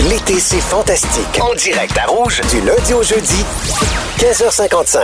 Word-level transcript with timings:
L'été, 0.00 0.38
c'est 0.38 0.60
fantastique. 0.60 1.40
En 1.40 1.54
direct 1.54 1.96
à 1.98 2.06
Rouge, 2.06 2.40
du 2.50 2.60
lundi 2.60 2.94
au 2.94 3.02
jeudi, 3.02 3.44
15h55. 4.18 4.94
C'est 4.94 5.02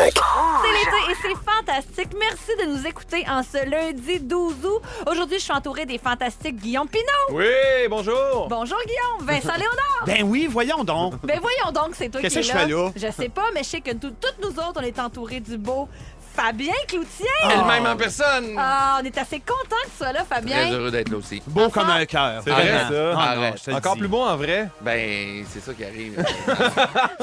l'été 0.73 1.10
et 1.10 1.14
c'est 1.20 1.34
fantastique. 1.45 2.10
Merci 2.18 2.52
de 2.60 2.73
nous 2.73 2.87
écouter 2.87 3.24
en 3.28 3.42
ce 3.42 3.68
lundi 3.68 4.20
12 4.20 4.54
août. 4.65 4.82
Aujourd'hui, 5.10 5.38
je 5.38 5.45
suis 5.45 5.52
entourée 5.52 5.84
des 5.84 5.98
fantastiques 5.98 6.56
Guillaume 6.56 6.88
Pinot. 6.88 7.04
Oui, 7.38 7.45
bonjour. 7.91 8.46
Bonjour 8.48 8.78
Guillaume. 8.87 9.27
Vincent 9.28 9.54
Léonard. 9.59 10.04
Ben 10.06 10.23
oui, 10.24 10.46
voyons 10.51 10.84
donc. 10.84 11.15
Ben 11.24 11.40
voyons 11.40 11.73
donc, 11.73 11.95
c'est 11.96 12.09
toi 12.09 12.20
qui 12.20 12.29
Qu'est-ce 12.29 12.38
es 12.38 12.42
que 12.42 12.46
je 12.48 12.52
là. 12.54 12.60
fais 12.60 12.68
là? 12.68 12.90
Je 12.95 13.23
sais 13.23 13.29
pas, 13.29 13.46
mais 13.52 13.62
je 13.65 13.68
sais 13.70 13.80
que 13.80 13.92
tout- 13.92 14.15
toutes 14.20 14.37
nous 14.42 14.51
autres, 14.62 14.74
on 14.80 14.82
est 14.82 14.98
entourés 15.01 15.40
du 15.40 15.59
beau 15.59 15.88
Fabien 16.34 16.73
Cloutier. 16.88 17.27
Elle-même 17.45 17.87
en 17.87 17.97
personne. 17.97 18.55
Ah, 18.59 18.98
on 19.01 19.05
est 19.05 19.16
assez 19.19 19.38
contents 19.41 19.77
que 19.84 19.91
tu 19.91 19.97
sois 19.98 20.12
là, 20.12 20.24
Très 20.24 20.37
Fabien. 20.37 20.70
heureux 20.73 20.91
d'être 20.91 21.09
là 21.10 21.16
aussi. 21.19 21.43
Beau 21.47 21.69
comme 21.69 21.88
un 21.88 22.05
cœur. 22.07 22.43
C'est 22.45 22.51
vrai, 22.51 22.66
ça. 22.66 22.91
Non, 22.91 23.12
non, 23.12 23.19
Arrête. 23.19 23.59
je 23.59 23.65
te 23.65 23.70
le 23.70 23.77
Encore 23.77 23.95
dis. 23.95 24.01
plus 24.01 24.09
beau 24.09 24.20
en 24.23 24.37
vrai. 24.37 24.69
Ben, 24.80 25.45
c'est 25.48 25.60
ça 25.60 25.73
qui 25.74 25.84
arrive. 25.84 26.24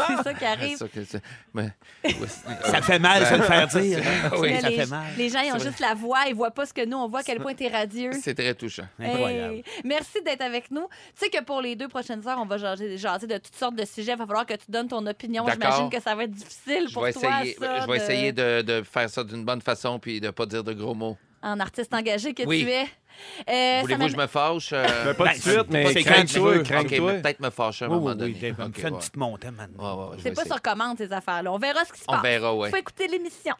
C'est 0.08 0.24
ça 0.24 0.34
qui 0.34 0.45
arrive. 0.45 0.78
ça 0.78 0.88
que 0.88 1.03
c'est- 1.03 1.22
ben, 1.53 1.72
ouais, 2.03 2.14
c'est- 2.28 2.72
Ça 2.72 2.81
fait 2.81 3.00
mal, 3.00 3.26
ça 3.26 3.38
le 3.38 3.44
faire 3.44 3.68
dire. 3.68 4.00
hein. 4.00 4.30
Oui, 4.38 4.50
Mais 4.53 4.62
ça 4.62 4.70
les, 4.70 4.76
fait 4.78 4.86
mal. 4.90 5.06
les 5.18 5.30
gens, 5.30 5.40
ils 5.42 5.52
ont 5.53 5.59
juste 5.59 5.80
la 5.80 5.94
voix, 5.94 6.20
ils 6.28 6.36
voient 6.36 6.52
pas 6.52 6.66
ce 6.66 6.73
que 6.73 6.86
nous, 6.86 6.98
on 6.98 7.08
voit 7.08 7.20
à 7.20 7.23
quel 7.23 7.40
point 7.40 7.53
t'es 7.53 7.68
radieux. 7.68 8.12
c'est 8.22 8.34
très 8.36 8.53
touchant. 8.53 8.84
Incroyable. 9.00 9.56
Hey, 9.56 9.64
merci 9.84 10.22
d'être 10.25 10.42
avec 10.42 10.72
nous. 10.72 10.88
Tu 11.20 11.25
sais 11.25 11.30
que 11.30 11.44
pour 11.44 11.62
les 11.62 11.75
deux 11.75 11.88
prochaines 11.88 12.25
heures, 12.28 12.40
on 12.42 12.46
va 12.46 12.58
jaser, 12.58 12.98
jaser 12.98 13.28
de 13.28 13.38
toutes 13.38 13.56
sortes 13.56 13.75
de 13.75 13.86
sujets. 13.86 14.14
Il 14.14 14.18
va 14.18 14.25
falloir 14.25 14.46
que 14.46 14.53
tu 14.53 14.66
donnes 14.70 14.88
ton 14.88 15.06
opinion. 15.06 15.44
D'accord. 15.46 15.62
J'imagine 15.72 15.90
que 15.90 16.02
ça 16.02 16.16
va 16.16 16.23
être 16.23 16.31
difficile 16.31 16.86
Je 16.88 16.94
pour 16.94 17.03
vais 17.03 17.14
toi. 17.14 17.30
essayer, 17.42 17.58
ça, 17.59 17.80
je 17.81 17.88
vais 17.88 17.98
essayer 17.98 18.31
de, 18.31 18.62
de 18.62 18.84
faire 18.84 19.00
ça 19.07 19.23
d'une 19.23 19.45
bonne 19.45 19.61
façon 19.61 19.99
puis 19.99 20.19
de 20.19 20.30
pas 20.30 20.45
dire 20.45 20.63
de 20.63 20.73
gros 20.73 20.94
mots. 20.95 21.17
En 21.44 21.59
artiste 21.59 21.91
engagé 21.94 22.33
que 22.35 22.44
Oui. 22.44 22.63
tu 22.63 22.69
es. 22.69 22.83
Euh, 22.83 23.75
ça 23.77 23.81
Voulez-vous 23.81 24.05
que 24.05 24.11
je 24.11 24.17
me 24.17 24.27
fâche? 24.27 24.69
euh, 24.73 24.85
Mais 25.07 25.13
pas 25.16 25.23
Ben, 25.25 25.31
tout 25.33 25.38
de 25.49 25.52
suite, 25.53 25.66
mais 25.69 25.88
c'est 25.94 26.03
quand 26.03 26.09
tu 26.13 26.25
crains-toi, 26.39 26.52
veux. 26.53 26.59
OK, 26.59 26.66
crains-toi. 26.67 27.13
mais 27.13 27.22
peut-être 27.22 27.39
me 27.39 27.49
fâcher 27.49 27.85
à 27.85 27.88
un 27.88 27.91
Oui, 27.91 27.95
moment 27.97 28.09
oui, 28.11 28.16
donné. 28.17 28.33
oui, 28.33 28.39
Dave, 28.39 28.67
OK, 28.67 28.75
fais 28.75 28.88
une 28.88 28.94
ouais. 28.94 28.99
petite 28.99 29.17
montée 29.17 29.52
maintenant. 29.52 30.03
Ouais, 30.05 30.09
ouais, 30.11 30.17
je 30.17 30.23
C'est 30.23 30.31
pas 30.33 30.41
essayer. 30.44 30.53
sur 30.53 30.61
commande, 30.61 30.97
ces 30.97 31.11
affaires-là. 31.11 31.52
On 31.52 31.57
verra 31.57 31.83
ce 31.83 31.94
qui 31.94 31.99
se 31.99 32.05
On 32.07 32.13
passe. 32.13 32.22
verra, 32.22 32.55
ouais. 32.55 32.69
faut 32.69 32.77
écouter 32.77 33.07
l'émission. 33.07 33.55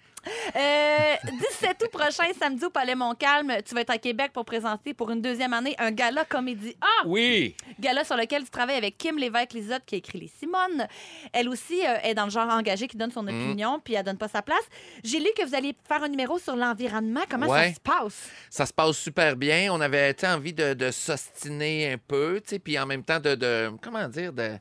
Euh, 0.56 1.16
17 1.60 1.84
août 1.84 1.90
prochain, 1.92 2.26
samedi 2.40 2.64
au 2.66 2.70
Palais 2.70 2.96
Montcalm, 2.96 3.52
tu 3.66 3.74
vas 3.74 3.82
être 3.82 3.90
à 3.90 3.98
Québec 3.98 4.32
pour 4.34 4.46
présenter 4.46 4.94
pour 4.94 5.10
une 5.12 5.22
deuxième 5.22 5.54
année 5.54 5.76
un 5.80 5.92
gala 5.92 6.26
comédie. 6.26 6.76
Ah! 6.82 7.04
Oui! 7.06 7.56
Gala 7.80 8.04
sur 8.04 8.16
lequel 8.18 8.44
tu 8.44 8.50
travailles 8.50 8.78
avec 8.78 8.98
Kim 8.98 9.18
Lévesque-Lisotte 9.18 9.84
qui 9.86 9.96
a 9.96 9.98
écrit 9.98 10.20
Les 10.20 10.32
Simones. 10.40 10.88
Elle 11.34 11.50
aussi 11.50 11.82
euh, 11.86 11.96
est 12.04 12.14
dans 12.14 12.26
le 12.26 12.32
genre 12.32 12.50
engagé 12.50 12.88
qui 12.88 12.98
donne 12.98 13.12
son 13.12 13.24
Mm. 13.24 13.28
opinion 13.30 13.80
puis 13.84 13.94
elle 13.96 14.04
donne 14.04 14.18
pas 14.18 14.28
sa 14.28 14.42
place. 14.42 14.64
J'ai 15.04 15.20
lu 15.20 15.28
que 15.38 15.46
vous 15.46 15.56
alliez 15.56 15.76
faire 15.88 16.04
un 16.04 16.10
numéro 16.10 16.38
sur 16.40 16.56
l'environnement. 16.56 17.22
Comment 17.30 17.48
Ouais. 17.48 17.70
ça 17.70 17.76
se 17.76 17.80
passe? 17.80 18.30
Ça 18.50 18.66
se 18.66 18.74
passe 18.74 18.98
super 18.98 19.36
bien. 19.36 19.70
On 19.74 19.82
avait 19.82 20.14
tu 20.14 20.22
sais, 20.22 20.28
envie 20.32 20.54
de, 20.54 20.74
de 20.74 20.92
s'ostiner 20.92 21.94
un 21.94 21.98
peu, 21.98 22.42
tu 22.44 22.50
sais, 22.50 22.60
puis 22.60 22.78
en 22.80 22.86
même 22.86 23.04
temps 23.04 23.20
de, 23.20 23.36
de- 23.36 23.72
comment 23.82 24.08
dire, 24.08 24.34
de, 24.34 24.52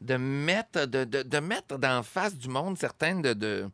de 0.00 0.16
mettre, 0.16 0.86
de, 0.86 1.04
de, 1.04 1.22
de 1.22 1.38
mettre 1.38 1.78
d'en 1.78 2.02
face 2.02 2.34
du 2.36 2.48
monde 2.48 2.76
certaines 2.78 3.22
de, 3.22 3.32
de 3.32 3.68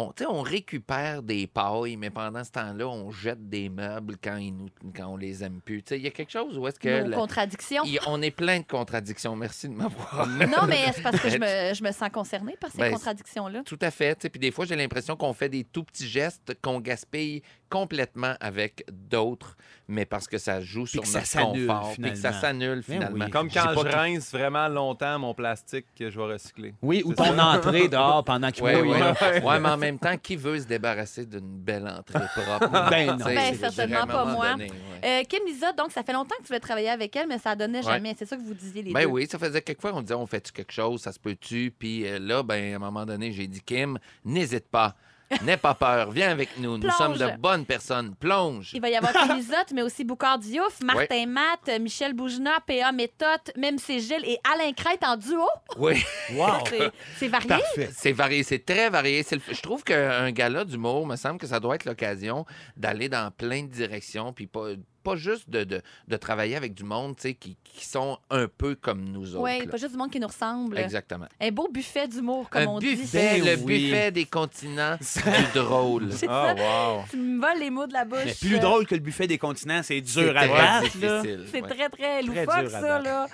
on, 0.00 0.12
on 0.28 0.42
récupère 0.42 1.22
des 1.22 1.46
pailles, 1.46 1.96
mais 1.96 2.10
pendant 2.10 2.44
ce 2.44 2.50
temps-là, 2.52 2.86
on 2.86 3.10
jette 3.10 3.48
des 3.48 3.68
meubles 3.68 4.16
quand, 4.22 4.36
ils 4.36 4.54
nous, 4.54 4.68
quand 4.96 5.06
on 5.08 5.16
les 5.16 5.42
aime 5.42 5.60
plus. 5.60 5.82
Tu 5.82 5.88
sais, 5.90 5.98
Il 5.98 6.04
y 6.04 6.06
a 6.06 6.10
quelque 6.10 6.30
chose 6.30 6.56
où 6.56 6.66
est-ce 6.68 6.78
que 6.78 7.02
Nos 7.02 7.08
le- 7.10 7.16
contradictions. 7.16 7.82
il- 7.84 7.98
on 8.06 8.22
est 8.22 8.30
plein 8.30 8.60
de 8.60 8.64
contradictions. 8.66 9.34
Merci 9.34 9.68
de 9.68 9.74
m'avoir. 9.74 10.26
Non, 10.38 10.66
mais 10.68 10.84
c'est 10.94 11.02
parce 11.02 11.18
que 11.20 11.28
je 11.30 11.38
me, 11.38 11.74
je 11.74 11.82
me 11.82 11.90
sens 11.92 12.08
concernée 12.12 12.56
par 12.60 12.70
ces 12.70 12.78
Ben, 12.78 12.92
contradictions-là. 12.92 13.62
Tout 13.64 13.78
à 13.80 13.90
fait. 13.90 14.14
tu 14.14 14.22
sais, 14.22 14.28
Puis 14.28 14.38
des 14.40 14.50
fois, 14.50 14.64
j'ai 14.66 14.76
l'impression 14.76 15.16
qu'on 15.16 15.32
fait 15.32 15.48
des 15.48 15.64
tout 15.64 15.82
petits 15.84 16.06
gestes 16.08 16.56
qu'on 16.62 16.80
gaspille 16.80 17.42
complètement 17.68 18.34
avec 18.40 18.84
d'autres, 18.90 19.56
mais 19.88 20.06
parce 20.06 20.26
que 20.26 20.38
ça 20.38 20.60
joue 20.62 20.86
sur 20.86 21.02
que 21.02 21.08
notre 21.08 21.52
confort. 21.52 21.92
Puis 22.00 22.02
que 22.12 22.16
ça 22.16 22.32
finalement. 22.32 22.40
s'annule 22.40 22.76
Ben 22.88 22.94
finalement. 22.94 23.24
oui. 23.26 23.30
Comme 23.30 23.50
quand 23.50 23.68
je 23.70 23.74
tout- 23.74 23.96
rince 23.96 24.32
vraiment 24.32 24.68
longtemps 24.68 25.18
mon 25.18 25.34
plastique 25.34 25.84
que 25.98 26.08
je 26.08 26.16
vais 26.18 26.32
recycler. 26.32 26.74
Oui, 26.80 27.02
ou 27.04 27.12
ton 27.14 27.24
ça. 27.36 27.46
entrée 27.56 27.88
dehors 27.88 28.24
pendant 28.24 28.50
qu'il 28.50 28.64
Ouais, 28.64 28.80
ouais. 28.80 29.42
Ouais, 29.42 29.60
mais 29.60 29.68
en 29.68 29.76
même 29.88 29.98
temps, 29.98 30.16
qui 30.16 30.36
veut 30.36 30.58
se 30.60 30.64
débarrasser 30.66 31.26
d'une 31.26 31.58
belle 31.58 31.86
entrée 31.88 32.18
propre? 32.34 32.68
Ben 32.90 33.06
non. 33.16 33.24
Ben, 33.24 33.54
certainement 33.54 34.06
pas 34.06 34.24
moi. 34.24 34.52
donné, 34.52 34.70
ouais. 34.70 35.20
Euh, 35.20 35.22
Kim 35.28 35.40
Lizotte, 35.46 35.76
donc 35.76 35.92
ça 35.92 36.02
fait 36.02 36.12
longtemps 36.12 36.34
que 36.36 36.42
tu 36.42 36.48
voulais 36.48 36.60
travailler 36.60 36.90
avec 36.90 37.14
elle, 37.16 37.26
mais 37.28 37.38
ça 37.38 37.54
donnait 37.56 37.78
Ouais. 37.78 37.84
jamais. 37.94 38.14
C'est 38.18 38.26
ça 38.26 38.36
que 38.36 38.42
vous 38.42 38.54
disiez 38.54 38.82
les 38.82 38.92
Ben 38.92 39.02
deux? 39.02 39.06
oui, 39.06 39.26
ça 39.30 39.38
faisait 39.38 39.62
quelques 39.62 39.80
fois, 39.80 39.92
on 39.94 40.02
disait, 40.02 40.14
on 40.14 40.26
fait-tu 40.26 40.52
quelque 40.52 40.72
chose, 40.72 41.00
ça 41.02 41.12
se 41.12 41.18
peut-tu? 41.18 41.72
Puis 41.78 42.06
euh, 42.06 42.18
là, 42.18 42.42
ben, 42.42 42.72
à 42.72 42.76
un 42.76 42.78
moment 42.78 43.06
donné, 43.06 43.32
j'ai 43.32 43.46
dit, 43.46 43.60
Kim, 43.60 43.98
n'hésite 44.24 44.68
pas. 44.68 44.94
N'aie 45.44 45.56
pas 45.58 45.74
peur, 45.74 46.10
viens 46.10 46.30
avec 46.30 46.58
nous. 46.58 46.78
Nous 46.78 46.80
Plonge. 46.80 46.96
sommes 46.96 47.16
de 47.18 47.36
bonnes 47.38 47.64
personnes. 47.66 48.14
Plonge. 48.14 48.70
Il 48.72 48.80
va 48.80 48.88
y 48.88 48.96
avoir 48.96 49.12
Kim 49.12 49.36
Lizotte, 49.36 49.72
mais 49.74 49.82
aussi 49.82 50.02
Boucard 50.04 50.38
Diouf, 50.38 50.80
Martin 50.82 51.26
Matt, 51.26 51.80
Michel 51.80 52.14
Bougena, 52.14 52.60
P.A. 52.66 52.92
Méthode, 52.92 53.40
même 53.56 53.78
c'est 53.78 54.00
Gilles 54.00 54.24
et 54.24 54.38
Alain 54.50 54.72
Crête 54.72 55.04
en 55.04 55.16
duo. 55.16 55.46
Oui. 55.76 56.02
Wow. 56.32 56.64
C'est- 56.68 56.90
C'est 57.18 57.28
varié. 57.28 57.48
Parfait. 57.48 57.90
C'est 57.94 58.12
varié, 58.12 58.42
c'est 58.42 58.64
très 58.64 58.90
varié. 58.90 59.22
C'est 59.22 59.36
le- 59.36 59.42
Je 59.54 59.60
trouve 59.60 59.82
qu'un 59.84 60.30
gala 60.30 60.64
d'humour, 60.64 61.06
me 61.06 61.16
semble 61.16 61.38
que 61.38 61.46
ça 61.46 61.58
doit 61.60 61.74
être 61.74 61.84
l'occasion 61.84 62.44
d'aller 62.76 63.08
dans 63.08 63.30
plein 63.30 63.62
de 63.64 63.68
directions, 63.68 64.32
puis 64.32 64.46
pas, 64.46 64.68
pas 65.08 65.16
juste 65.16 65.48
de, 65.48 65.64
de, 65.64 65.82
de 66.06 66.16
travailler 66.16 66.56
avec 66.56 66.74
du 66.74 66.84
monde 66.84 67.16
tu 67.16 67.22
sais, 67.22 67.34
qui, 67.34 67.56
qui 67.64 67.84
sont 67.86 68.18
un 68.30 68.46
peu 68.46 68.74
comme 68.74 69.04
nous 69.04 69.34
autres. 69.34 69.42
Oui, 69.44 69.60
là. 69.60 69.66
pas 69.70 69.76
juste 69.76 69.92
du 69.92 69.96
monde 69.98 70.10
qui 70.10 70.20
nous 70.20 70.26
ressemble. 70.28 70.78
Exactement. 70.78 71.26
Un 71.40 71.50
beau 71.50 71.68
buffet 71.72 72.06
d'humour, 72.08 72.48
comme 72.50 72.62
Un 72.62 72.66
on 72.66 72.78
dit. 72.78 72.94
buffet, 72.96 73.40
Ben 73.40 73.44
le 73.56 73.62
oui. 73.64 73.88
buffet 73.90 74.10
des 74.10 74.24
continents 74.26 74.96
du 75.00 75.58
drôle. 75.58 76.10
Ah, 76.28 76.54
ça. 76.54 76.54
wow. 76.54 77.04
Tu 77.10 77.16
me 77.16 77.40
voles 77.40 77.58
les 77.58 77.70
mots 77.70 77.86
de 77.86 77.92
la 77.94 78.04
bouche. 78.04 78.18
Mais 78.24 78.34
plus 78.34 78.58
drôle 78.58 78.86
que 78.86 78.94
le 78.94 79.00
buffet 79.00 79.26
des 79.26 79.38
continents, 79.38 79.80
c'est 79.82 80.00
dur 80.00 80.36
à 80.36 80.46
battre. 80.46 80.86
C'est 81.00 81.62
ouais. 81.62 81.68
très, 81.68 81.88
très 81.88 82.22
loufoque, 82.22 82.70
ça, 82.70 83.00
là. 83.00 83.26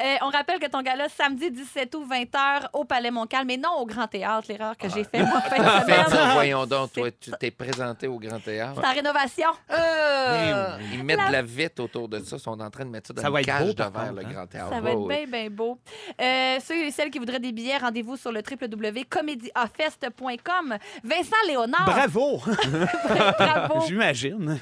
Euh, 0.00 0.14
on 0.22 0.30
rappelle 0.30 0.58
que 0.60 0.66
ton 0.66 0.82
gala, 0.82 1.08
samedi 1.08 1.50
17 1.50 1.94
août, 1.94 2.06
20h, 2.10 2.68
au 2.72 2.84
Palais 2.84 3.10
Montcalm, 3.10 3.46
mais 3.46 3.56
non 3.56 3.70
au 3.78 3.86
Grand 3.86 4.06
Théâtre, 4.06 4.46
l'erreur 4.48 4.76
que 4.76 4.88
j'ai 4.88 5.04
faite, 5.04 5.26
En 5.26 5.40
fait, 5.86 6.32
voyons 6.32 6.64
donc, 6.66 6.92
toi, 6.92 7.10
tu 7.10 7.30
t'es 7.38 7.50
présenté 7.50 8.06
au 8.06 8.18
Grand 8.18 8.40
Théâtre. 8.40 8.80
C'est 8.80 8.88
en 8.88 8.92
rénovation. 8.94 9.48
Ah! 9.68 10.78
Eh 10.80 10.94
Ils 10.94 11.04
mettent 11.04 11.17
La- 11.18 11.26
de 11.28 11.32
la 11.32 11.42
vitre 11.42 11.82
autour 11.82 12.08
de 12.08 12.18
ça, 12.20 12.36
ils 12.36 12.40
sont 12.40 12.60
en 12.60 12.70
train 12.70 12.84
de 12.84 12.90
mettre 12.90 13.08
ça 13.08 13.14
dans 13.14 13.22
Ça 13.22 13.28
une 13.28 13.44
cage 13.44 13.66
beau, 13.66 13.72
de 13.72 13.76
par 13.78 13.90
verre, 13.90 14.08
contre, 14.10 14.20
le 14.22 14.26
hein? 14.26 14.32
Grand 14.32 14.46
Théâtre. 14.46 14.70
Ça 14.70 14.80
va 14.80 14.90
être 14.92 14.98
ouais. 14.98 15.26
bien, 15.26 15.40
bien 15.40 15.50
beau. 15.50 15.78
Euh, 16.20 16.58
ceux 16.64 16.84
et 16.86 16.90
celles 16.90 17.10
qui 17.10 17.18
voudraient 17.18 17.40
des 17.40 17.52
billets, 17.52 17.78
rendez-vous 17.78 18.16
sur 18.16 18.32
le 18.32 18.40
www.comedyafest.com. 18.48 20.76
Vincent 21.04 21.36
Léonard. 21.46 21.84
Bravo! 21.84 22.38
Bravo. 23.38 23.80
J'imagine. 23.86 24.58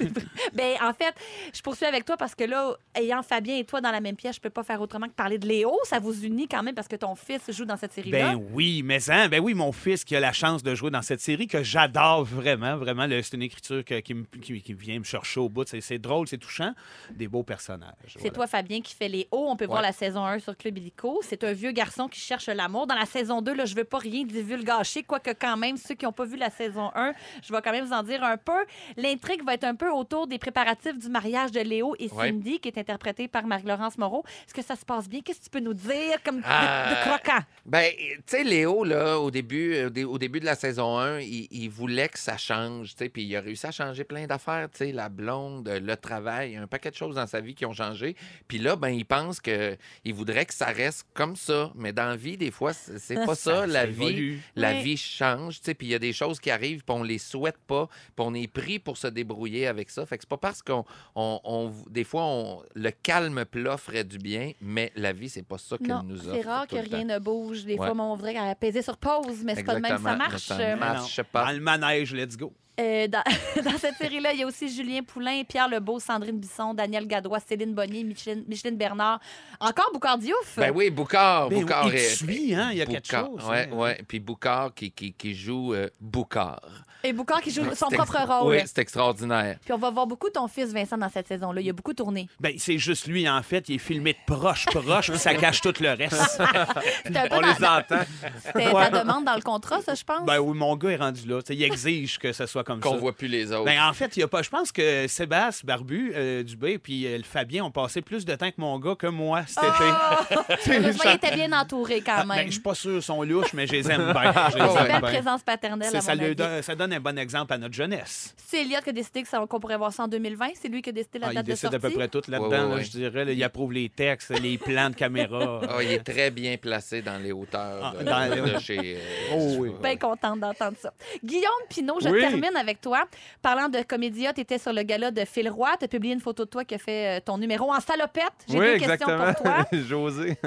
Ben, 0.53 0.75
en 0.81 0.93
fait, 0.93 1.13
je 1.53 1.61
poursuis 1.61 1.85
avec 1.85 2.05
toi 2.05 2.17
parce 2.17 2.35
que 2.35 2.43
là, 2.43 2.75
ayant 2.95 3.23
Fabien 3.23 3.57
et 3.57 3.65
toi 3.65 3.81
dans 3.81 3.91
la 3.91 4.01
même 4.01 4.15
pièce, 4.15 4.35
je 4.35 4.41
peux 4.41 4.49
pas 4.49 4.63
faire 4.63 4.81
autrement 4.81 5.07
que 5.07 5.13
parler 5.13 5.37
de 5.37 5.47
Léo. 5.47 5.77
Ça 5.83 5.99
vous 5.99 6.25
unit 6.25 6.47
quand 6.47 6.63
même 6.63 6.75
parce 6.75 6.87
que 6.87 6.95
ton 6.95 7.15
fils 7.15 7.41
joue 7.51 7.65
dans 7.65 7.77
cette 7.77 7.93
série-là. 7.93 8.33
Ben 8.33 8.41
oui, 8.51 8.81
mais 8.83 9.09
hein, 9.09 9.27
ben 9.29 9.39
oui, 9.41 9.53
mon 9.53 9.71
fils 9.71 10.03
qui 10.03 10.15
a 10.15 10.19
la 10.19 10.33
chance 10.33 10.63
de 10.63 10.75
jouer 10.75 10.91
dans 10.91 11.01
cette 11.01 11.21
série 11.21 11.47
que 11.47 11.63
j'adore 11.63 12.23
vraiment, 12.23 12.77
vraiment. 12.77 13.07
C'est 13.09 13.33
une 13.33 13.41
écriture 13.41 13.83
que- 13.83 13.99
qui, 13.99 14.13
me- 14.13 14.25
qui- 14.41 14.61
qui 14.61 14.73
vient 14.73 14.99
me 14.99 15.03
chercher 15.03 15.39
au 15.39 15.49
bout. 15.49 15.67
C'est- 15.67 15.81
C'est 15.81 15.99
drôle, 15.99 16.27
c'est 16.27 16.36
touchant. 16.37 16.73
Des 17.11 17.27
beaux 17.27 17.43
personnages. 17.43 17.91
C'est 18.07 18.19
voilà. 18.19 18.33
toi, 18.33 18.47
Fabien, 18.47 18.81
qui 18.81 18.93
fait 18.95 19.07
les 19.09 19.27
hauts. 19.31 19.47
On 19.49 19.55
peut 19.55 19.65
voir 19.65 19.81
la 19.81 19.91
saison 19.91 20.25
1 20.25 20.39
sur 20.39 20.55
Club 20.57 20.77
Illico. 20.77 21.19
C'est 21.23 21.43
un 21.43 21.53
vieux 21.53 21.71
garçon 21.71 22.07
qui 22.07 22.19
cherche 22.19 22.47
l'amour. 22.47 22.87
Dans 22.87 22.95
la 22.95 23.05
saison 23.05 23.41
2, 23.41 23.53
là, 23.53 23.65
je 23.65 23.75
veux 23.75 23.83
pas 23.83 23.97
rien 23.99 24.23
divulgacher, 24.23 25.03
quoique 25.03 25.31
quand 25.31 25.57
même, 25.57 25.77
ceux 25.77 25.95
qui 25.95 26.05
n'ont 26.05 26.11
pas 26.11 26.25
vu 26.25 26.37
la 26.37 26.49
saison 26.49 26.91
1, 26.95 27.13
je 27.43 27.51
vais 27.53 27.61
quand 27.61 27.71
même 27.71 27.85
vous 27.85 27.93
en 27.93 28.03
dire 28.03 28.23
un 28.23 28.37
peu. 28.37 28.65
L'intrigue 28.95 29.43
va 29.45 29.53
être 29.53 29.63
un 29.63 29.75
peu 29.75 29.89
autour 29.91 30.27
des 30.27 30.37
préparatifs 30.39 30.97
du 30.97 31.09
mariage 31.09 31.51
de 31.51 31.59
Léo 31.61 31.95
et 31.99 32.07
Ouais. 32.11 32.27
Cindy, 32.29 32.59
qui 32.59 32.69
est 32.69 32.77
interprétée 32.77 33.27
par 33.27 33.45
Marie-Laurence 33.45 33.97
Moreau. 33.97 34.23
Est-ce 34.47 34.53
que 34.53 34.61
ça 34.63 34.75
se 34.75 34.85
passe 34.85 35.07
bien? 35.09 35.21
Qu'est-ce 35.21 35.39
que 35.39 35.43
tu 35.45 35.49
peux 35.49 35.59
nous 35.59 35.73
dire 35.73 36.21
comme 36.23 36.37
de- 36.37 36.41
de, 36.41 36.47
Ah, 36.47 37.03
croquant? 37.05 37.39
Ben, 37.65 37.91
tu 37.97 38.21
sais, 38.25 38.43
Léo, 38.43 38.83
là, 38.83 39.19
au 39.19 39.29
début, 39.29 39.73
euh, 39.75 40.05
au 40.05 40.17
début 40.17 40.39
de 40.39 40.45
la 40.45 40.55
saison 40.55 40.97
1, 40.97 41.19
il, 41.19 41.47
il 41.51 41.69
voulait 41.69 42.07
que 42.09 42.17
ça 42.19 42.37
change, 42.37 42.91
tu 42.91 42.97
sais, 43.03 43.09
puis 43.09 43.23
il 43.23 43.35
a 43.35 43.41
réussi 43.41 43.67
à 43.67 43.71
changer 43.71 44.03
plein 44.03 44.25
d'affaires, 44.25 44.69
tu 44.71 44.77
sais, 44.77 44.91
la 44.91 45.09
blonde, 45.09 45.67
le 45.69 45.95
travail. 45.97 46.26
Travail, 46.27 46.55
un 46.57 46.67
paquet 46.67 46.91
de 46.91 46.95
choses 46.95 47.15
dans 47.15 47.27
sa 47.27 47.39
vie 47.41 47.55
qui 47.55 47.65
ont 47.65 47.73
changé. 47.73 48.15
Puis 48.47 48.57
là, 48.57 48.75
ben, 48.75 48.89
il 48.89 49.05
pense 49.05 49.39
qu'il 49.39 49.77
voudrait 50.13 50.45
que 50.45 50.53
ça 50.53 50.67
reste 50.67 51.05
comme 51.13 51.35
ça. 51.35 51.71
Mais 51.75 51.93
dans 51.93 52.05
la 52.05 52.15
vie, 52.15 52.37
des 52.37 52.51
fois, 52.51 52.73
c'est 52.73 53.15
pas 53.25 53.35
ça. 53.35 53.65
La 53.65 53.85
vie, 53.85 54.39
la 54.55 54.71
Oui. 54.73 54.81
vie 54.83 54.97
change, 54.97 55.59
tu 55.59 55.65
sais. 55.65 55.73
Puis 55.73 55.87
il 55.87 55.91
y 55.91 55.95
a 55.95 55.99
des 55.99 56.13
choses 56.13 56.39
qui 56.39 56.51
arrivent, 56.51 56.83
puis 56.83 56.95
on 56.95 57.03
les 57.03 57.17
souhaite 57.17 57.57
pas, 57.65 57.87
puis 57.87 58.25
on 58.25 58.33
est 58.33 58.47
pris 58.47 58.79
pour 58.79 58.97
se 58.97 59.07
débrouiller 59.07 59.67
avec 59.67 59.89
ça. 59.89 60.05
Fait 60.05 60.17
que 60.17 60.23
c'est 60.23 60.29
pas 60.29 60.37
parce 60.37 60.61
qu'on, 60.61 60.83
on, 61.15 61.39
on- 61.43 61.71
des 61.89 62.03
fois, 62.03 62.23
on, 62.25 62.63
le 62.75 62.91
calme 62.91 63.45
plat 63.45 63.77
ferait 63.77 64.03
du 64.03 64.17
bien, 64.17 64.51
mais 64.61 64.91
la 64.95 65.13
vie, 65.13 65.29
c'est 65.29 65.43
pas 65.47 65.57
ça 65.57 65.77
qu'elle 65.77 66.01
nous 66.05 66.27
offre. 66.27 66.35
c'est 66.35 66.47
rare 66.47 66.67
tout 66.67 66.75
que 66.75 66.81
le 66.81 66.87
rien 66.89 67.07
temps. 67.07 67.13
ne 67.13 67.19
bouge. 67.19 67.63
Des 67.65 67.75
Ouais. 67.77 67.87
fois, 67.87 67.95
on 67.97 68.15
voudrait 68.15 68.35
apaiser 68.37 68.81
sur 68.81 68.97
pause, 68.97 69.43
mais 69.43 69.55
c'est 69.55 69.63
pas 69.63 69.75
de 69.75 69.79
même 69.79 69.95
que 69.97 70.01
ça 70.03 70.15
marche. 70.15 70.43
ça 70.43 70.75
marche. 70.75 71.21
Pas. 71.23 71.45
Dans 71.45 71.51
le 71.51 71.59
manège, 71.59 72.13
let's 72.13 72.35
go. 72.37 72.53
Euh, 72.79 73.07
dans, 73.07 73.23
dans 73.63 73.77
cette 73.79 73.95
série-là, 73.95 74.33
il 74.33 74.39
y 74.39 74.43
a 74.43 74.47
aussi 74.47 74.69
Julien 74.69 75.01
Poulain, 75.01 75.41
Pierre 75.47 75.67
Lebeau, 75.67 75.99
Sandrine 75.99 76.37
Bisson, 76.37 76.73
Daniel 76.75 77.07
Gadois, 77.07 77.39
Céline 77.39 77.73
Bonnier, 77.73 78.03
Micheline, 78.03 78.43
Micheline 78.47 78.77
Bernard. 78.77 79.19
Encore 79.59 79.89
Boucard 79.93 80.17
Diouf? 80.19 80.55
Ben 80.57 80.71
oui, 80.75 80.89
Boucard. 80.91 81.49
Ben 81.49 81.61
Boucard 81.61 81.85
oui, 81.85 81.91
il 81.93 81.99
est- 81.99 82.15
suit, 82.15 82.53
hein, 82.55 82.69
il 82.71 82.77
y 82.77 82.81
a 82.81 82.85
quelque 82.85 83.07
Boucard, 83.07 83.25
chose, 83.39 83.49
Ouais, 83.49 83.69
hein. 83.71 83.75
ouais. 83.75 84.01
Puis 84.07 84.19
Boucard 84.19 84.73
qui, 84.75 84.91
qui, 84.91 85.11
qui 85.13 85.33
joue 85.33 85.73
euh, 85.73 85.89
Boucard. 85.99 86.61
Et 87.03 87.13
Boucard 87.13 87.41
qui 87.41 87.51
joue 87.51 87.63
son 87.75 87.89
propre 87.89 88.17
rôle. 88.27 88.53
Oui, 88.55 88.61
c'est 88.65 88.79
extraordinaire. 88.79 89.57
Puis 89.63 89.71
on 89.71 89.77
va 89.77 89.91
voir 89.91 90.07
beaucoup 90.07 90.29
ton 90.29 90.47
fils 90.47 90.73
Vincent 90.73 90.97
dans 90.97 91.09
cette 91.09 91.27
saison-là. 91.27 91.61
Il 91.61 91.69
a 91.69 91.73
beaucoup 91.73 91.93
tourné. 91.93 92.27
Ben, 92.39 92.53
c'est 92.57 92.79
juste 92.79 93.07
lui, 93.07 93.29
en 93.29 93.41
fait. 93.43 93.69
Il 93.69 93.75
est 93.75 93.79
filmé 93.79 94.13
de 94.13 94.17
proche, 94.35 94.65
proche, 94.65 95.11
puis 95.11 95.19
ça 95.19 95.35
cache 95.35 95.61
tout 95.61 95.73
le 95.79 95.91
reste. 95.93 96.41
On 97.05 97.11
dans- 97.11 97.41
les 97.41 97.65
entend. 97.65 98.03
C'était 98.43 98.71
ta 98.71 98.89
demande 98.89 99.25
dans 99.25 99.35
le 99.35 99.41
contrat, 99.41 99.81
ça, 99.81 99.93
je 99.93 100.03
pense? 100.03 100.25
Ben 100.25 100.39
oui, 100.39 100.57
mon 100.57 100.75
gars 100.75 100.89
est 100.89 100.95
rendu 100.97 101.27
là. 101.27 101.39
Il 101.49 101.63
exige 101.63 102.17
que 102.17 102.33
ce 102.33 102.45
soit 102.47 102.63
comme 102.67 102.81
ça. 102.83 102.89
Qu'on 102.89 102.97
voit 102.97 103.13
plus 103.13 103.27
les 103.27 103.51
autres. 103.51 103.65
Ben, 103.65 103.81
en 103.81 103.93
fait, 103.93 104.15
il 104.17 104.19
y 104.19 104.23
a 104.23 104.27
pas. 104.27 104.41
Je 104.41 104.49
pense 104.49 104.71
que 104.71 105.07
Sébastien 105.07 105.65
Barbu, 105.65 106.11
euh, 106.15 106.43
Dubé, 106.43 106.77
puis 106.77 107.05
euh, 107.07 107.17
le 107.17 107.23
Fabien 107.23 107.63
ont 107.63 107.71
passé 107.71 108.01
plus 108.01 108.25
de 108.25 108.35
temps 108.35 108.49
que 108.49 108.55
mon 108.59 108.77
gars 108.79 108.95
que 108.95 109.07
moi 109.07 109.43
cet 109.47 109.63
été. 109.63 110.73
Heureusement, 110.77 111.03
il 111.05 111.15
était 111.15 111.33
bien 111.35 111.51
entouré 111.53 112.01
quand 112.01 112.13
Ah, 112.15 112.25
même. 112.25 112.37
ben, 112.37 112.45
je 112.47 112.51
suis 112.51 112.61
pas 112.61 112.75
sûr, 112.75 112.97
ils 112.97 113.01
sont 113.01 113.23
louches, 113.23 113.53
mais 113.53 113.67
je 113.67 113.71
les 113.73 113.89
aime 113.91 114.11
bien. 114.13 114.33
C'est 114.51 114.59
une 114.59 114.87
belle 114.87 115.01
présence 115.01 115.43
paternelle, 115.43 115.87
C'est- 115.91 115.97
à 115.97 116.01
ça, 116.01 116.13
mon 116.13 116.19
lui 116.19 116.25
avis. 116.27 116.35
donne, 116.35 116.61
ça 116.61 116.75
donne 116.75 116.93
un 116.93 116.99
bon 116.99 117.17
exemple 117.17 117.53
à 117.53 117.57
notre 117.57 117.73
jeunesse. 117.73 118.35
C'est 118.45 118.61
Elliot 118.61 118.79
qui 118.83 118.89
a 118.89 118.93
décidé 118.93 119.23
que 119.23 119.27
ça- 119.29 119.43
qu'on 119.47 119.59
pourrait 119.59 119.77
voir 119.77 119.93
ça 119.93 120.03
en 120.03 120.07
2020. 120.07 120.49
C'est 120.61 120.67
lui 120.67 120.81
qui 120.81 120.89
a 120.89 120.93
décidé 120.93 121.19
la 121.19 121.27
Ah, 121.27 121.31
il 121.31 121.35
date 121.35 121.45
de 121.45 121.51
décide 121.51 121.61
sortie. 121.71 121.75
à 121.75 121.79
peu 121.79 121.89
près 121.91 122.07
tout 122.07 122.21
là-dedans, 122.27 122.49
Ouais, 122.49 122.57
ouais, 122.57 122.69
là, 122.69 122.75
ouais. 122.75 122.83
je 122.83 122.89
dirais. 122.91 123.25
là. 123.25 123.31
il 123.31 123.43
approuve 123.43 123.73
les 123.73 123.89
textes, 123.89 124.29
les 124.41 124.57
plans 124.57 124.89
de 124.89 124.95
caméra. 124.95 125.61
Ah, 125.69 125.83
il 125.83 125.91
est 125.91 126.03
très 126.03 126.31
bien 126.31 126.57
placé 126.57 127.01
dans 127.01 127.17
les 127.21 127.31
hauteurs 127.31 127.81
Ah, 127.83 127.93
euh, 127.99 128.03
dans 128.03 128.33
les- 128.45 128.53
de 128.53 128.59
chez. 128.59 128.77
euh, 128.97 129.33
Oh 129.33 129.55
oui. 129.59 129.69
Bien 129.81 129.95
contente 129.97 130.39
d'entendre 130.39 130.77
ça. 130.81 130.93
Guillaume 131.23 131.43
Pinot, 131.69 131.99
je 132.01 132.09
Oui. 132.09 132.19
termine 132.21 132.55
avec 132.59 132.81
toi. 132.81 133.03
Parlant 133.41 133.69
de 133.69 133.81
comédia, 133.81 134.33
tu 134.33 134.41
étais 134.41 134.57
sur 134.57 134.73
le 134.73 134.83
gala 134.83 135.11
de 135.11 135.23
Phil 135.25 135.49
Roy. 135.49 135.69
Tu 135.79 135.85
as 135.85 135.87
publié 135.87 136.13
une 136.13 136.19
photo 136.19 136.45
de 136.45 136.49
toi 136.49 136.65
qui 136.65 136.75
a 136.75 136.77
fait 136.77 137.17
euh, 137.17 137.19
ton 137.23 137.37
numéro 137.37 137.71
en 137.71 137.79
salopette. 137.79 138.23
J'ai 138.47 138.59
Oui, 138.59 138.65
deux 138.65 138.73
exactement. 138.73 139.25
questions 139.25 139.43
pour 139.43 139.43
toi. 139.43 139.65
J'ai 139.87 139.95
osé. 139.95 140.37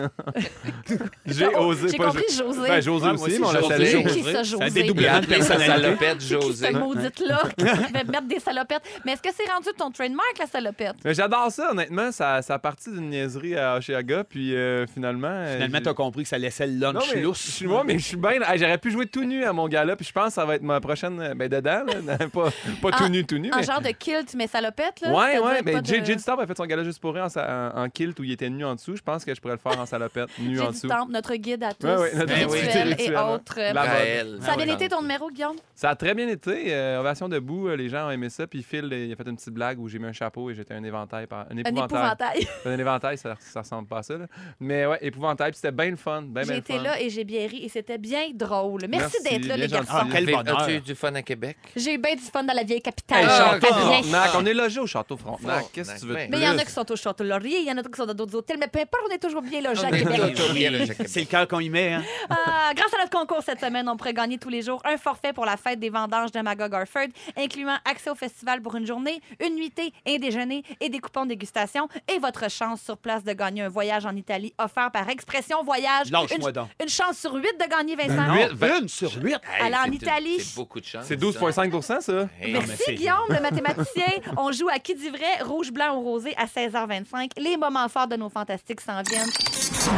J'ai 1.27 1.47
osé. 1.57 1.89
J'ai 1.91 1.97
compris 1.99 2.25
jo- 2.31 2.45
José. 2.45 2.69
Ben, 2.69 2.81
José 2.83 3.07
Ouais, 3.07 3.13
moi 3.15 3.27
aussi, 3.27 3.39
mais 3.41 3.47
on 3.47 3.53
l'a 3.53 3.61
José. 3.61 4.05
Qui 4.05 4.23
ça, 4.23 4.33
Ça 4.33 4.43
José? 4.43 4.65
Il 4.67 4.73
dédoublé. 4.73 5.07
a 5.07 5.21
Doublement 5.21 5.35
appelé 5.41 5.43
sa 5.43 5.57
personnalité. 5.57 5.83
salopette 6.07 6.21
José? 6.25 6.67
Cette 6.67 6.77
maudite-là 6.81 7.43
qui 7.57 7.65
va 7.65 8.05
mettre 8.05 8.23
des 8.29 8.39
salopettes? 8.41 8.83
Mais 9.05 9.13
est-ce 9.13 9.23
que 9.23 9.29
c'est 9.35 9.51
rendu 9.51 9.69
ton 9.77 9.91
trademark, 9.91 10.39
la 10.39 10.47
salopette? 10.47 10.97
J'adore 11.05 11.51
ça, 11.51 11.71
honnêtement. 11.71 12.13
Ça, 12.13 12.43
ça 12.43 12.55
a 12.55 12.59
parti 12.59 12.91
d'une 12.91 13.11
niaiserie 13.11 13.57
à 13.57 13.77
Oshiaga, 13.77 14.25
puis 14.25 14.55
euh, 14.55 14.87
finalement. 14.87 15.29
euh, 15.29 15.55
Finalement, 15.55 15.79
j'ai- 15.79 15.83
t'as 15.85 15.95
compris 15.95 16.23
que 16.23 16.29
ça 16.29 16.39
laissait 16.39 16.67
le 16.67 16.75
Non, 16.75 16.93
lunch 16.93 17.11
mais 17.15 17.21
lousse. 17.23 17.45
je 17.47 17.51
suis 17.51 17.67
moi, 17.67 17.83
mais 17.85 17.99
je 17.99 18.05
suis 18.05 18.17
bien. 18.17 18.33
J'aurais 18.57 18.79
pu 18.79 18.91
jouer 18.91 19.07
tout 19.07 19.25
nu 19.25 19.45
à 19.45 19.53
mon 19.53 19.69
gala, 19.69 19.97
puis 19.97 20.07
je 20.07 20.13
pense 20.13 20.29
que 20.29 20.33
ça 20.35 20.45
va 20.45 20.55
être 20.57 20.63
ma 20.63 20.81
prochaine. 20.81 21.21
euh, 21.21 21.35
Ben, 21.35 21.49
dedans, 21.49 21.85
là. 21.87 21.95
pas, 22.33 22.51
pas 22.83 22.91
tout 22.93 23.09
nu, 23.09 23.25
tout 23.25 23.39
nu. 23.39 23.51
Mais... 23.55 23.63
genre 23.63 23.81
de 23.81 23.91
kilt, 23.91 24.35
mais 24.35 24.47
salopette, 24.47 25.01
là? 25.01 25.11
Ouais, 25.13 25.39
ouais, 25.39 25.63
mais 25.65 25.81
de- 25.81 25.87
Jay, 26.05 26.17
Temple 26.17 26.43
a 26.43 26.47
fait 26.47 26.57
son 26.57 26.65
gala 26.67 26.85
juste 26.85 27.01
pour 27.01 27.15
rire 27.15 27.25
en, 27.25 27.29
sa- 27.29 27.73
en, 27.75 27.83
en 27.85 27.89
kilt 27.89 28.19
où 28.21 28.25
il 28.25 28.33
était 28.33 28.51
nu 28.51 28.65
en 28.65 28.75
dessous. 28.75 28.97
Je 28.97 29.03
pense 29.03 29.25
que 29.25 29.35
je 29.35 29.41
pourrais 29.41 29.55
le 29.55 29.61
faire 29.61 29.79
en 29.81 29.87
salopette, 29.87 30.29
nu 30.39 30.57
Jay 30.57 30.63
en 30.63 30.71
dessous. 30.71 30.89
Notre 31.09 31.35
guide 31.37 31.63
à 31.65 31.73
tous, 31.75 31.87
Ouais, 31.87 31.97
ouais, 31.97 32.15
notre 32.15 32.35
guide 32.35 32.49
spirituel 32.51 32.97
et 32.99 33.17
autres. 33.17 33.55
Gaël. 33.57 34.39
Ça 34.41 34.53
a 34.53 34.57
bien 34.57 34.75
été 34.75 34.89
ton 34.89 35.03
numéro, 35.03 35.31
Guillaume? 35.31 35.57
Ça 35.75 35.91
a 35.91 35.95
très 35.97 36.15
bien 36.15 36.29
été. 36.29 36.75
euh, 36.75 37.01
ovation 37.01 37.29
debout, 37.29 37.69
euh, 37.69 37.77
les 37.77 37.89
gens 37.89 38.07
ont 38.07 38.11
aimé 38.11 38.29
ça. 38.29 38.47
Puis 38.47 38.63
Phil, 38.63 38.89
euh, 38.93 39.07
il 39.07 39.13
a 39.13 39.17
fait 39.17 39.29
une 39.29 39.37
petite 39.37 39.55
blague 39.55 39.79
où 39.79 39.89
j'ai 39.89 39.99
mis 39.99 40.07
un 40.07 40.13
chapeau 40.13 40.51
et 40.51 40.55
j'étais 40.55 40.75
un 40.75 40.85
éventail. 40.85 41.27
Par... 41.27 41.47
Un 41.51 41.57
Un 41.57 41.59
épouvantail. 41.59 42.41
épouvantail. 42.43 42.49
un 42.67 42.79
éventail, 42.79 43.19
ça, 43.19 43.37
ça 43.41 43.61
ressemble 43.61 43.89
pas 43.89 43.99
à 43.99 44.03
ça. 44.03 44.17
là. 44.19 44.27
Mais 44.59 44.87
ouais, 44.87 44.99
épouvantail. 45.01 45.51
Puis 45.53 45.57
c'était 45.61 45.73
bien 45.73 45.91
le 45.91 45.97
fun. 45.97 46.23
Ben, 46.27 46.45
J'ai 46.45 46.61
ben 46.61 46.63
fun. 46.77 46.83
là 46.83 47.01
et 47.01 47.09
j'ai 47.11 47.25
bien 47.25 47.47
ri 47.47 47.65
et 47.65 47.69
c'était 47.69 47.99
bien 47.99 48.29
drôle. 48.35 48.83
Merci, 48.89 49.17
Merci, 49.23 49.23
d'être 49.41 49.47
là, 49.49 49.57
les 49.57 49.69
garçons. 49.69 49.91
Ah, 49.93 50.07
quel 50.11 50.27
bonheur. 50.27 50.61
As-tu 50.61 50.73
eu 50.75 50.81
du 50.81 50.95
fun 50.95 51.15
à 51.15 51.23
Québec? 51.23 51.57
J'ai 51.77 51.90
eu 51.95 51.99
bien 51.99 52.15
du 52.15 52.23
fun 52.23 52.43
dans 52.43 52.53
la 52.55 52.63
vieille 52.63 52.83
capitale. 52.83 53.21
Hey, 53.23 53.27
Ah, 53.29 53.59
Château 53.61 53.67
ok. 53.75 53.81
Frontenac. 53.81 54.31
On 54.37 54.47
est 54.47 54.55
logé 54.55 54.81
au 54.81 54.87
Château 54.87 55.17
Frontenac. 55.17 55.67
Qu'est-ce 55.73 55.95
que 55.95 56.01
tu 56.01 56.07
veux 56.07 56.15
ben. 56.15 56.27
de 56.27 56.31
Mais 56.37 56.39
il 56.39 56.45
y 56.45 56.49
en 56.49 56.59
a 56.59 56.65
qui 56.65 56.73
sont 56.73 56.91
au 56.91 56.97
Château 56.97 57.25
Laurier, 57.25 57.59
il 57.61 57.67
y 57.67 57.71
en 57.71 57.73
a 57.73 57.83
d'autres 57.83 57.91
qui 57.91 57.97
sont 57.99 58.07
dans 58.07 58.15
d'autres 58.15 58.35
hôtels, 58.37 58.57
mais 58.59 58.69
peu 58.69 58.81
importe, 58.81 59.05
on 59.11 59.15
est 59.15 59.19
toujours 59.19 59.43
bien 59.43 59.65
à 59.65 59.75
Québec. 59.75 60.35
Québec. 60.37 60.97
C'est 61.07 61.21
le 61.21 61.27
cœur 61.27 61.47
qu'on 61.49 61.61
y 61.61 61.69
met, 61.71 61.93
hein? 61.95 62.03
Ah, 62.29 62.73
grâce 62.75 62.93
à 62.95 62.99
notre 62.99 63.11
concours 63.17 63.43
cette 63.45 63.61
semaine, 63.61 63.89
on 63.89 63.97
pourrait 63.97 64.15
gagner 64.15 64.39
tous 64.39 64.49
les 64.49 64.63
jours 64.63 64.81
un 64.85 64.97
forfait 64.97 65.33
pour 65.33 65.45
la 65.45 65.57
fête 65.57 65.79
des 65.81 65.91
vendanges 65.91 66.33
de 66.33 66.41
Magog 66.41 66.71
Garford, 66.71 67.09
incluant 67.37 67.77
accès 67.85 68.11
au 68.11 68.15
festival 68.15 68.61
pour 68.63 68.75
une 68.77 68.87
journée, 68.87 69.21
une 69.45 69.55
nuitée, 69.55 69.93
un 70.07 70.17
déjeuner 70.19 70.63
et 70.81 70.89
des 70.89 70.99
coupons 70.99 71.25
de 71.25 71.31
dégustation 71.31 71.89
et 72.13 72.19
votre 72.19 72.51
chance 72.51 72.81
sur 72.83 72.97
place 72.97 73.25
de 73.25 73.33
gagner 73.33 73.63
un 73.63 73.69
voyage 73.69 74.07
en 74.07 74.15
Italie 74.17 74.53
offert 74.59 74.91
par 74.91 75.09
Expression 75.09 75.63
Voyage. 75.65 76.11
Lâche-moi 76.11 76.49
une, 76.49 76.55
donc. 76.55 76.69
une 76.83 76.89
chance 76.89 77.19
sur 77.19 77.35
huit 77.35 77.55
de 77.61 77.69
gagner, 77.69 77.97
Vincent. 77.97 78.27
Non, 78.29 78.35
Huit, 78.35 78.53
vingt- 78.53 78.81
une 78.83 78.89
sur 78.89 79.13
huit. 79.17 79.35
Hey, 79.59 79.67
Aller 79.67 79.77
en 79.77 79.93
Italie. 79.93 80.37
C'est 80.41 80.55
beaucoup 80.57 80.81
de 80.81 80.85
chance. 80.87 81.05
C'est 81.07 81.17
12,5 81.21 81.70
ça? 81.81 81.99
Hey, 82.41 82.53
Non, 82.53 82.61
mais 82.61 82.67
Merci 82.69 82.83
c'est- 82.87 82.95
Guillaume, 82.95 83.17
le 83.29 83.41
mathématicien. 83.43 84.07
On 84.37 84.53
joue 84.53 84.69
à 84.69 84.79
qui 84.79 84.95
dit 84.95 85.09
vrai, 85.11 85.43
rouge, 85.43 85.71
blanc 85.73 85.97
ou 85.97 86.01
rosé 86.03 86.35
à 86.37 86.47
16h25. 86.47 87.31
Les 87.39 87.57
moments 87.57 87.89
forts 87.89 88.09
de 88.09 88.17
nos 88.17 88.29
fantastiques 88.29 88.81
s'en 88.81 89.03
viennent. 89.03 89.29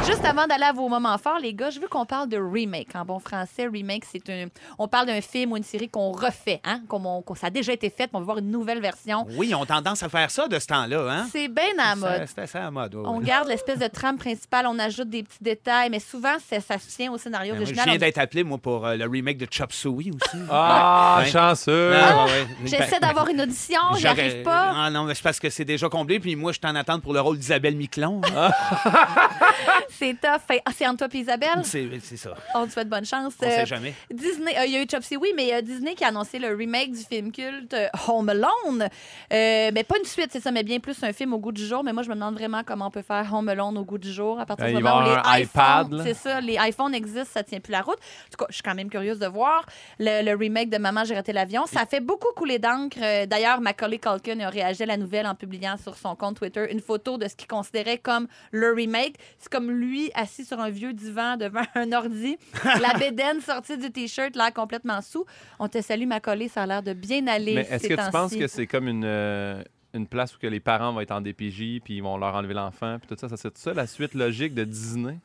Juste 0.07 0.25
avant 0.25 0.47
d'aller 0.47 0.65
à 0.65 0.73
vos 0.73 0.89
moments 0.89 1.19
forts, 1.19 1.39
les 1.41 1.55
gars, 1.55 1.71
je 1.71 1.81
veux 1.81 1.89
qu'on 1.89 2.07
parle 2.07 2.29
de 2.29 2.37
remake. 2.39 2.95
En 2.95 3.05
bon 3.05 3.19
français, 3.19 3.67
remake, 3.67 4.05
c'est 4.11 4.29
un. 4.31 4.47
On 4.79 4.87
parle 4.89 5.07
d'un 5.07 5.21
film 5.21 5.53
ou 5.53 5.57
une 5.57 5.63
série 5.63 5.89
qu'on 5.89 6.13
refait, 6.13 6.61
hein? 6.65 6.81
Comme 6.89 7.07
on- 7.07 7.23
ça 7.35 7.49
a 7.49 7.51
déjà 7.51 7.73
été 7.73 7.91
fait, 7.91 8.05
mais 8.13 8.17
on 8.17 8.19
veut 8.21 8.25
voir 8.25 8.39
une 8.39 8.51
nouvelle 8.51 8.81
version. 8.81 9.27
Oui, 9.37 9.49
ils 9.51 9.55
ont 9.55 9.65
tendance 9.67 10.03
à 10.03 10.09
faire 10.09 10.31
ça 10.31 10.47
de 10.49 10.59
ce 10.59 10.67
temps-là, 10.67 11.09
hein? 11.11 11.27
C'est 11.33 11.49
bien 11.49 11.65
à 11.79 11.91
la 11.91 11.97
mode. 11.97 12.27
C'était 12.29 12.47
ça 12.47 12.59
à 12.61 12.63
la 12.65 12.71
mode. 12.71 12.95
ouais, 12.95 13.03
On 13.07 13.21
garde 13.21 13.49
l'espèce 13.49 13.79
de 13.79 13.87
trame 13.89 14.19
principale, 14.19 14.67
on 14.69 14.79
ajoute 14.79 15.09
des 15.11 15.23
petits 15.23 15.43
détails, 15.43 15.91
mais 15.91 16.01
souvent, 16.01 16.37
c'est- 16.47 16.61
ça 16.61 16.79
se 16.79 16.89
tient 16.95 17.11
au 17.13 17.19
scénario 17.19 17.53
Ben, 17.55 17.59
moi, 17.61 17.65
Je 17.67 17.71
original. 17.71 17.85
viens 17.89 17.95
On- 17.97 17.99
d'être 18.07 18.19
appelé, 18.19 18.45
moi, 18.45 18.59
pour 18.59 18.87
euh, 18.87 18.97
le 18.97 19.07
remake 19.07 19.39
de 19.39 19.47
Chop 19.51 19.73
Suey 19.73 20.11
aussi. 20.11 20.39
Ah, 20.51 21.19
Ouais. 21.21 21.31
Chanceux! 21.65 21.93
Ah, 21.95 22.25
ouais, 22.27 22.31
ouais. 22.33 22.47
J'essaie 22.65 23.01
d'avoir 23.01 23.29
une 23.29 23.41
audition, 23.41 23.79
j'y 23.95 24.03
J'aurais- 24.03 24.21
arrive 24.21 24.43
pas. 24.43 24.73
Ah 24.77 24.91
non, 24.91 25.05
mais 25.05 25.15
c'est 25.15 25.23
parce 25.23 25.39
que 25.41 25.51
c'est 25.51 25.65
déjà 25.65 25.89
comblé, 25.89 26.21
puis 26.21 26.37
moi, 26.37 26.53
je 26.53 26.59
suis 26.59 26.67
en 26.71 26.77
attente 26.77 27.03
pour 27.03 27.13
le 27.13 27.21
rôle 27.21 27.39
d'Isabelle 27.39 27.77
Miquelon. 27.77 28.21
C'est 30.03 30.21
tough. 30.21 30.59
Ah, 30.65 30.71
C'est 30.75 30.87
entre 30.87 31.07
toi 31.07 31.09
et 31.13 31.19
Isabelle? 31.19 31.63
c'est 31.65 32.17
ça. 32.17 32.35
On 32.57 32.67
te 32.67 32.73
souhaite 32.73 32.89
bonne 32.89 33.05
chance. 33.05 33.35
On 33.41 33.47
Euh, 33.47 33.51
sait 33.51 33.67
jamais. 33.67 33.95
Disney, 34.13 34.53
euh, 34.59 34.65
il 34.67 34.73
y 34.73 34.77
a 34.77 34.83
eu 34.83 34.87
Chopsy, 34.91 35.17
oui, 35.17 35.29
mais 35.37 35.45
il 35.45 35.49
y 35.51 35.53
a 35.53 35.63
Disney 35.63 35.95
qui 35.95 36.03
a 36.05 36.09
annoncé 36.09 36.41
le 36.41 36.55
remake 36.57 36.91
du 36.91 37.05
film 37.05 37.31
culte 37.31 37.73
euh, 37.75 37.87
Home 38.09 38.29
Alone. 38.29 38.89
Euh, 39.33 39.71
mais 39.73 39.85
pas 39.85 39.97
une 39.99 40.05
suite, 40.05 40.31
c'est 40.33 40.41
ça, 40.41 40.51
mais 40.51 40.65
bien 40.65 40.81
plus 40.81 41.01
un 41.05 41.13
film 41.13 41.33
au 41.35 41.39
goût 41.39 41.53
du 41.53 41.65
jour. 41.65 41.85
Mais 41.85 41.93
moi, 41.93 42.03
je 42.03 42.09
me 42.09 42.15
demande 42.15 42.35
vraiment 42.35 42.63
comment 42.65 42.89
on 42.89 42.91
peut 42.91 43.03
faire 43.03 43.33
Home 43.33 43.49
Alone 43.49 43.79
au 43.79 43.85
goût 43.85 43.99
du 43.99 44.13
jour 44.13 44.41
à 44.41 44.47
partir 44.47 44.67
Euh, 44.67 44.69
du 44.71 44.83
moment 44.83 45.03
où 45.03 45.05
les 45.05 45.43
iPad, 45.43 46.01
c'est 46.03 46.15
ça, 46.15 46.41
les 46.41 46.57
iPhones 46.61 46.95
existent, 46.95 47.31
ça 47.33 47.45
tient 47.45 47.61
plus 47.61 47.71
la 47.73 47.83
route. 47.83 47.99
En 47.99 48.31
tout 48.31 48.39
cas, 48.39 48.47
je 48.49 48.55
suis 48.55 48.63
quand 48.63 48.75
même 48.75 48.91
curieuse 48.91 49.21
de 49.21 49.27
voir 49.29 49.65
le, 50.01 50.25
le 50.25 50.35
remake 50.37 50.69
de 50.71 50.79
Maman, 50.79 51.05
j'ai 51.05 51.15
raté 51.15 51.33
l'avion. 51.33 51.67
Ça 51.67 51.87
fait 51.87 52.01
beaucoup 52.01 52.33
couler 52.35 52.59
d'encre. 52.59 52.99
Euh, 53.01 53.27
D'ailleurs, 53.27 53.61
Macaulay 53.61 53.99
Culkin 53.99 54.41
a 54.41 54.51
réagi 54.51 54.83
à 54.83 54.87
la 54.87 54.97
nouvelle 54.97 55.27
en 55.29 55.37
publiant 55.37 55.77
sur 55.77 55.97
son 55.97 56.17
compte 56.17 56.39
Twitter 56.39 56.67
une 56.73 56.81
photo 56.81 57.19
de 57.19 57.29
ce 57.29 57.37
qu'il 57.37 57.47
considérait 57.49 57.99
comme 57.99 58.27
le 58.51 58.73
remake. 58.73 59.15
C'est 59.39 59.51
comme 59.53 59.71
lui 59.71 59.92
assis 60.15 60.45
sur 60.45 60.61
un 60.61 60.71
vieux 60.71 60.93
divan 60.93 61.37
devant 61.37 61.63
un 61.75 61.93
ordi, 61.93 62.37
la 62.81 62.95
bédaine 62.99 63.41
sortie 63.41 63.79
du 63.79 63.91
t-shirt, 63.91 64.37
l'air 64.37 64.53
complètement 64.53 65.01
sous. 65.01 65.25
On 65.59 65.69
te 65.69 65.81
salue, 65.81 66.07
Macaulay, 66.07 66.49
ça 66.49 66.63
a 66.63 66.67
l'air 66.67 66.83
de 66.83 66.93
bien 66.93 67.27
aller. 67.27 67.55
Mais 67.55 67.69
est-ce 67.71 67.89
que 67.89 67.95
tu 67.95 68.11
penses 68.11 68.35
que 68.35 68.47
c'est 68.47 68.67
comme 68.67 68.89
une, 68.89 69.05
euh, 69.05 69.63
une 69.95 70.07
place 70.07 70.35
où 70.35 70.39
que 70.39 70.47
les 70.47 70.61
parents 70.61 70.93
vont 70.93 71.01
être 71.01 71.13
en 71.13 71.21
DPJ 71.21 71.81
puis 71.85 71.97
ils 71.97 72.03
vont 72.03 72.17
leur 72.17 72.35
enlever 72.35 72.55
l'enfant 72.55 72.99
puis 72.99 73.09
tout 73.09 73.17
ça? 73.19 73.29
Ça 73.29 73.37
serait 73.37 73.53
ça 73.55 73.75
la 73.75 73.87
suite 73.87 74.15
logique 74.15 74.55
de 74.55 74.65
Disney? 74.65 75.19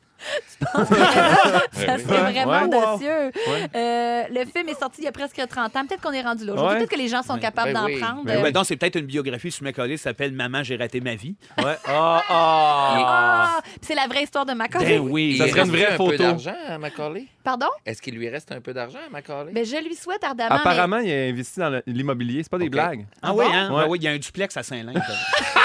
Ça 0.60 1.98
serait 1.98 2.32
vraiment 2.32 2.52
Ouais. 2.52 2.64
audacieux. 2.64 3.30
Ouais. 3.46 3.68
Euh, 3.74 4.22
le 4.30 4.44
film 4.46 4.68
est 4.68 4.78
sorti 4.78 5.02
il 5.02 5.04
y 5.04 5.08
a 5.08 5.12
presque 5.12 5.40
30 5.48 5.76
ans. 5.76 5.86
Peut-être 5.86 6.00
qu'on 6.00 6.12
est 6.12 6.22
rendu 6.22 6.44
là. 6.44 6.52
Aujourd'hui, 6.52 6.72
Ouais. 6.74 6.78
peut-être 6.80 6.90
que 6.90 6.98
les 6.98 7.08
gens 7.08 7.22
sont 7.22 7.34
Ouais. 7.34 7.40
capables 7.40 7.72
Ben 7.72 7.80
d'en 7.80 7.86
oui. 7.86 7.98
prendre. 8.00 8.24
Ben 8.24 8.38
Euh, 8.38 8.42
Ouais, 8.42 8.52
donc, 8.52 8.66
c'est 8.66 8.76
peut-être 8.76 8.96
une 8.96 9.06
biographie 9.06 9.50
sur 9.50 9.64
Macaulay 9.64 9.96
qui 9.96 10.02
s'appelle 10.02 10.32
Maman, 10.32 10.62
j'ai 10.62 10.76
raté 10.76 11.00
ma 11.00 11.14
vie. 11.14 11.34
Ouais. 11.58 11.76
Ah, 11.86 12.22
ah! 12.28 12.94
Ah! 12.98 13.60
Puis 13.62 13.74
c'est 13.82 13.94
la 13.94 14.06
vraie 14.06 14.22
histoire 14.24 14.46
de 14.46 14.52
Macaulay. 14.52 14.98
Ben 14.98 15.00
oui. 15.00 15.30
Il 15.32 15.38
Ça 15.38 15.48
serait 15.48 15.62
une 15.64 15.70
reste 15.70 15.82
vraie 15.84 15.92
un 15.94 15.96
photo. 15.96 16.10
peu 16.10 16.16
d'argent 16.18 16.54
à 16.68 16.78
Macaulay? 16.78 17.24
Pardon? 17.44 17.66
Est-ce 17.86 18.02
qu'il 18.02 18.14
lui 18.14 18.28
reste 18.28 18.52
un 18.52 18.60
peu 18.60 18.72
d'argent 18.74 18.98
à 19.06 19.10
Macaulay? 19.10 19.52
Ben, 19.52 19.64
je 19.64 19.76
lui 19.76 19.94
souhaite 19.94 20.22
ardemment. 20.24 20.54
mais- 20.56 20.60
Apparemment, 20.60 20.98
il 20.98 21.10
a 21.10 21.24
investi 21.28 21.60
dans 21.60 21.80
l'immobilier. 21.86 22.42
C'est 22.42 22.50
pas 22.50 22.58
des 22.58 22.68
blagues. 22.68 23.06
Ah 23.22 23.32
oui, 23.34 23.44
hein? 23.52 23.72
Ouais. 23.72 23.82
Ah 23.84 23.88
oui, 23.88 23.98
il 24.00 24.04
y 24.04 24.08
a 24.08 24.12
un 24.12 24.18
duplex 24.18 24.56
à 24.56 24.62
Saint-Lin. 24.62 24.92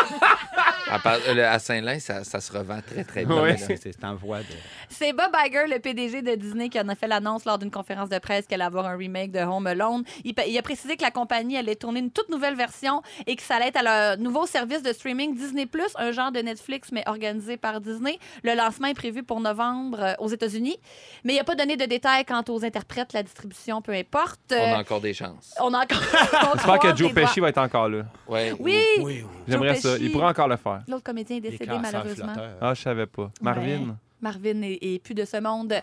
À, 0.93 1.13
euh, 1.15 1.51
à 1.51 1.59
Saint-Lin, 1.59 1.99
ça, 1.99 2.23
ça 2.23 2.39
se 2.39 2.51
revend 2.51 2.79
très, 2.85 3.03
très 3.03 3.25
bien. 3.25 3.41
Ouais. 3.41 3.57
C'est 3.57 4.03
en 4.03 4.15
voie 4.15 4.39
de. 4.39 4.45
C'est 4.89 5.11
Bob 5.13 5.31
Iger, 5.45 5.65
le 5.67 5.79
PDG 5.79 6.21
de 6.21 6.35
Disney, 6.35 6.69
qui 6.69 6.79
en 6.79 6.87
a 6.89 6.95
fait 6.95 7.07
l'annonce 7.07 7.45
lors 7.45 7.57
d'une 7.57 7.71
conférence 7.71 8.09
de 8.09 8.19
presse 8.19 8.45
qu'elle 8.45 8.61
allait 8.61 8.67
avoir 8.67 8.85
un 8.85 8.95
remake 8.95 9.31
de 9.31 9.39
Home 9.39 9.65
Alone. 9.67 10.03
Il, 10.23 10.35
a 10.57 10.61
précisé 10.61 10.95
que 10.95 11.01
la 11.01 11.11
compagnie 11.11 11.57
allait 11.57 11.75
tourner 11.75 11.99
une 11.99 12.11
toute 12.11 12.29
nouvelle 12.29 12.55
version 12.55 13.01
et 13.25 13.35
que 13.35 13.41
ça 13.41 13.55
allait 13.55 13.69
être 13.69 13.77
à 13.77 13.83
leur 13.83 14.17
nouveau 14.19 14.45
service 14.45 14.83
de 14.83 14.93
streaming 14.93 15.35
Disney+, 15.35 15.67
un 15.97 16.11
genre 16.11 16.31
de 16.31 16.39
Netflix, 16.39 16.91
mais 16.91 17.03
organisé 17.07 17.57
par 17.57 17.81
Disney. 17.81 18.19
Le 18.43 18.55
lancement 18.55 18.87
est 18.87 18.93
prévu 18.93 19.23
pour 19.23 19.39
novembre 19.39 19.97
euh, 19.99 20.13
aux 20.19 20.29
États-Unis, 20.29 20.77
mais 21.23 21.33
il 21.33 21.37
n'a 21.37 21.43
pas 21.43 21.55
donné 21.55 21.75
de 21.75 21.85
détails 21.85 22.25
quant 22.25 22.43
aux 22.49 22.63
interprètes, 22.63 23.13
la 23.13 23.23
distribution, 23.23 23.81
peu 23.81 23.93
importe. 23.93 24.39
On 24.51 24.55
Euh, 24.55 24.75
a 24.75 24.79
encore 24.79 25.01
des 25.01 25.13
chances. 25.13 25.55
on 25.59 25.73
a 25.73 25.79
encore... 25.83 25.97
J'espère 26.55 26.79
que 26.79 26.95
Joe 26.95 27.11
Pesci 27.13 27.39
va 27.39 27.49
être 27.49 27.57
encore 27.57 27.89
là. 27.89 28.03
Ouais. 28.27 28.53
Oui! 28.59 28.77
Oui, 28.99 29.03
oui. 29.03 29.25
J'aimerais 29.47 29.75
ça. 29.75 29.97
Il 29.99 30.11
pourrait 30.11 30.27
encore 30.27 30.47
le 30.47 30.57
faire. 30.57 30.81
L'autre 30.87 31.03
comédien 31.03 31.37
est 31.37 31.41
décédé, 31.41 31.71
malheureusement. 31.81 32.33
flotteurs. 32.33 32.57
Ah, 32.61 32.73
je 32.73 32.81
savais 32.81 33.05
pas. 33.05 33.31
Marvin? 33.41 33.95
Marvin 34.21 34.61
est, 34.61 34.79
est 34.81 34.99
plus 35.03 35.13
de 35.15 35.25
ce 35.25 35.35
monde. 35.41 35.73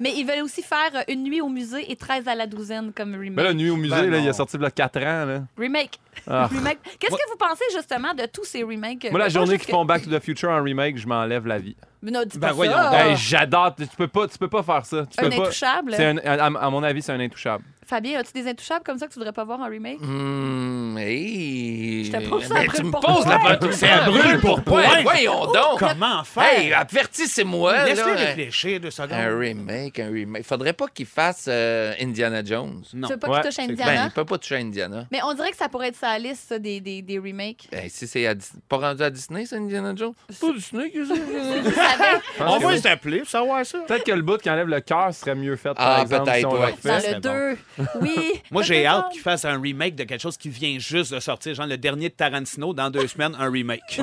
Mais 0.00 0.14
ils 0.16 0.24
veulent 0.24 0.42
aussi 0.42 0.62
faire 0.62 1.04
Une 1.06 1.22
nuit 1.22 1.42
au 1.42 1.50
musée 1.50 1.92
et 1.92 1.96
13 1.96 2.26
à 2.28 2.34
la 2.34 2.46
douzaine 2.46 2.92
comme 2.94 3.12
remake. 3.12 3.36
Mais 3.36 3.42
là, 3.42 3.52
Nuit 3.52 3.68
au 3.68 3.76
musée, 3.76 3.94
Ben 3.94 4.10
là, 4.10 4.18
il 4.18 4.26
a 4.28 4.32
sorti 4.32 4.56
il 4.56 4.62
y 4.62 4.64
a 4.64 4.70
4 4.70 4.96
ans. 5.00 5.24
Là. 5.26 5.42
Remake. 5.58 6.00
Ah. 6.26 6.46
Remake. 6.50 6.78
Qu'est-ce 6.98 7.14
que 7.14 7.30
vous 7.30 7.36
pensez 7.36 7.64
justement 7.74 8.14
de 8.14 8.24
tous 8.24 8.44
ces 8.44 8.62
remakes? 8.62 9.06
Moi, 9.10 9.18
la 9.18 9.26
Pas 9.26 9.28
journée 9.28 9.58
qu'ils 9.58 9.70
font 9.70 9.84
Back 9.84 10.02
to 10.04 10.10
the 10.10 10.22
Future 10.22 10.48
en 10.48 10.62
remake, 10.62 10.96
je 10.96 11.06
m'enlève 11.06 11.46
la 11.46 11.58
vie. 11.58 11.76
Non, 12.02 12.22
dis 12.24 12.38
Ben 12.38 12.54
pas 12.54 12.64
ça. 12.64 13.06
Hey, 13.10 13.16
J'adore. 13.18 13.74
Tu 13.76 13.86
peux 13.98 14.08
pas, 14.08 14.26
tu 14.26 14.38
peux 14.38 14.48
pas 14.48 14.62
faire 14.62 14.86
ça. 14.86 15.04
Tu 15.06 15.22
un 15.22 15.28
peux 15.28 15.42
intouchable. 15.42 15.92
C'est 15.94 16.06
un- 16.06 16.16
à, 16.18 16.46
à 16.46 16.70
mon 16.70 16.82
avis, 16.82 17.02
c'est 17.02 17.12
un 17.12 17.20
intouchable. 17.20 17.64
Fabien, 17.90 18.20
as-tu 18.20 18.32
des 18.40 18.48
intouchables 18.48 18.84
comme 18.84 18.98
ça 18.98 19.08
que 19.08 19.12
tu 19.12 19.18
voudrais 19.18 19.32
pas 19.32 19.42
voir 19.42 19.58
en 19.58 19.68
remake? 19.68 20.00
Hum, 20.00 20.96
hey. 20.96 22.04
Je 22.04 22.12
te 22.12 22.28
pose 22.28 22.44
ça 22.44 22.54
tu 22.72 22.84
me 22.84 22.92
poses 22.92 23.26
la 23.26 23.38
bonne 23.38 23.72
C'est 23.72 23.88
à 23.88 24.04
brûle 24.08 24.38
pour 24.38 24.62
point. 24.62 24.84
Voyons 25.02 25.46
donc. 25.46 25.80
Comment 25.80 26.22
faire? 26.22 26.44
Hey, 26.60 26.72
avertissez-moi. 26.72 27.86
Laisse-le 27.86 28.12
réfléchir 28.12 28.78
deux 28.78 28.92
secondes. 28.92 29.12
Un 29.12 29.36
remake, 29.36 29.98
un 29.98 30.08
remake. 30.08 30.44
Faudrait 30.44 30.72
pas 30.72 30.86
qu'il 30.86 31.06
fasse 31.06 31.46
euh, 31.48 31.92
Indiana 32.00 32.44
Jones. 32.44 32.84
Non. 32.94 33.08
Tu 33.08 33.14
veux 33.14 33.18
pas 33.18 33.28
Ouais, 33.28 33.40
qu'il 33.40 33.50
touche 33.50 33.58
Indiana? 33.58 33.92
Ben, 33.92 34.04
il 34.06 34.10
peut 34.12 34.24
pas 34.24 34.38
toucher 34.38 34.54
à 34.54 34.58
Indiana. 34.58 35.06
Mais 35.10 35.18
on 35.24 35.34
dirait 35.34 35.50
que 35.50 35.56
ça 35.56 35.68
pourrait 35.68 35.88
être 35.88 35.96
sa 35.96 36.16
liste, 36.16 36.44
ça, 36.48 36.60
des, 36.60 36.80
des, 36.80 37.02
des 37.02 37.18
remakes. 37.18 37.66
Ben, 37.72 37.88
si 37.88 38.06
c'est 38.06 38.24
à 38.28 38.34
pas 38.68 38.76
rendu 38.76 39.02
à 39.02 39.10
Disney, 39.10 39.46
c'est 39.46 39.56
Indiana 39.56 39.92
Jones? 39.96 40.14
C'est 40.28 40.40
pas 40.40 40.52
Disney 40.52 40.90
qui 40.92 40.98
c'est? 41.06 42.40
On 42.44 42.58
va 42.60 42.68
oui. 42.68 42.78
s'appeler 42.78 43.18
pour 43.18 43.28
savoir 43.28 43.66
ça. 43.66 43.78
Peut-être 43.80 44.04
que 44.04 44.12
le 44.12 44.22
bout 44.22 44.38
qui 44.38 44.48
enlève 44.48 44.68
le 44.68 44.80
cœur 44.80 45.12
serait 45.12 45.34
mieux 45.34 45.56
fait, 45.56 45.72
Ah, 45.76 46.04
si 46.06 46.08
peut-être, 46.14 46.52
le 46.52 46.58
ouais. 46.58 46.66
refait. 46.66 46.88
dans 46.88 47.00
c'est 47.00 47.14
le 47.14 47.20
bon. 47.20 47.56
2. 47.78 47.79
Oui. 48.00 48.32
Moi, 48.50 48.62
j'ai 48.62 48.86
hâte 48.86 49.04
pas. 49.04 49.08
qu'il 49.10 49.20
fasse 49.20 49.44
un 49.44 49.60
remake 49.60 49.94
de 49.94 50.04
quelque 50.04 50.20
chose 50.20 50.36
qui 50.36 50.48
vient 50.48 50.78
juste 50.78 51.12
de 51.14 51.20
sortir, 51.20 51.54
genre 51.54 51.66
le 51.66 51.78
dernier 51.78 52.08
de 52.08 52.14
Tarantino, 52.14 52.72
dans 52.74 52.90
deux 52.90 53.06
semaines, 53.06 53.34
un 53.38 53.50
remake. 53.50 54.00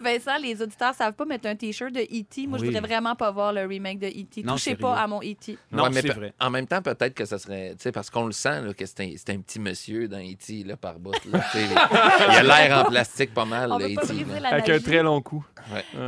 Vincent, 0.00 0.38
les 0.42 0.60
auditeurs 0.62 0.94
savent 0.94 1.14
pas 1.14 1.24
mettre 1.24 1.46
un 1.48 1.54
T-shirt 1.56 1.92
de 1.92 2.00
E.T. 2.00 2.46
Moi, 2.46 2.58
je 2.58 2.62
Oui. 2.64 2.68
voudrais 2.72 2.86
vraiment 2.86 3.14
pas 3.14 3.30
voir 3.30 3.52
le 3.52 3.66
remake 3.66 3.98
de 3.98 4.06
E.T. 4.08 4.42
Touchez 4.42 4.76
pas 4.76 4.96
à 4.96 5.06
mon 5.06 5.20
E 5.22 5.32
E.T. 5.32 5.58
Non, 5.72 5.84
Ouais, 5.84 5.90
mais 5.90 6.00
c'est 6.02 6.08
vrai. 6.12 6.32
En 6.40 6.50
même 6.50 6.66
temps, 6.66 6.82
peut-être 6.82 7.14
que 7.14 7.24
ça 7.24 7.38
serait. 7.38 7.70
Tu 7.72 7.82
sais, 7.82 7.92
parce 7.92 8.10
qu'on 8.10 8.26
le 8.26 8.32
sent, 8.32 8.62
là, 8.62 8.74
que 8.74 8.86
c'est 8.86 9.00
un, 9.30 9.40
petit 9.40 9.58
monsieur 9.60 10.08
dans 10.08 10.18
E.T. 10.18 10.64
Là, 10.64 10.76
par 10.76 10.98
bout. 10.98 11.12
là, 11.30 11.40
il 11.54 12.36
a 12.36 12.42
l'air 12.42 12.78
en 12.86 12.88
plastique 12.90 13.32
pas 13.34 13.44
mal, 13.44 13.72
On 13.72 13.78
là, 13.78 13.86
pas 13.94 14.46
Avec 14.48 14.68
un 14.68 14.78
très 14.80 15.02
long 15.02 15.20
cou. 15.20 15.44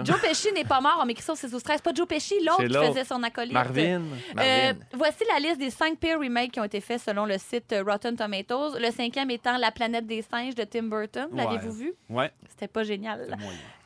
Joe 0.04 0.20
Pesci 0.20 0.52
n'est 0.52 0.64
pas 0.64 0.80
mort. 0.80 0.98
On 1.02 1.06
m'écrit 1.06 1.22
ça 1.22 1.32
au 1.32 1.36
6 1.36 1.50
12 1.50 1.62
13. 1.62 1.80
Pas 1.80 1.92
Joe 1.94 2.06
Pesci, 2.06 2.34
l'autre 2.44 2.64
qui 2.64 2.88
faisait 2.92 3.04
son 3.04 3.22
acolyte. 3.22 3.52
Marvin. 3.52 3.82
Euh, 3.82 4.34
Marvin. 4.34 4.74
voici 4.94 5.24
la 5.32 5.38
liste 5.40 5.58
des 5.58 5.70
cinq 5.70 5.98
pires 5.98 6.18
remakes 6.18 6.52
qui 6.52 6.60
ont 6.60 6.64
été 6.64 6.80
faits 6.80 7.00
selon 7.04 7.26
le 7.26 7.38
site 7.38 7.72
euh, 7.72 7.82
Rotten 7.86 8.16
Tomatoes. 8.16 8.78
Le 8.78 8.90
cinquième 8.90 9.30
étant 9.30 9.56
La 9.58 9.70
planète 9.70 10.06
des 10.06 10.22
singes 10.22 10.54
de 10.54 10.64
Tim 10.64 10.84
Burton. 10.84 11.28
Ouais. 11.32 11.44
L'avez-vous 11.44 11.72
vu? 11.72 11.92
Ouais, 12.08 12.30
C'était 12.48 12.68
pas 12.68 12.82
génial. 12.84 13.36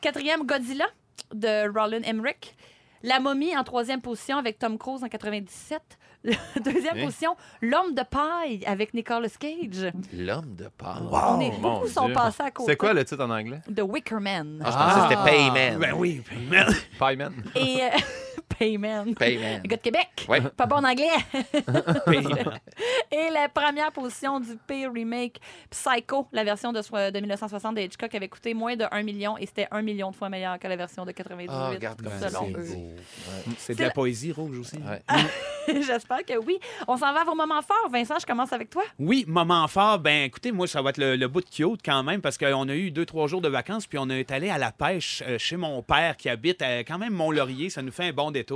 Quatrième, 0.01 0.45
Godzilla 0.45 0.85
de 1.33 1.67
Roland 1.67 2.01
Emmerich. 2.03 2.55
La 3.03 3.19
momie 3.19 3.55
en 3.55 3.63
troisième 3.63 4.01
position 4.01 4.37
avec 4.37 4.57
Tom 4.59 4.77
Cruise 4.77 5.03
en 5.03 5.07
97. 5.07 5.81
Deuxième 6.63 6.97
Hein? 6.97 7.05
position, 7.05 7.35
L'homme 7.61 7.93
de 7.93 8.01
paille 8.01 8.63
avec 8.65 8.93
Nicolas 8.93 9.29
Cage. 9.39 9.91
L'homme 10.13 10.55
de 10.55 10.67
part. 10.67 11.03
On 11.11 11.39
est 11.39 11.51
beaucoup 11.59 11.87
sont 11.87 12.11
passés 12.11 12.43
à 12.43 12.51
côté. 12.51 12.71
C'est 12.71 12.75
quoi 12.75 12.93
le 12.93 13.05
titre 13.05 13.23
en 13.23 13.29
anglais? 13.29 13.61
The 13.73 13.81
Wicker 13.81 14.19
Man. 14.19 14.61
Ah, 14.65 14.71
je 14.71 14.75
pensais 14.77 15.15
que 15.15 15.21
c'était 15.21 15.29
Payman. 15.31 15.77
Ben 15.79 15.93
oui, 15.95 16.21
Payman. 16.27 16.73
Pieman. 16.99 17.33
Et 17.55 17.83
euh, 17.83 17.89
Payman. 18.59 19.13
Payman. 19.15 19.61
Le 19.63 19.67
gars 19.67 19.77
de 19.77 19.81
Québec. 19.81 20.07
Ouais. 20.27 20.41
Pas 20.41 20.65
bon 20.65 20.77
en 20.77 20.83
anglais. 20.83 21.07
Et 23.11 23.29
la 23.33 23.49
première 23.49 23.91
position 23.91 24.39
du 24.39 24.57
pire 24.67 24.91
remake, 24.93 25.39
Psycho, 25.69 26.27
la 26.31 26.43
version 26.43 26.71
de, 26.73 26.81
so- 26.81 26.95
de 27.11 27.19
1960 27.19 27.75
de 27.75 27.81
Hitchcock, 27.81 28.13
avait 28.15 28.27
coûté 28.27 28.53
moins 28.53 28.75
de 28.75 28.85
1 28.91 29.03
million 29.03 29.37
et 29.37 29.45
c'était 29.45 29.67
1 29.71 29.81
million 29.81 30.11
de 30.11 30.15
fois 30.15 30.29
meilleur 30.29 30.59
que 30.59 30.67
la 30.67 30.75
version 30.75 31.05
de 31.05 31.11
98, 31.11 31.49
Ah, 31.53 31.69
regarde 31.69 32.01
comme 32.01 32.11
selon 32.19 32.47
c'est 32.53 32.59
eux. 32.59 32.95
C'est 33.57 33.75
de 33.75 33.81
la 33.81 33.87
la- 33.87 33.93
poésie 33.93 34.31
rouge 34.31 34.59
aussi. 34.59 34.77
Ouais. 34.77 35.01
J'espère 35.81 36.23
que 36.25 36.37
oui. 36.45 36.59
On 36.87 36.95
s'en 36.97 37.13
va 37.13 37.21
à 37.21 37.23
vos 37.25 37.35
moments 37.35 37.61
forts. 37.61 37.89
Vincent, 37.91 38.15
je 38.19 38.25
commence 38.25 38.53
avec 38.53 38.69
toi. 38.69 38.83
Oui, 38.99 39.25
moment 39.27 39.67
fort, 39.67 39.99
ben 39.99 40.23
écoutez, 40.23 40.51
moi, 40.51 40.67
ça 40.67 40.81
va 40.81 40.91
être 40.91 40.97
le, 40.97 41.15
le 41.15 41.27
bout 41.27 41.41
de 41.41 41.47
Kyoto 41.49 41.77
quand 41.83 42.03
même, 42.03 42.21
parce 42.21 42.37
qu'on 42.37 42.69
a 42.69 42.75
eu 42.75 42.91
deux, 42.91 43.05
trois 43.05 43.27
jours 43.27 43.41
de 43.41 43.49
vacances, 43.49 43.85
puis 43.85 43.97
on 43.99 44.09
est 44.09 44.31
allé 44.31 44.49
à 44.49 44.57
la 44.57 44.71
pêche 44.71 45.23
euh, 45.27 45.37
chez 45.37 45.57
mon 45.57 45.81
père 45.81 46.15
qui 46.17 46.29
habite 46.29 46.61
à, 46.61 46.79
quand 46.85 46.97
même 46.97 47.13
Mont-Laurier. 47.13 47.69
Ça 47.69 47.81
nous 47.81 47.91
fait 47.91 48.05
un 48.05 48.13
bon 48.13 48.31
détour 48.31 48.46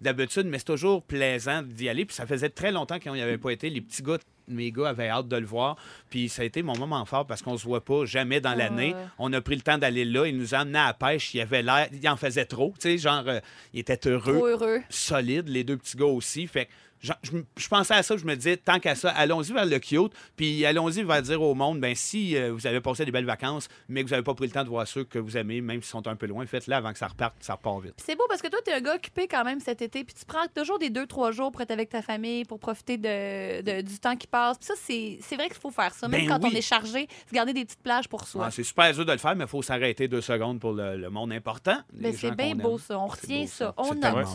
d'habitude, 0.00 0.46
mais 0.46 0.58
c'est 0.58 0.64
toujours 0.64 1.02
plaisant 1.02 1.62
d'y 1.62 1.88
aller. 1.88 2.04
Puis 2.04 2.14
ça 2.16 2.26
faisait 2.26 2.50
très 2.50 2.72
longtemps 2.72 2.98
qu'on 2.98 3.14
n'y 3.14 3.22
avait 3.22 3.38
pas 3.38 3.50
été. 3.50 3.70
Les 3.70 3.80
petits 3.80 4.02
gars, 4.02 4.18
mes 4.46 4.72
gars 4.72 4.88
avaient 4.90 5.08
hâte 5.08 5.28
de 5.28 5.36
le 5.36 5.46
voir. 5.46 5.76
Puis 6.10 6.28
ça 6.28 6.42
a 6.42 6.44
été 6.44 6.62
mon 6.62 6.76
moment 6.76 7.04
fort 7.04 7.26
parce 7.26 7.42
qu'on 7.42 7.56
se 7.56 7.64
voit 7.64 7.84
pas 7.84 8.04
jamais 8.04 8.40
dans 8.40 8.54
l'année. 8.54 8.94
Ouais. 8.94 9.00
On 9.18 9.32
a 9.32 9.40
pris 9.40 9.54
le 9.56 9.62
temps 9.62 9.78
d'aller 9.78 10.04
là. 10.04 10.26
Il 10.26 10.36
nous 10.36 10.54
amenés 10.54 10.78
à 10.78 10.86
la 10.88 10.94
pêche. 10.94 11.34
Il 11.34 11.40
avait 11.40 11.62
l'air, 11.62 11.88
il 11.92 12.08
en 12.08 12.16
faisait 12.16 12.46
trop. 12.46 12.72
Tu 12.78 12.90
sais, 12.90 12.98
genre, 12.98 13.24
euh, 13.26 13.40
il 13.74 13.80
était 13.80 14.08
heureux 14.08 14.34
Trop 14.34 14.46
heureux. 14.46 14.80
solide, 14.88 15.48
les 15.48 15.64
deux 15.64 15.76
petits 15.76 15.96
gars 15.96 16.06
aussi. 16.06 16.46
Fait 16.46 16.68
je, 17.00 17.12
je 17.22 17.32
me- 17.32 17.44
je 17.56 17.68
pensais 17.68 17.94
à 17.94 18.02
ça, 18.02 18.16
je 18.16 18.24
me 18.24 18.34
disais, 18.34 18.56
tant 18.56 18.78
qu'à 18.80 18.94
ça, 18.94 19.10
allons-y 19.10 19.52
vers 19.52 19.66
le 19.66 19.78
Kyoto, 19.78 20.12
puis 20.36 20.64
allons-y 20.66 21.02
vers 21.02 21.22
dire 21.22 21.40
au 21.42 21.54
monde, 21.54 21.80
ben 21.80 21.94
si 21.94 22.36
euh, 22.36 22.52
vous 22.52 22.66
avez 22.66 22.80
passé 22.80 23.04
des 23.04 23.12
belles 23.12 23.24
vacances, 23.24 23.68
mais 23.88 24.02
que 24.02 24.08
vous 24.08 24.12
n'avez 24.12 24.22
pas 24.24 24.34
pris 24.34 24.46
le 24.46 24.52
temps 24.52 24.64
de 24.64 24.68
voir 24.68 24.86
ceux 24.86 25.04
que 25.04 25.18
vous 25.18 25.36
aimez, 25.36 25.60
même 25.60 25.80
s'ils 25.82 25.90
sont 25.90 26.06
un 26.08 26.16
peu 26.16 26.26
loin, 26.26 26.44
faites-le 26.46 26.74
avant 26.74 26.92
que 26.92 26.98
ça 26.98 27.06
reparte, 27.08 27.34
ça 27.40 27.54
repart 27.54 27.82
vite. 27.82 27.94
Puis 27.96 28.04
c'est 28.06 28.16
beau 28.16 28.24
parce 28.28 28.42
que 28.42 28.48
toi, 28.48 28.58
t'es 28.64 28.72
un 28.72 28.80
gars 28.80 28.94
occupé 28.96 29.26
quand 29.28 29.44
même 29.44 29.60
cet 29.60 29.82
été. 29.82 30.04
Puis 30.04 30.14
tu 30.14 30.24
prends 30.24 30.46
toujours 30.54 30.78
des 30.78 30.90
deux, 30.90 31.06
trois 31.06 31.30
jours 31.32 31.52
pour 31.52 31.60
être 31.60 31.70
avec 31.70 31.88
ta 31.88 32.02
famille, 32.02 32.44
pour 32.44 32.58
profiter 32.58 32.96
de, 32.96 33.62
de- 33.62 33.80
du 33.82 33.98
temps 33.98 34.16
qui 34.16 34.26
passe. 34.26 34.58
Puis 34.58 34.66
ça, 34.66 34.74
c'est 34.76 35.18
c'est 35.22 35.36
vrai 35.36 35.48
qu'il 35.48 35.58
faut 35.58 35.70
faire 35.70 35.94
ça. 35.94 36.08
Même 36.08 36.26
Ben 36.26 36.40
quand 36.40 36.48
on 36.48 36.50
est 36.50 36.60
chargé, 36.62 37.08
se 37.28 37.34
garder 37.34 37.52
des 37.52 37.64
petites 37.64 37.82
plages 37.82 38.08
pour 38.08 38.24
soi. 38.26 38.46
Ouais, 38.46 38.50
c'est 38.50 38.62
super 38.64 38.92
dur 38.92 39.04
de 39.04 39.12
le 39.12 39.18
faire, 39.18 39.36
mais 39.36 39.44
il 39.44 39.48
faut 39.50 39.62
s'arrêter 39.62 40.08
deux 40.08 40.20
secondes 40.20 40.58
pour 40.60 40.72
le, 40.72 40.96
le 40.96 41.10
monde 41.10 41.32
important. 41.32 41.76
Ben, 41.92 42.10
les 42.10 42.16
c'est 42.16 42.30
bien 42.32 42.54
beau, 42.54 42.72
aime. 42.72 42.78
ça. 42.78 42.98
On 42.98 43.08
C'est 43.10 43.20
retient 43.22 43.40
beau, 43.42 43.46
ça. 43.46 43.74
On 43.76 43.84
C'est 43.84 43.94
note. 43.96 44.26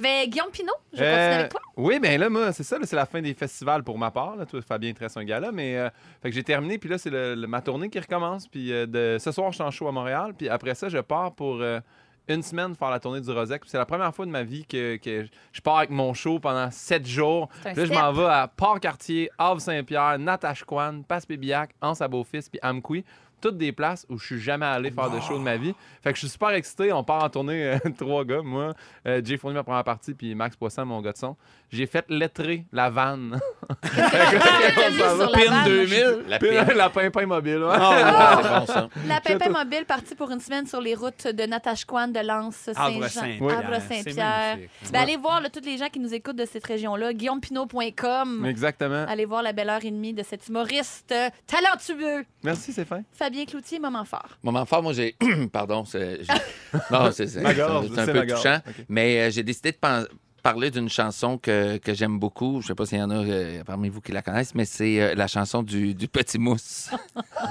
Ben, 0.00 0.28
Guillaume 0.28 0.50
Pinot, 0.50 0.72
je 0.92 0.98
continue 0.98 1.08
Euh, 1.14 1.38
avec 1.38 1.50
toi. 1.50 1.60
Oui, 1.76 1.98
ben 2.00 2.18
là, 2.20 2.28
moi, 2.28 2.52
c'est 2.52 2.62
ça, 2.62 2.78
c'est 2.82 2.96
la 2.96 3.06
fin 3.06 3.20
des 3.22 3.34
festivals 3.34 3.82
pour 3.82 3.98
ma 3.98 4.10
part. 4.10 4.36
Là. 4.36 4.46
Toi, 4.46 4.60
Fabien 4.62 4.92
te 4.92 5.00
reste 5.00 5.16
un 5.16 5.24
gala, 5.24 5.52
mais 5.52 5.76
euh, 5.76 5.88
fait 6.22 6.30
que 6.30 6.34
j'ai 6.34 6.42
terminé, 6.44 6.78
puis 6.78 6.88
là, 6.88 6.98
c'est 6.98 7.10
le- 7.10 7.34
le- 7.34 7.46
ma 7.46 7.60
tournée 7.60 7.88
qui 7.88 7.98
recommence. 7.98 8.46
Puis 8.48 8.72
euh, 8.72 8.86
de, 8.86 9.16
ce 9.18 9.32
soir, 9.32 9.50
je 9.50 9.56
suis 9.56 9.64
en 9.64 9.70
show 9.70 9.88
à 9.88 9.92
Montréal, 9.92 10.32
puis 10.36 10.48
après 10.48 10.74
ça, 10.74 10.88
je 10.88 10.98
pars 10.98 11.32
pour 11.34 11.60
euh, 11.60 11.80
une 12.28 12.42
semaine 12.42 12.74
faire 12.74 12.90
la 12.90 12.98
tournée 12.98 13.20
du 13.20 13.30
Rosec. 13.30 13.62
C'est 13.66 13.78
la 13.78 13.86
première 13.86 14.12
fois 14.12 14.26
de 14.26 14.30
ma 14.32 14.42
vie 14.42 14.64
que, 14.66 14.96
que 14.96 15.26
je 15.52 15.60
pars 15.60 15.78
avec 15.78 15.90
mon 15.90 16.12
show 16.12 16.40
pendant 16.40 16.70
sept 16.72 17.06
jours. 17.06 17.48
Là, 17.64 17.72
je 17.84 17.92
m'en 17.92 18.12
vais 18.12 18.24
à 18.24 18.48
Port-Cartier, 18.48 19.30
Havre-Saint-Pierre, 19.38 20.18
Natashquan, 20.18 21.02
Passe-Pébiac, 21.06 21.70
Anse-à-Beaufils, 21.80 22.48
puis 22.50 22.58
Amqui. 22.62 23.04
Toutes 23.46 23.58
des 23.58 23.70
places 23.70 24.04
où 24.08 24.18
je 24.18 24.26
suis 24.26 24.40
jamais 24.40 24.66
allé 24.66 24.90
faire 24.90 25.08
de 25.08 25.20
show 25.20 25.38
de 25.38 25.42
ma 25.44 25.56
vie. 25.56 25.72
Fait 26.02 26.10
que 26.10 26.16
je 26.16 26.22
suis 26.22 26.28
super 26.28 26.48
excité. 26.50 26.92
On 26.92 27.04
part 27.04 27.22
en 27.22 27.28
tournée, 27.28 27.64
euh, 27.64 27.78
trois 27.96 28.24
gars. 28.24 28.42
Moi, 28.42 28.74
euh, 29.06 29.20
Jay 29.24 29.36
Fournier, 29.36 29.54
ma 29.54 29.62
première 29.62 29.84
partie, 29.84 30.14
puis 30.14 30.34
Max 30.34 30.56
Poisson, 30.56 30.84
mon 30.84 31.00
gars 31.00 31.12
de 31.12 31.16
son. 31.18 31.36
J'ai 31.70 31.86
fait 31.86 32.04
lettrer 32.08 32.64
la 32.72 32.90
vanne. 32.90 33.38
La 33.96 35.28
Pin 35.28 35.44
vanne? 35.50 35.64
2000. 35.64 36.24
La 36.28 36.74
la 36.74 36.90
pimpin 36.90 37.26
mobile. 37.26 37.58
ouais. 37.58 37.70
Ah, 37.72 38.40
C'est 38.42 38.48
bon, 38.48 38.66
ça. 38.66 38.88
La 39.08 39.20
Pimpin 39.20 39.50
Mobile 39.50 39.84
partie 39.86 40.14
pour 40.14 40.30
une 40.30 40.40
semaine 40.40 40.66
sur 40.66 40.80
les 40.80 40.94
routes 40.94 41.26
de 41.26 41.44
Natashquan, 41.44 42.08
de 42.08 42.20
Lens, 42.20 42.54
Saint-Jean, 42.72 43.48
Havre-Saint-Pierre. 43.48 44.58
Ben, 44.92 45.00
allez 45.00 45.16
voir 45.16 45.40
là, 45.40 45.50
tous 45.50 45.64
les 45.64 45.76
gens 45.78 45.88
qui 45.88 45.98
nous 46.00 46.12
écoutent 46.14 46.36
de 46.36 46.44
cette 46.44 46.64
région-là. 46.66 47.12
GuillaumePinot.com. 47.12 48.46
Exactement. 48.46 49.04
Allez 49.08 49.24
voir 49.24 49.42
la 49.42 49.52
belle 49.52 49.70
heure 49.70 49.84
et 49.84 49.90
demie 49.90 50.12
de 50.14 50.22
cet 50.22 50.48
humoriste 50.48 51.12
euh, 51.12 51.28
talentueux. 51.46 52.24
Merci, 52.42 52.72
c'est 52.72 52.84
fin. 52.84 53.02
Fabien 53.12 53.35
Cloutier, 53.44 53.78
moment 53.78 54.04
fort. 54.06 54.28
Moment 54.42 54.64
fort, 54.64 54.82
moi, 54.82 54.92
j'ai. 54.94 55.14
Pardon, 55.52 55.84
c'est. 55.84 56.20
Non, 56.90 57.10
c'est 57.12 57.36
un 57.36 58.06
peu 58.06 58.24
gorge. 58.24 58.40
touchant. 58.42 58.58
Ok. 58.66 58.84
Mais 58.88 59.20
euh, 59.20 59.30
j'ai 59.30 59.42
décidé 59.42 59.72
de 59.72 59.76
pen- 59.76 60.06
parler 60.46 60.70
d'une 60.70 60.88
chanson 60.88 61.38
que, 61.38 61.76
que 61.78 61.92
j'aime 61.92 62.20
beaucoup. 62.20 62.60
Je 62.62 62.68
sais 62.68 62.74
pas 62.76 62.86
s'il 62.86 62.98
y 62.98 63.02
en 63.02 63.10
a 63.10 63.16
euh, 63.16 63.64
parmi 63.64 63.88
vous 63.88 64.00
qui 64.00 64.12
la 64.12 64.22
connaissent, 64.22 64.54
mais 64.54 64.64
c'est 64.64 65.00
euh, 65.02 65.14
la 65.16 65.26
chanson 65.26 65.64
du, 65.64 65.92
du 65.92 66.06
Petit 66.06 66.38
Mousse. 66.38 66.90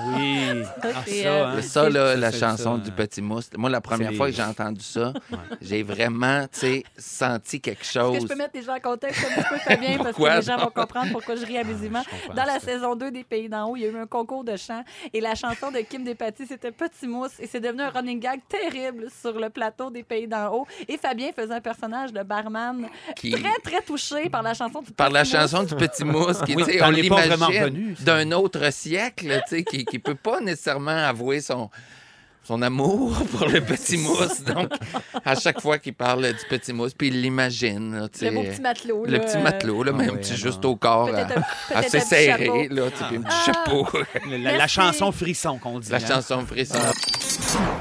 Oui. 0.07 0.39
Ah, 0.83 0.87
c'est, 1.05 1.23
ça, 1.23 1.29
euh, 1.29 1.45
hein? 1.57 1.61
ça, 1.61 1.89
là, 1.89 2.15
la 2.15 2.31
chanson 2.31 2.75
ça, 2.77 2.83
du 2.83 2.89
hein. 2.89 2.93
Petit 2.97 3.21
Mousse. 3.21 3.49
Moi, 3.57 3.69
la 3.69 3.79
première 3.79 4.13
fois 4.13 4.27
que 4.27 4.35
j'ai 4.35 4.43
entendu 4.43 4.81
ça, 4.81 5.13
j'ai 5.61 5.83
vraiment, 5.83 6.43
tu 6.51 6.59
sais, 6.59 6.83
senti 6.97 7.61
quelque 7.61 7.81
Est-ce 7.81 7.93
que 7.93 8.13
je 8.13 8.19
chose. 8.19 8.27
peux 8.27 8.35
mettre 8.35 8.55
les 8.55 8.61
gens 8.63 8.75
en 8.75 8.79
contexte 8.79 9.25
un 9.25 9.41
petit 9.41 9.49
peu, 9.49 9.57
Fabien, 9.59 9.97
parce 9.97 10.17
que 10.17 10.35
les 10.37 10.41
gens 10.41 10.57
vont 10.57 10.69
comprendre 10.69 11.11
pourquoi 11.11 11.35
je 11.35 11.45
ris. 11.45 11.55
Je 11.55 11.85
comprends 11.87 12.03
Dans 12.35 12.43
la 12.43 12.59
ça. 12.59 12.71
saison 12.71 12.95
2 12.95 13.11
des 13.11 13.23
Pays 13.23 13.47
d'en 13.47 13.69
haut, 13.69 13.75
il 13.77 13.83
y 13.83 13.85
a 13.85 13.89
eu 13.89 13.97
un 13.97 14.05
concours 14.05 14.43
de 14.43 14.57
chant 14.57 14.83
et 15.13 15.21
la 15.21 15.33
chanson 15.33 15.71
de 15.71 15.79
Kim 15.79 16.03
Despatie, 16.03 16.45
c'était 16.45 16.71
Petit 16.71 17.07
Mousse 17.07 17.39
et 17.39 17.47
c'est 17.47 17.61
devenu 17.61 17.83
un 17.83 17.89
running 17.89 18.19
gag 18.19 18.41
terrible 18.49 19.07
sur 19.09 19.39
le 19.39 19.49
plateau 19.49 19.89
des 19.89 20.03
Pays 20.03 20.27
d'en 20.27 20.53
haut. 20.53 20.67
Et 20.87 20.97
Fabien 20.97 21.31
faisait 21.33 21.53
un 21.53 21.61
personnage 21.61 22.11
de 22.11 22.21
barman 22.21 22.84
Qui- 23.15 23.31
très, 23.31 23.53
très 23.63 23.81
touché 23.81 24.29
par 24.29 24.41
la 24.43 24.53
chanson 24.53 24.81
du 24.81 24.91
Par 24.91 25.09
la 25.09 25.23
Petit 25.23 25.33
Mousse. 25.35 25.41
chanson 25.51 25.63
du 25.63 25.75
Petit 25.75 26.03
Mousse, 26.03 26.37
qui, 26.45 26.55
Oui, 26.55 26.63
tu 26.65 26.71
sais, 26.73 26.77
t'en 26.79 26.87
on 26.87 26.91
l'imagine 26.91 27.95
d'un 28.01 28.31
autre 28.31 28.71
siècle, 28.71 29.41
tu 29.47 29.57
sais, 29.57 29.63
qui 29.63 29.85
ne 29.93 29.99
peut 29.99 30.15
pas 30.15 30.39
nécessairement 30.41 30.91
avouer 31.07 31.41
son, 31.41 31.69
son 32.43 32.61
amour 32.61 33.13
pour 33.31 33.47
le 33.47 33.59
Petit 33.61 33.97
Mousse. 33.97 34.43
Donc, 34.43 34.71
à 35.23 35.35
chaque 35.35 35.59
fois 35.61 35.79
qu'il 35.79 35.93
parle 35.95 36.27
du 36.27 36.45
Petit 36.49 36.73
Mousse, 36.73 36.93
puis 36.93 37.07
il 37.07 37.21
l'imagine, 37.21 37.99
là, 37.99 38.07
tu 38.09 38.19
sais, 38.19 38.29
Le 38.29 38.35
beau 38.35 38.43
petit 38.43 38.61
matelot. 38.61 39.05
le 39.05 39.11
là, 39.11 39.19
petit 39.19 39.37
matelot, 39.39 39.83
là, 39.83 39.91
Ah 39.93 39.97
mais 39.97 40.07
un 40.09 40.13
oui, 40.13 40.19
petit 40.19 40.35
juste 40.35 40.63
au 40.65 40.75
corps, 40.75 41.09
Peut-être 41.09 41.37
euh, 41.37 41.41
assez 41.75 41.97
petit 41.99 42.07
serré, 42.07 42.67
là, 42.69 42.91
tu 42.91 42.97
sais, 42.97 43.03
puis 43.07 43.17
un 43.17 43.21
petit 43.21 43.35
Ah. 43.39 43.43
chapeau. 43.45 43.87
La, 44.29 44.67
chanson 44.67 45.11
frisson 45.11 45.57
qu'on 45.57 45.79
dit. 45.79 45.89
La 45.91 45.97
hein. 45.97 45.99
chanson 46.07 46.45
frisson. 46.45 46.77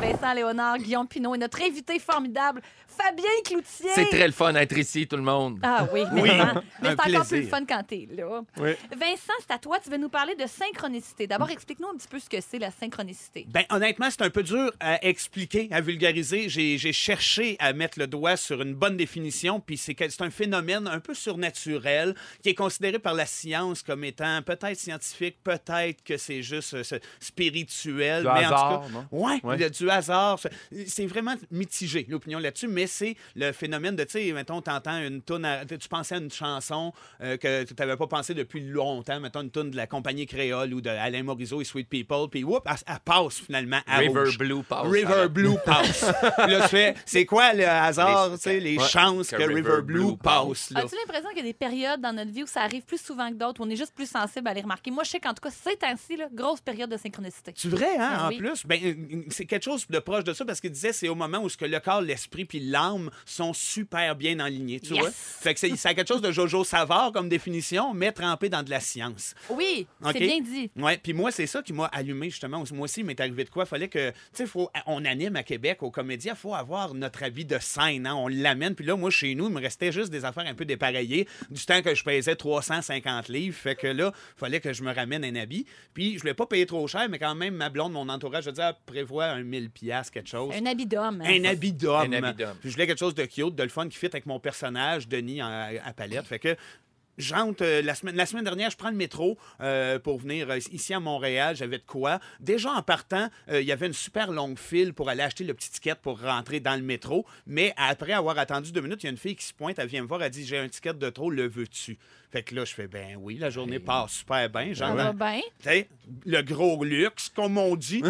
Vincent 0.01 0.35
Léonard, 0.35 0.79
Guillaume 0.79 1.07
Pinot 1.07 1.35
et 1.35 1.39
notre 1.39 1.61
invité 1.63 1.99
formidable, 1.99 2.61
Fabien 2.97 3.25
Cloutier. 3.45 3.91
C'est 3.95 4.09
très 4.11 4.27
le 4.27 4.33
fun 4.33 4.53
d'être 4.53 4.77
ici, 4.77 5.07
tout 5.07 5.17
le 5.17 5.23
monde. 5.23 5.59
Ah 5.63 5.87
oui, 5.93 6.03
mais, 6.13 6.23
Oui, 6.23 6.31
mais 6.83 6.89
c'est 6.91 7.11
encore 7.15 7.27
plus 7.27 7.41
le 7.43 7.47
fun 7.49 7.65
quand 7.67 7.83
t'es 7.87 8.09
là. 8.17 8.43
Oui. 8.59 8.71
Vincent, 8.97 9.33
c'est 9.41 9.51
à 9.53 9.59
toi. 9.59 9.79
Tu 9.83 9.91
veux 9.91 9.97
nous 9.97 10.09
parler 10.09 10.35
de 10.35 10.47
synchronicité. 10.47 11.27
D'abord, 11.27 11.51
explique-nous 11.51 11.89
un 11.89 11.97
petit 11.97 12.09
peu 12.09 12.19
ce 12.19 12.29
que 12.29 12.41
c'est 12.41 12.59
la 12.59 12.71
synchronicité. 12.71 13.47
Ben, 13.49 13.65
honnêtement, 13.71 14.09
c'est 14.11 14.23
un 14.23 14.31
peu 14.31 14.43
dur 14.43 14.73
à 14.81 15.05
expliquer, 15.07 15.69
à 15.71 15.81
vulgariser. 15.81 16.49
J'ai 16.49 16.79
j'ai 16.79 16.93
cherché 16.93 17.57
à 17.59 17.73
mettre 17.73 17.99
le 17.99 18.07
doigt 18.07 18.37
sur 18.37 18.63
une 18.63 18.75
bonne 18.75 18.97
définition, 18.97 19.61
puis 19.61 19.77
c'est 19.77 19.97
un 20.21 20.31
phénomène 20.31 20.87
un 20.87 21.01
peu 21.01 21.15
surnaturel 21.15 22.15
qui 22.43 22.51
est 22.51 22.55
considéré 22.55 22.99
par 22.99 23.15
la 23.15 23.27
science 23.27 23.83
comme 23.83 24.05
étant 24.05 24.41
peut-être 24.43 24.79
scientifique, 24.79 25.37
peut-être 25.43 26.03
que 26.05 26.17
c'est 26.17 26.43
juste 26.43 26.75
euh, 26.75 26.83
spirituel. 27.21 28.23
Du 28.23 28.29
mais 28.29 28.45
hasard, 28.45 28.73
en 28.73 28.79
tout 28.81 28.87
cas, 28.87 28.93
non? 28.93 29.07
ouais, 29.11 29.41
Ouais. 29.43 29.57
le- 29.57 29.71
du 29.71 29.91
hasard. 29.91 30.39
c'est- 30.39 30.51
C'est 30.87 31.07
vraiment 31.07 31.35
mitigé, 31.51 32.07
l'opinion 32.09 32.39
là-dessus, 32.39 32.69
mais 32.69 32.84
c'est 32.87 33.17
le 33.35 33.53
phénomène 33.53 33.97
de, 33.97 34.05
tu 34.05 34.11
sais, 34.13 34.33
mettons, 34.33 34.61
t'entends 34.61 34.99
une 35.03 35.23
toune, 35.23 35.45
à- 35.45 35.65
tu 35.65 35.89
pensais 35.89 36.15
à 36.15 36.19
une 36.19 36.31
chanson 36.31 36.93
euh, 37.23 37.37
que 37.37 37.65
tu 37.65 37.75
n'avais 37.79 37.97
pas 37.97 38.07
pensé 38.07 38.35
depuis 38.35 38.61
longtemps, 38.61 39.21
mettons 39.21 39.43
une 39.43 39.51
tune 39.51 39.71
de 39.71 39.77
la 39.77 39.87
compagnie 39.87 40.27
créole 40.27 40.73
ou 40.75 40.81
de 40.81 40.91
Alain 40.91 41.23
Morisot 41.23 41.61
et 41.61 41.65
Sweet 41.65 41.89
People, 41.89 42.29
puis 42.31 42.45
whoop, 42.45 42.63
elle, 42.67 42.75
elle 42.87 42.95
passe 43.05 43.41
finalement 43.41 43.81
à 43.87 43.99
River 43.99 44.21
rouge. 44.21 44.39
Blue 44.39 44.63
passe. 44.63 44.87
River 44.87 45.29
Blue 45.29 45.57
passe. 45.65 46.05
Puis 46.39 46.51
là, 46.53 46.63
tu 46.63 46.69
fais, 46.69 46.95
c'est 47.07 47.25
quoi 47.27 47.53
le 47.53 47.67
hasard, 47.67 48.31
Les- 48.31 48.37
tu 48.37 48.43
sais, 48.43 48.61
les 48.61 48.77
ouais, 48.79 48.89
chances 48.89 49.31
que, 49.31 49.37
que 49.37 49.43
River, 49.43 49.55
River 49.55 49.83
Blue 49.83 50.05
Blue 50.07 50.17
passe. 50.17 50.71
là? 50.71 50.81
As-tu 50.81 50.95
l'impression 50.97 51.29
qu'il 51.31 51.39
y 51.39 51.41
a 51.41 51.45
des 51.45 51.53
périodes 51.55 52.01
dans 52.01 52.13
notre 52.13 52.31
vie 52.31 52.43
où 52.43 52.47
ça 52.47 52.63
arrive 52.63 52.83
plus 52.83 53.01
souvent 53.01 53.29
que 53.31 53.35
d'autres, 53.35 53.61
où 53.61 53.65
on 53.65 53.71
est 53.71 53.77
juste 53.77 53.95
plus 53.95 54.09
sensible 54.09 54.49
à 54.49 54.55
les 54.55 54.61
remarquer? 54.63 54.91
Moi, 54.91 55.05
je 55.05 55.11
sais 55.11 55.21
qu'en 55.21 55.35
tout 55.35 55.43
cas, 55.43 55.51
ces 55.51 55.77
temps-ci, 55.77 56.17
là, 56.17 56.29
grosse 56.33 56.61
période 56.61 56.91
de 56.91 56.97
synchronicité. 56.97 57.53
C'est 57.57 57.69
vrai, 57.69 57.97
hein, 57.99 58.17
Ben 58.19 58.25
en 58.25 58.29
oui. 58.29 58.39
plus? 58.39 58.67
Ben, 58.67 58.81
euh, 58.85 59.23
c'est 59.31 59.47
quelque 59.47 59.65
chose 59.65 59.87
de 59.89 59.99
proche 59.99 60.25
de 60.25 60.33
ça 60.33 60.45
parce 60.45 60.61
qu'il 60.61 60.71
disait 60.71 60.93
c'est 60.93 61.09
au 61.09 61.15
moment 61.15 61.39
où 61.39 61.49
ce 61.49 61.57
que 61.57 61.65
le 61.65 61.81
corps, 61.81 62.01
l'esprit 62.03 62.45
puis 62.45 62.61
l'âme 62.75 63.11
sont 63.25 63.53
super 63.53 64.15
bien 64.17 64.39
alignés, 64.41 64.81
tu 64.81 64.93
Yes. 64.95 65.01
vois? 65.01 65.11
Fait 65.13 65.55
que 65.55 65.61
c'est 65.61 65.75
ça 65.77 65.91
a 65.91 65.95
quelque 65.95 66.09
chose 66.09 66.21
de 66.23 66.31
Jojo 66.33 66.65
Savard 66.65 67.13
comme 67.13 67.29
définition, 67.29 67.95
mais 67.95 68.13
trempé 68.13 68.49
dans 68.49 68.63
de 68.63 68.71
la 68.71 68.81
science. 68.81 69.35
Oui, 69.51 69.87
OK? 70.03 70.11
c'est 70.13 70.19
bien 70.21 70.41
dit. 70.41 70.71
Ouais, 70.77 70.99
puis 70.99 71.13
moi, 71.13 71.31
c'est 71.31 71.47
ça 71.47 71.63
qui 71.63 71.73
m'a 71.73 71.87
allumé, 71.87 72.31
justement. 72.31 72.63
Moi 72.73 72.85
aussi, 72.85 73.01
il 73.01 73.07
m'est 73.07 73.19
arrivé 73.21 73.45
de 73.45 73.51
quoi? 73.51 73.65
Fallait 73.67 73.89
que, 73.89 74.11
tu 74.11 74.17
sais, 74.33 74.47
faut- 74.47 74.71
on 74.87 75.05
anime 75.05 75.37
à 75.37 75.43
Québec, 75.43 75.83
au 75.83 75.91
Comédia, 75.91 76.33
il 76.33 76.39
faut 76.39 76.55
avoir 76.55 76.95
notre 76.95 77.23
habit 77.23 77.45
de 77.45 77.59
scène, 77.61 78.07
hein, 78.07 78.15
on 78.15 78.29
l'amène. 78.29 78.75
Puis 78.75 78.85
là, 78.85 78.97
moi, 78.97 79.11
chez 79.11 79.35
nous, 79.35 79.47
il 79.49 79.53
me 79.55 79.61
restait 79.61 79.93
juste 79.93 80.11
des 80.11 80.25
affaires 80.25 80.47
un 80.47 80.55
peu 80.55 80.65
dépareillées, 80.65 81.29
du 81.51 81.65
temps 81.65 81.81
que 81.83 81.95
je 81.95 82.03
pesais 82.03 82.35
350 82.37 83.29
livres. 83.29 83.57
Fait 83.57 83.77
que 83.77 83.87
là, 83.87 84.13
fallait 84.37 84.61
que 84.61 84.73
je 84.73 84.83
me 84.83 84.93
ramène 84.93 85.25
un 85.25 85.37
habit. 85.37 85.67
Puis 85.93 86.15
je 86.15 86.21
voulais 86.21 86.35
pas 86.35 86.47
payer 86.47 86.67
trop 86.67 86.87
cher, 86.89 87.09
mais 87.09 87.19
quand 87.19 87.35
même, 87.35 87.55
ma 87.55 87.69
blonde, 87.69 87.93
mon 87.93 88.09
entourage, 88.09 88.45
je 88.45 88.51
disais, 88.51 88.63
ah, 88.63 88.79
prévoit 88.87 89.27
un 89.27 89.43
1000 89.43 89.71
pièces 89.71 90.11
quelque 90.11 90.29
chose. 90.29 90.53
Un 90.55 90.67
habit 90.67 90.87
d'homme. 90.87 91.23
hein. 91.25 91.29
Un 91.41 91.45
habit 91.45 91.73
d'homme. 91.73 92.13
Un 92.13 92.23
habit 92.23 92.39
d'homme. 92.39 92.57
Puis 92.65 92.71
je 92.71 92.77
voulais 92.77 92.87
quelque 92.87 92.99
chose 92.99 93.15
de 93.15 93.27
cute, 93.27 93.55
de 93.55 93.63
le 93.63 93.69
fun 93.69 93.87
qui 93.91 93.99
fit 93.99 94.07
avec 94.07 94.25
mon 94.25 94.41
personnage, 94.41 95.07
Denis, 95.07 95.43
en- 95.43 95.69
à 95.85 95.93
palette. 95.93 96.25
Fait 96.25 96.39
que 96.39 96.49
euh, 96.49 97.83
la, 97.83 97.95
semaine, 97.95 98.17
la 98.17 98.25
semaine 98.25 98.45
dernière, 98.45 98.71
je 98.71 98.77
prends 98.79 98.89
le 98.89 98.97
métro 98.97 99.37
euh, 99.61 99.99
pour 99.99 100.19
venir 100.19 100.49
euh, 100.49 100.57
ici 100.73 100.95
à 100.95 100.99
Montréal. 100.99 101.55
J'avais 101.57 101.77
de 101.77 101.85
quoi. 101.87 102.21
Déjà 102.41 102.71
en 102.73 102.81
partant, 102.81 103.29
il 103.53 103.61
y 103.61 103.71
avait 103.71 103.87
une 103.87 103.93
super 103.93 104.33
longue 104.33 104.59
file 104.59 104.95
pour 104.95 105.11
aller 105.11 105.23
acheter 105.23 105.45
le 105.45 105.53
petit 105.53 105.71
ticket 105.71 105.95
pour 105.95 106.19
rentrer 106.23 106.59
dans 106.59 106.75
le 106.75 106.83
métro. 106.83 107.27
Mais 107.47 107.75
après 107.77 108.13
avoir 108.15 108.39
attendu 108.39 108.73
deux 108.73 108.81
minutes, 108.81 109.03
il 109.03 109.07
y 109.07 109.09
a 109.09 109.13
une 109.13 109.19
fille 109.19 109.37
qui 109.37 109.45
se 109.45 109.53
pointe, 109.53 109.79
elle 109.79 109.89
vient 109.89 110.01
me 110.01 110.09
voir, 110.09 110.23
elle 110.23 110.31
dit 110.31 110.47
J'ai 110.47 110.57
un 110.57 110.69
ticket 110.71 110.95
de 110.95 111.11
trop, 111.11 111.31
le 111.31 111.47
veux-tu 111.47 111.99
Fait 112.35 112.43
que 112.43 112.53
là, 112.57 112.65
je 112.65 112.75
fais 112.75 112.89
Ben 112.89 113.17
oui, 113.21 113.37
la 113.39 113.49
journée 113.49 113.79
passe 113.79 114.11
super 114.15 114.51
bien. 114.51 114.75
Ça 114.75 114.89
Genre, 114.89 114.97
va 114.97 115.13
bien. 115.13 115.83
le 116.27 116.43
gros 116.43 116.83
luxe, 116.83 117.29
comme 117.33 117.57
on 117.59 117.77
dit. 117.77 118.03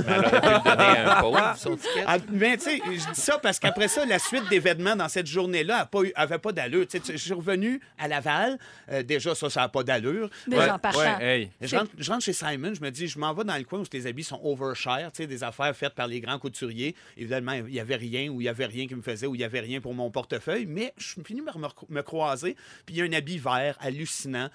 À 0.65 1.19
un 1.19 1.21
pauvre, 1.21 1.55
son 1.59 1.77
ticket. 1.77 2.05
Ah, 2.07 2.17
mais 2.33 2.57
tu 2.57 2.65
sais, 2.65 2.81
je 2.87 3.13
dis 3.13 3.21
ça 3.21 3.39
parce 3.39 3.59
qu'après 3.59 3.87
ça, 3.87 4.07
la 4.07 4.19
suite 4.19 4.49
d'événements 4.49 4.97
dans 4.97 5.09
cette 5.11 5.27
journée-là 5.27 5.91
n'avait 6.17 6.39
pas 6.39 6.53
d'allure. 6.53 6.87
Tu 6.89 6.99
sais, 6.99 7.13
Je 7.13 7.19
suis 7.19 7.35
revenu 7.35 7.83
à 7.99 8.09
Laval. 8.09 8.59
Euh, 8.91 9.03
déjà, 9.03 9.35
ça, 9.35 9.51
ça 9.51 9.61
n'a 9.61 9.69
pas 9.69 9.83
d'allure. 9.85 10.31
Déjà 10.47 10.63
Ouais, 10.65 10.71
en 10.71 10.79
partant. 10.79 11.01
ouais, 11.01 11.23
hey. 11.41 11.51
Je 11.61 11.77
rentre, 11.77 11.91
je 11.99 12.11
rentre 12.11 12.25
chez 12.25 12.33
Simon, 12.33 12.73
je 12.73 12.81
me 12.81 12.91
dis, 12.91 13.07
je 13.07 13.19
m'en 13.19 13.35
vais 13.35 13.45
dans 13.45 13.59
le 13.59 13.65
coin 13.65 13.81
où 13.81 13.85
les 13.93 14.07
habits 14.07 14.25
sont 14.25 14.41
overshare, 14.43 15.11
des 15.13 15.45
affaires 15.45 15.77
faites 15.77 15.95
par 15.95 16.07
les 16.07 16.21
grands 16.23 16.39
couturiers. 16.39 16.95
Évidemment, 17.19 17.53
il 17.53 17.65
n'y 17.65 17.79
avait 17.81 17.97
rien, 17.97 18.31
ou 18.31 18.41
il 18.41 18.45
n'y 18.45 18.49
avait 18.49 18.65
rien 18.65 18.87
qui 18.87 18.95
me 18.95 19.03
faisait, 19.03 19.27
ou 19.27 19.35
il 19.35 19.39
n'y 19.39 19.45
avait 19.45 19.61
rien 19.61 19.83
pour 19.83 19.93
mon 19.93 20.11
portefeuille, 20.11 20.65
mais 20.65 20.95
je 20.97 21.09
suis 21.09 21.23
fini 21.25 21.43
par 21.43 21.59
me, 21.59 22.01
croiser, 22.03 22.57
puis 22.87 22.95
il 22.95 22.99
y 22.99 23.03
a 23.03 23.05
un 23.05 23.13
habit 23.13 23.37
vert 23.39 23.77
hallucinant, 24.15 24.49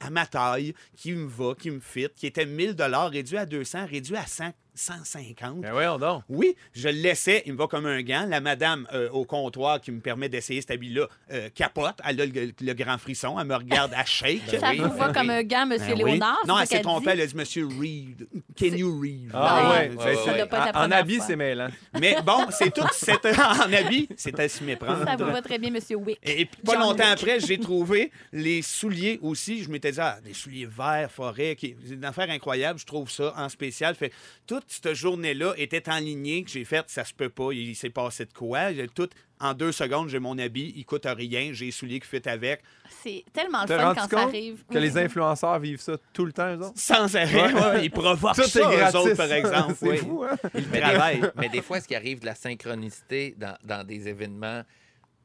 à 0.00 0.10
ma 0.10 0.26
taille, 0.26 0.74
qui 0.96 1.12
me 1.12 1.26
va, 1.26 1.54
qui 1.54 1.70
me 1.70 1.80
fit, 1.80 2.08
qui 2.14 2.26
était 2.26 2.46
1000 2.46 2.76
réduit 3.10 3.38
à 3.38 3.46
200, 3.46 3.86
réduit 3.86 4.16
à 4.16 4.26
100, 4.26 4.52
150. 4.74 5.60
Ben 5.62 5.72
voyons 5.72 5.98
donc. 5.98 6.22
Oui, 6.28 6.54
je 6.74 6.88
le 6.88 7.00
laissais, 7.00 7.42
il 7.46 7.54
me 7.54 7.58
va 7.58 7.66
comme 7.66 7.86
un 7.86 8.02
gant. 8.02 8.26
La 8.28 8.40
madame 8.40 8.86
euh, 8.92 9.08
au 9.10 9.24
comptoir 9.24 9.80
qui 9.80 9.90
me 9.90 10.00
permet 10.00 10.28
d'essayer 10.28 10.60
cet 10.60 10.72
habit-là 10.72 11.08
euh, 11.32 11.48
capote. 11.54 11.96
Elle 12.04 12.20
a 12.20 12.26
le, 12.26 12.52
le 12.60 12.72
grand 12.74 12.98
frisson. 12.98 13.38
Elle 13.40 13.46
me 13.46 13.54
regarde 13.54 13.92
à 13.94 14.04
shake. 14.04 14.42
Ça 14.60 14.70
oui, 14.70 14.78
vous 14.78 14.88
ben 14.88 14.94
va 14.94 15.06
oui. 15.08 15.14
comme 15.14 15.30
un 15.30 15.42
gant, 15.42 15.66
Monsieur 15.66 15.94
Ben 15.94 16.02
oui. 16.02 16.10
Léonard? 16.12 16.38
Non, 16.46 16.56
c'est 16.56 16.62
elle 16.62 16.68
s'est 16.68 16.80
trompée. 16.82 17.10
Elle 17.10 17.20
a 17.22 17.26
dit 17.26 17.36
Monsieur 17.36 17.66
Reed. 17.66 18.28
Can 18.58 18.76
you 18.76 19.00
read? 19.00 19.30
Ah 19.34 19.70
Ouais, 19.70 19.90
ouais. 19.90 20.04
ouais. 20.04 20.16
Ça 20.16 20.46
pas 20.46 20.68
En 20.68 20.72
première 20.72 20.98
habit, 20.98 21.20
c'est 21.20 21.36
mêlant. 21.36 21.68
Mais 22.00 22.16
bon, 22.24 22.46
c'est 22.50 22.72
tout. 22.72 22.82
en 23.40 23.72
habit, 23.72 24.08
c'est 24.16 24.38
à 24.38 24.48
s'y 24.48 24.64
méprendre. 24.64 25.04
Ça 25.04 25.16
vous 25.16 25.30
va 25.30 25.42
très 25.42 25.58
bien, 25.58 25.70
Monsieur 25.70 25.96
Wick. 25.96 26.18
Et 26.22 26.46
puis, 26.46 26.62
pas 26.64 26.72
John 26.72 26.82
longtemps 26.82 27.04
Wick. 27.04 27.12
après, 27.12 27.40
j'ai 27.40 27.58
trouvé 27.58 28.10
les 28.32 28.62
souliers 28.62 29.18
aussi. 29.22 29.62
Je 29.62 29.70
m'étais 29.70 29.92
dit, 29.92 30.00
ah, 30.00 30.18
des 30.24 30.32
souliers 30.34 30.66
verts, 30.66 31.10
forêt, 31.10 31.56
qui... 31.56 31.76
c'est 31.86 31.94
une 31.94 32.04
affaire 32.04 32.30
incroyable. 32.30 32.78
Je 32.78 32.86
trouve 32.86 33.10
ça 33.10 33.34
en 33.36 33.48
spécial. 33.48 33.94
Fait 33.94 34.12
toute 34.46 34.64
cette 34.68 34.94
journée-là 34.94 35.54
était 35.56 35.88
en 35.90 35.98
lignée 35.98 36.44
que 36.44 36.50
j'ai 36.50 36.64
fait, 36.64 36.84
ça 36.88 37.04
se 37.04 37.12
peut 37.12 37.28
pas, 37.28 37.52
il, 37.52 37.74
s'est 37.76 37.90
passé 37.90 38.24
de 38.24 38.32
quoi. 38.32 38.72
J'ai 38.72 38.88
Tout, 38.88 39.08
en 39.40 39.52
deux 39.54 39.72
secondes, 39.72 40.08
j'ai 40.08 40.18
mon 40.18 40.38
habit, 40.38 40.72
il 40.76 40.84
coûte 40.86 41.06
rien, 41.06 41.50
j'ai 41.52 41.66
les 41.66 41.70
souliers 41.70 42.00
qui 42.00 42.06
fit 42.08 42.26
avec, 42.28 42.62
C'est 43.02 43.24
tellement 43.32 43.62
le 43.62 43.66
fun 43.68 43.94
quand 43.94 44.08
ça 44.08 44.22
arrive? 44.22 44.64
que 44.70 44.78
les 44.78 44.96
influenceurs 44.96 45.58
vivent 45.58 45.80
ça 45.80 45.96
tout 46.12 46.24
le 46.24 46.32
temps, 46.32 46.54
eux 46.54 46.58
autres? 46.58 46.72
sans 46.74 47.14
arrêt. 47.16 47.52
ouais, 47.52 47.84
ils 47.84 47.90
provoquent 47.90 48.34
Tout 48.36 48.42
ça, 48.44 48.60
est 48.60 48.74
eux 48.74 48.78
gratis. 48.78 48.94
autres, 48.96 49.14
par 49.16 49.32
exemple. 49.32 49.74
c'est 49.78 49.88
oui. 49.90 49.96
fou, 49.98 50.24
hein? 50.24 50.36
Ils 50.54 50.66
Mais 50.72 50.80
travaillent. 50.80 51.20
des, 51.20 51.28
mais 51.36 51.48
des 51.50 51.60
fois, 51.62 51.78
est-ce 51.78 51.86
qu'il 51.88 51.96
arrive 51.96 52.20
de 52.20 52.26
la 52.26 52.34
synchronicité 52.34 53.34
dans, 53.38 53.56
dans 53.62 53.86
des 53.86 54.08
événements 54.08 54.62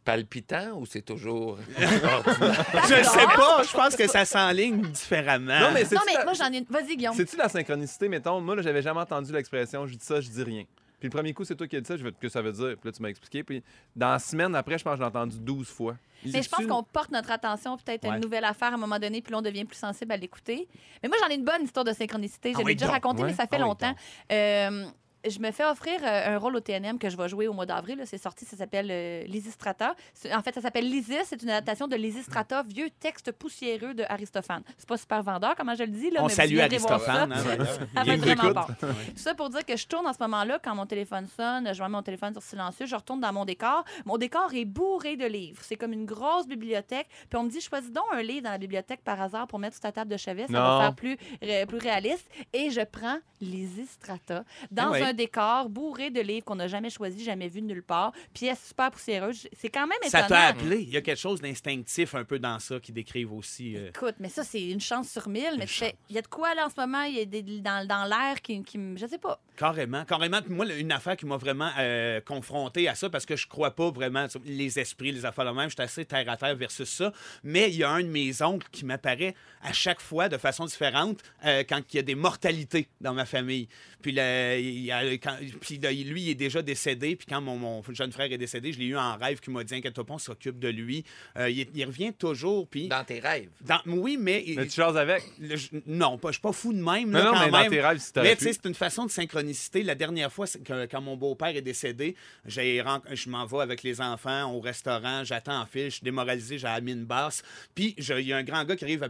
palpitants 0.03 0.73
ou 0.77 0.85
c'est 0.85 1.03
toujours? 1.03 1.57
Je 1.77 3.03
sais 3.03 3.25
pas, 3.35 3.63
je 3.63 3.71
pense 3.71 3.95
que 3.95 4.07
ça 4.07 4.25
s'enligne 4.25 4.81
différemment. 4.87 5.59
Non, 5.59 5.71
mais 5.73 5.85
c'est 5.85 5.95
Non, 5.95 6.01
mais 6.05 6.23
moi, 6.23 6.33
j'en 6.33 6.51
ai 6.51 6.57
une. 6.57 6.65
Vas-y, 6.69 6.97
Guillaume. 6.97 7.15
C'est-tu 7.15 7.37
la 7.37 7.49
synchronicité, 7.49 8.09
mettons? 8.09 8.41
Moi, 8.41 8.61
j'avais 8.61 8.81
jamais 8.81 8.99
entendu 9.01 9.31
l'expression. 9.31 9.85
Je 9.87 9.93
dis 9.95 10.03
ça, 10.05 10.19
je 10.19 10.29
dis 10.29 10.43
rien. 10.43 10.63
Puis 11.01 11.09
le 11.09 11.13
premier 11.17 11.33
coup, 11.33 11.43
c'est 11.43 11.55
toi 11.55 11.67
qui 11.67 11.75
as 11.75 11.81
dit 11.81 11.87
ça. 11.87 11.97
Je 11.97 12.03
vais 12.03 12.11
que 12.11 12.29
ça 12.29 12.43
veut 12.43 12.51
dire. 12.51 12.75
Puis 12.79 12.85
là, 12.85 12.91
tu 12.91 13.01
m'as 13.01 13.09
expliqué. 13.09 13.43
Puis 13.43 13.63
dans 13.95 14.09
la 14.11 14.19
semaine 14.19 14.53
après, 14.55 14.77
je 14.77 14.83
pense 14.83 14.91
que 14.93 14.97
je 14.97 15.01
l'ai 15.01 15.07
entendu 15.07 15.39
12 15.39 15.67
fois. 15.67 15.97
Mais 16.23 16.43
je 16.43 16.47
pense 16.49 16.63
qu'on 16.67 16.83
porte 16.83 17.09
notre 17.09 17.31
attention 17.31 17.75
peut-être 17.77 18.05
à 18.05 18.09
Ouais. 18.09 18.15
une 18.17 18.21
nouvelle 18.21 18.45
affaire 18.45 18.67
à 18.69 18.75
un 18.75 18.77
moment 18.77 18.99
donné, 18.99 19.23
puis 19.23 19.31
là, 19.31 19.39
on 19.39 19.41
devient 19.41 19.65
plus 19.65 19.77
sensible 19.77 20.11
à 20.11 20.17
l'écouter. 20.17 20.67
Mais 21.01 21.09
moi, 21.09 21.17
j'en 21.19 21.27
ai 21.29 21.33
une 21.35 21.43
bonne 21.43 21.63
histoire 21.63 21.83
de 21.83 21.91
synchronicité. 21.93 22.51
Je 22.51 22.57
Ah 22.57 22.59
l'ai 22.59 22.65
oui, 22.65 22.75
déjà 22.75 22.85
donc. 22.85 22.93
racontée, 22.93 23.23
mais 23.23 23.33
ça 23.33 23.47
fait 23.47 23.55
Ah 23.55 23.57
longtemps. 23.57 23.95
Euh, 24.31 24.85
je 25.27 25.39
me 25.39 25.51
fais 25.51 25.65
offrir 25.65 25.99
euh, 26.03 26.35
un 26.35 26.37
rôle 26.37 26.55
au 26.55 26.59
TNM 26.59 26.97
que 26.99 27.09
je 27.09 27.17
vais 27.17 27.29
jouer 27.29 27.47
au 27.47 27.53
mois 27.53 27.65
d'avril. 27.65 28.01
C'est 28.05 28.17
sorti, 28.17 28.45
ça 28.45 28.57
s'appelle 28.57 28.87
euh, 28.91 29.23
Lysistrata. 29.25 29.95
En 30.33 30.41
fait, 30.41 30.53
ça 30.55 30.61
s'appelle 30.61 30.89
Lysis. 30.89 31.23
C'est 31.25 31.41
une 31.43 31.49
adaptation 31.49 31.87
de 31.87 31.95
Lysistrata, 31.95 32.63
vieux 32.63 32.89
texte 32.99 33.31
poussiéreux 33.31 33.93
de 33.93 34.03
Aristophane. 34.09 34.63
C'est 34.77 34.87
pas 34.87 34.97
super 34.97 35.21
vendeur, 35.23 35.55
comment 35.55 35.75
je 35.75 35.83
le 35.83 35.89
dis. 35.89 36.09
Là, 36.11 36.21
On 36.23 36.27
mais 36.27 36.33
salue 36.33 36.59
Aristophane. 36.59 37.33
ça. 37.35 37.51
hein. 37.53 37.65
Ça 37.95 38.03
va 38.03 38.13
être 38.13 38.19
vraiment 38.21 38.51
bon. 38.51 38.73
Tout 38.79 38.87
ça 39.17 39.35
pour 39.35 39.49
dire 39.49 39.65
que 39.65 39.75
je 39.77 39.87
tourne 39.87 40.07
en 40.07 40.13
ce 40.13 40.19
moment-là, 40.21 40.59
quand 40.63 40.75
mon 40.75 40.85
téléphone 40.85 41.27
sonne, 41.27 41.73
je 41.73 41.81
mets 41.83 41.89
mon 41.89 42.01
téléphone 42.03 42.33
sur 42.33 42.41
silencieux, 42.43 42.85
je 42.85 42.95
retourne 42.95 43.19
dans 43.19 43.33
mon 43.33 43.45
décor. 43.45 43.83
Mon 44.05 44.17
décor 44.17 44.53
est 44.53 44.65
bourré 44.65 45.17
de 45.17 45.25
livres. 45.25 45.59
C'est 45.63 45.75
comme 45.75 45.93
une 45.93 46.05
grosse 46.05 46.47
bibliothèque. 46.47 47.07
Puis 47.29 47.37
on 47.39 47.43
me 47.43 47.49
dit, 47.49 47.61
choisis 47.61 47.91
donc 47.91 48.05
un 48.11 48.21
livre 48.21 48.43
dans 48.43 48.51
la 48.51 48.57
bibliothèque 48.57 49.01
par 49.03 49.21
hasard 49.21 49.47
pour 49.47 49.59
mettre 49.59 49.75
sur 49.75 49.81
ta 49.81 49.91
table 49.91 50.11
de 50.11 50.17
chevet. 50.17 50.47
Ça 50.47 50.53
Non. 50.53 50.59
va 50.59 50.79
faire 50.81 50.95
plus, 50.95 51.17
ré- 51.41 51.65
plus 51.65 51.77
réaliste. 51.77 52.27
Et 52.53 52.69
je 52.71 52.81
prends 52.81 53.17
Lysistrata 53.65 54.43
dans 54.71 54.87
Ah 54.87 54.91
ouais. 54.91 55.01
un 55.03 55.10
décor 55.13 55.69
bourré 55.69 56.09
de 56.09 56.21
livres 56.21 56.45
qu'on 56.45 56.55
n'a 56.55 56.67
jamais 56.67 56.89
choisi, 56.89 57.23
jamais 57.23 57.47
vu 57.47 57.61
nulle 57.61 57.83
part. 57.83 58.11
Pièce 58.33 58.63
super 58.67 58.91
poussiéreuse. 58.91 59.47
C'est 59.53 59.69
quand 59.69 59.87
même 59.87 59.97
Ça 60.03 60.19
étonnant. 60.25 60.27
t'a 60.27 60.47
appelé. 60.47 60.77
Il 60.81 60.89
y 60.89 60.97
a 60.97 61.01
quelque 61.01 61.19
chose 61.19 61.41
d'instinctif 61.41 62.15
un 62.15 62.23
peu 62.23 62.39
dans 62.39 62.59
ça 62.59 62.79
qui 62.79 62.91
décrivent 62.91 63.33
aussi. 63.33 63.75
euh, 63.77 63.89
Écoute, 63.89 64.15
mais 64.19 64.29
ça, 64.29 64.43
c'est 64.43 64.61
une 64.69 64.81
chance 64.81 65.09
sur 65.09 65.27
mille. 65.27 65.55
Mais 65.57 65.65
Une 65.65 65.91
il 66.09 66.15
y 66.15 66.19
a 66.19 66.21
de 66.21 66.27
quoi 66.27 66.53
là 66.55 66.65
en 66.65 66.69
ce 66.69 66.79
moment? 66.79 67.03
Il 67.03 67.15
y 67.15 67.21
a 67.21 67.25
des, 67.25 67.41
dans, 67.41 67.85
dans 67.87 68.05
l'air 68.05 68.41
qui, 68.41 68.61
qui. 68.63 68.79
Je 68.95 69.05
sais 69.07 69.17
pas. 69.17 69.39
Carrément, 69.57 70.05
carrément. 70.05 70.39
Moi, 70.49 70.65
une 70.73 70.91
affaire 70.91 71.15
qui 71.15 71.25
m'a 71.25 71.37
vraiment 71.37 71.69
euh, 71.77 72.19
confronté 72.21 72.87
à 72.87 72.95
ça, 72.95 73.09
parce 73.09 73.25
que 73.25 73.35
je 73.35 73.47
crois 73.47 73.71
pas 73.75 73.91
vraiment 73.91 74.25
les 74.45 74.79
esprits, 74.79 75.11
les 75.11 75.25
affaires 75.25 75.45
de 75.45 75.51
même, 75.51 75.69
je 75.69 75.75
suis 75.75 75.81
assez 75.83 76.05
terre 76.05 76.27
à 76.29 76.37
terre 76.37 76.55
versus 76.55 76.89
ça. 76.89 77.11
Mais 77.43 77.69
il 77.69 77.75
y 77.77 77.83
a 77.83 77.89
un 77.89 78.01
de 78.01 78.07
mes 78.07 78.41
oncles 78.41 78.67
qui 78.71 78.85
m'apparaît 78.85 79.35
à 79.61 79.73
chaque 79.73 80.01
fois 80.01 80.29
de 80.29 80.37
façon 80.37 80.65
différente 80.65 81.19
euh, 81.45 81.63
quand 81.67 81.81
il 81.93 81.97
y 81.97 81.99
a 81.99 82.03
des 82.03 82.15
mortalités 82.15 82.87
dans 83.01 83.13
ma 83.13 83.25
famille. 83.25 83.67
Puis, 84.01 84.11
là, 84.13 84.57
il 84.57 84.79
y 84.79 84.91
a- 84.91 85.00
quand- 85.21 85.37
puis 85.61 85.77
là, 85.79 85.91
lui, 85.91 86.21
il 86.23 86.29
est 86.29 86.35
déjà 86.35 86.61
décédé. 86.61 87.15
Puis 87.15 87.25
quand 87.27 87.41
mon, 87.41 87.57
mon 87.57 87.83
jeune 87.91 88.11
frère 88.11 88.31
est 88.31 88.37
décédé, 88.37 88.71
je 88.73 88.79
l'ai 88.79 88.85
eu 88.87 88.97
en 88.97 89.17
rêve 89.17 89.39
qui 89.39 89.49
m'a 89.51 89.63
dit 89.63 89.75
Inquiète-toi 89.75 90.05
pas, 90.05 90.13
on 90.15 90.19
s'occupe 90.19 90.59
de 90.59 90.67
lui. 90.69 91.03
Euh, 91.37 91.49
il, 91.49 91.67
il 91.73 91.85
revient 91.85 92.13
toujours. 92.13 92.67
Puis. 92.67 92.87
Dans 92.87 93.03
tes 93.03 93.19
rêves. 93.19 93.49
dans- 93.61 93.81
oui, 93.87 94.17
mais. 94.19 94.43
Mais 94.55 94.67
tu 94.67 94.81
choses 94.81 94.97
avec? 94.97 95.23
le- 95.39 95.55
je- 95.55 95.69
non, 95.87 96.17
pas- 96.17 96.29
je 96.29 96.33
suis 96.33 96.41
pas 96.41 96.51
fou 96.51 96.73
de 96.73 96.81
même. 96.81 97.09
Non, 97.09 97.19
là, 97.19 97.25
non, 97.25 97.31
quand 97.33 97.45
mais 97.45 97.51
dans 97.51 97.69
tes 97.69 97.81
rêves, 97.81 97.97
si 97.99 98.11
Mais 98.17 98.35
tu 98.35 98.43
sais, 98.45 98.53
c'est 98.53 98.65
une 98.67 98.75
façon 98.75 99.05
de 99.05 99.11
synchronicité. 99.11 99.83
La 99.83 99.95
dernière 99.95 100.31
fois, 100.31 100.45
que- 100.47 100.85
quand 100.85 101.01
mon 101.01 101.15
beau-père 101.17 101.55
est 101.55 101.61
décédé, 101.61 102.15
je 102.45 103.29
m'en 103.29 103.45
vais 103.45 103.59
avec 103.59 103.83
les 103.83 104.01
enfants 104.01 104.51
au 104.53 104.59
restaurant, 104.59 105.23
j'attends 105.23 105.61
en 105.61 105.65
file, 105.65 105.85
je 105.85 105.89
suis 105.95 106.03
démoralisé, 106.03 106.57
j'ai 106.57 106.67
la 106.67 106.81
mine 106.81 107.05
basse. 107.05 107.43
Puis 107.75 107.95
je- 107.97 108.13
il 108.13 108.27
y 108.27 108.33
a 108.33 108.37
un 108.37 108.43
grand 108.43 108.63
gars 108.63 108.75
qui 108.75 108.83
arrive 108.83 109.03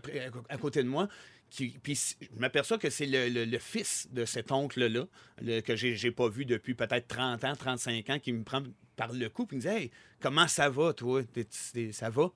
à 0.50 0.58
côté 0.58 0.84
de 0.84 0.88
moi. 0.88 1.08
Qui, 1.52 1.78
puis 1.84 1.96
je 2.22 2.28
m'aperçois 2.40 2.78
que 2.78 2.90
c'est 2.90 3.06
le, 3.06 3.28
le- 3.28 3.44
le 3.46 3.60
fils 3.60 4.08
de 4.12 4.24
cet 4.24 4.52
oncle-là, 4.54 5.06
le- 5.42 5.60
que 5.60 5.76
j'ai 5.76 5.96
j'ai 5.98 6.12
pas 6.12 6.30
vu 6.30 6.46
depuis 6.46 6.74
peut-être 6.76 7.08
30 7.10 7.44
ans, 7.44 7.54
35 7.58 8.10
ans, 8.10 8.20
qui 8.20 8.32
me 8.32 8.44
prend 8.44 8.64
par 8.96 9.12
le 9.12 9.28
cou 9.30 9.46
et 9.52 9.56
me 9.56 9.60
dit 9.62 9.68
Hey, 9.68 9.92
comment 10.22 10.48
ça 10.48 10.70
va, 10.70 10.94
toi? 10.94 11.22
T'es- 11.24 11.46
t'es- 11.74 11.92
Ça 11.92 12.10
va? 12.10 12.32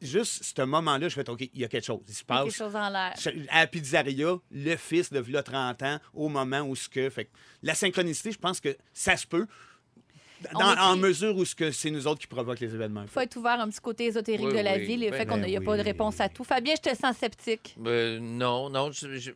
Juste 0.00 0.42
ce 0.44 0.62
moment-là, 0.62 1.10
je 1.10 1.14
fais 1.14 1.28
OK, 1.28 1.42
il 1.52 1.60
y 1.60 1.64
a 1.64 1.68
quelque 1.68 1.84
chose. 1.84 2.00
Il 2.08 2.14
se 2.14 2.22
Il 2.26 2.32
y 2.32 2.32
a 2.32 2.36
passe. 2.36 2.44
quelque 2.44 2.56
chose 2.56 2.74
en 2.74 2.88
l'air. 2.88 3.12
À 3.50 3.60
la 3.60 3.66
pizzeria, 3.66 4.38
le 4.50 4.76
fils 4.76 5.12
de 5.12 5.18
v'là 5.20 5.42
30 5.42 5.82
ans, 5.82 6.00
au 6.14 6.30
moment 6.30 6.60
où 6.62 6.74
ce 6.74 6.88
que. 6.88 7.10
Fait 7.10 7.26
que 7.26 7.30
la 7.62 7.74
synchronicité, 7.74 8.32
je 8.32 8.38
pense 8.38 8.60
que 8.60 8.74
ça 8.94 9.14
se 9.18 9.26
peut. 9.26 9.46
Dans- 10.52 10.76
en 10.92 10.96
mesure 10.96 11.36
où 11.36 11.44
ce 11.44 11.54
que 11.54 11.70
c'est 11.70 11.90
nous 11.90 12.06
autres 12.06 12.20
qui 12.20 12.26
provoquent 12.26 12.60
les 12.60 12.74
événements. 12.74 13.06
faut 13.06 13.20
être 13.20 13.36
ouvert 13.36 13.60
un 13.60 13.68
petit 13.68 13.80
côté 13.80 14.04
ésotérique 14.06 14.46
Oui, 14.46 14.52
de 14.56 14.58
la 14.60 14.74
oui. 14.74 14.84
vie, 14.86 14.96
le 14.96 15.10
Ben, 15.10 15.16
fait 15.18 15.26
qu'on 15.26 15.38
ben 15.38 15.46
n'y 15.46 15.56
a 15.56 15.60
pas 15.60 15.76
de 15.76 15.82
réponse 15.82 16.20
à 16.20 16.28
tout. 16.28 16.44
Fabien, 16.44 16.74
je 16.76 16.90
te 16.90 16.96
sens 16.96 17.16
sceptique. 17.16 17.76
Euh, 17.86 18.18
non, 18.20 18.68
non. 18.70 18.90
je- 18.92 19.16
je- 19.16 19.30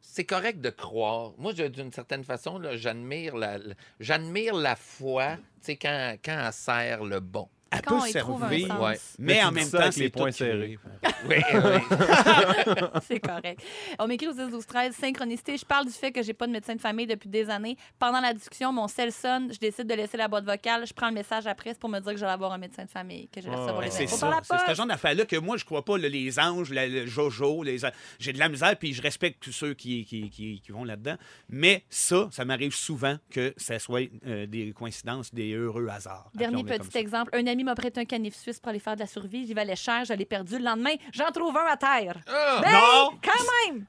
c'est 0.00 0.24
correct 0.24 0.60
de 0.60 0.70
croire. 0.70 1.32
Moi, 1.38 1.52
d'une 1.52 1.92
certaine 1.92 2.24
façon, 2.24 2.60
j'admire 2.74 3.36
la, 3.36 3.58
la- 3.58 3.74
j'admire 4.00 4.54
la 4.54 4.74
foi, 4.76 5.36
tu 5.36 5.42
sais, 5.60 5.76
quand, 5.76 6.16
quand 6.24 6.42
elle 6.46 6.52
sert 6.52 7.04
le 7.04 7.20
bon. 7.20 7.48
Elle 7.70 7.82
Quand 7.82 7.98
on 7.98 8.00
peut 8.02 8.08
y 8.08 8.12
trouve 8.14 8.42
un 8.44 8.48
servir, 8.48 8.66
sens, 8.68 8.80
ouais. 8.80 8.98
mais, 9.18 9.44
en 9.44 9.52
même 9.52 9.70
temps, 9.70 9.90
c'est 9.90 10.00
les 10.00 10.10
qui- 10.10 10.32
serrés. 10.32 10.78
Oui, 11.28 11.36
oui. 11.52 11.98
c'est 13.06 13.20
correct. 13.20 13.60
On 13.98 14.06
m'écrit 14.06 14.28
au 14.28 14.32
10 14.32 14.50
12 14.50 14.66
13 14.66 14.94
synchronicité. 14.94 15.56
Je 15.56 15.64
parle 15.64 15.86
du 15.86 15.92
fait 15.92 16.12
que 16.12 16.22
j'ai 16.22 16.32
pas 16.32 16.46
de 16.46 16.52
médecin 16.52 16.74
de 16.74 16.80
famille 16.80 17.06
depuis 17.06 17.28
des 17.28 17.50
années. 17.50 17.76
Pendant 17.98 18.20
la 18.20 18.32
discussion, 18.32 18.72
mon 18.72 18.88
cell 18.88 19.12
sonne. 19.12 19.52
Je 19.52 19.58
décide 19.58 19.86
de 19.86 19.94
laisser 19.94 20.16
la 20.16 20.28
boîte 20.28 20.44
vocale. 20.44 20.86
Je 20.86 20.92
prends 20.94 21.08
le 21.08 21.14
message 21.14 21.46
après 21.46 21.70
c'est 21.70 21.78
pour 21.80 21.88
me 21.90 21.98
dire 22.00 22.12
que 22.12 22.18
j'allais 22.18 22.32
avoir 22.32 22.52
un 22.52 22.58
médecin 22.58 22.84
de 22.84 22.90
famille, 22.90 23.28
que 23.28 23.40
j'allais 23.40 23.54
Ah, 23.56 23.60
recevoir 23.60 23.78
ouais. 23.80 23.84
les 23.86 23.90
C'est 23.90 24.06
ça. 24.06 24.40
C'est 24.42 24.70
ce 24.70 24.74
genre 24.74 24.86
d'affaire-là 24.86 25.24
que 25.24 25.36
moi, 25.36 25.56
je 25.56 25.64
crois 25.64 25.84
pas, 25.84 25.98
là, 25.98 26.08
les 26.08 26.38
anges, 26.38 26.70
la- 26.70 26.86
le 26.86 27.06
Jojo, 27.06 27.62
les... 27.62 27.78
j'ai 28.18 28.32
de 28.32 28.38
la 28.38 28.48
misère, 28.48 28.76
puis 28.78 28.92
je 28.94 29.02
respecte 29.02 29.42
tous 29.42 29.52
ceux 29.52 29.74
qui, 29.74 30.04
qui, 30.04 30.30
qui- 30.30 30.60
qui 30.60 30.72
vont 30.72 30.84
là-dedans. 30.84 31.16
Mais 31.48 31.84
ça, 31.90 32.28
ça 32.30 32.44
m'arrive 32.44 32.74
souvent 32.74 33.16
que 33.30 33.52
ça 33.56 33.78
soit 33.78 34.08
euh, 34.26 34.46
des 34.46 34.72
coïncidences, 34.72 35.34
des 35.34 35.52
heureux 35.52 35.88
hasards. 35.88 36.30
Dernier 36.34 36.64
petit 36.64 36.90
ça. 36.90 37.00
exemple. 37.00 37.30
Un 37.34 37.46
ami 37.46 37.57
m'a 37.64 37.74
prêté 37.74 38.00
un 38.00 38.04
canif 38.04 38.34
suisse 38.36 38.58
pour 38.60 38.70
aller 38.70 38.78
faire 38.78 38.94
de 38.94 39.00
la 39.00 39.06
survie. 39.06 39.46
J'y 39.46 39.54
valais 39.54 39.76
cher, 39.76 40.04
je 40.04 40.12
l'ai 40.12 40.24
perdu. 40.26 40.58
Le 40.58 40.64
lendemain, 40.64 40.94
j'en 41.12 41.30
trouve 41.32 41.56
un 41.56 41.66
à 41.70 41.76
terre. 41.76 42.16
Ah! 42.28 42.60
Ben, 42.62 42.72
Non! 42.72 43.10
Quand 43.22 43.72
même! 43.72 43.84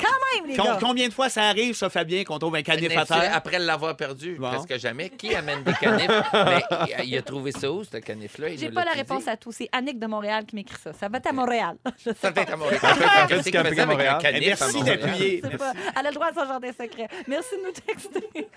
Quand 0.00 0.06
même, 0.38 0.48
les 0.48 0.54
Com- 0.56 0.64
gars! 0.64 0.78
combien 0.80 1.08
de 1.08 1.12
fois 1.12 1.28
ça 1.28 1.42
arrive, 1.48 1.74
ça, 1.74 1.90
Fabien, 1.90 2.22
qu'on 2.22 2.38
trouve 2.38 2.54
un 2.54 2.62
canif 2.62 2.92
à 2.96 3.00
Mais 3.00 3.04
terre? 3.04 3.32
Après 3.34 3.58
l'avoir 3.58 3.96
perdu, 3.96 4.36
Bon. 4.38 4.48
presque 4.48 4.78
jamais. 4.78 5.10
Qui 5.10 5.34
amène 5.34 5.64
des 5.64 5.72
canifs? 5.72 6.08
Mais 6.32 6.62
il- 7.02 7.08
il 7.08 7.18
a 7.18 7.22
trouvé 7.22 7.50
ça 7.50 7.68
où, 7.72 7.82
ce 7.82 7.96
canif-là? 7.96 8.54
J'ai 8.54 8.70
pas 8.70 8.84
la 8.84 8.92
réponse 8.92 9.24
dit? 9.24 9.30
à 9.30 9.36
tout. 9.36 9.50
C'est 9.50 9.68
Annick 9.72 9.98
de 9.98 10.06
Montréal 10.06 10.44
qui 10.46 10.54
m'écrit 10.54 10.78
ça. 10.80 10.92
Ça 10.92 11.08
va 11.08 11.18
être 11.18 11.26
à 11.26 11.32
Montréal. 11.32 11.78
Je 11.98 12.10
sais 12.10 12.14
Ça 12.22 12.30
peut 12.30 12.42
être 12.42 12.52
à 12.52 12.56
Montréal. 12.56 12.80
à 12.84 13.86
Montréal. 13.86 14.18
canif 14.22 14.62
à 14.62 14.66
Merci 14.66 14.82
d'appuyer. 14.84 15.40
Je 15.44 15.50
sais 15.50 15.56
pas. 15.56 15.72
Elle 15.98 16.06
a 16.06 16.10
le 16.10 16.14
droit 16.14 16.26
à 16.28 16.32
son 16.32 16.46
jardin 16.46 16.70
secret. 16.70 17.08
Merci 17.26 17.56
de 17.56 17.66
nous 17.66 17.72
texter. 17.72 18.48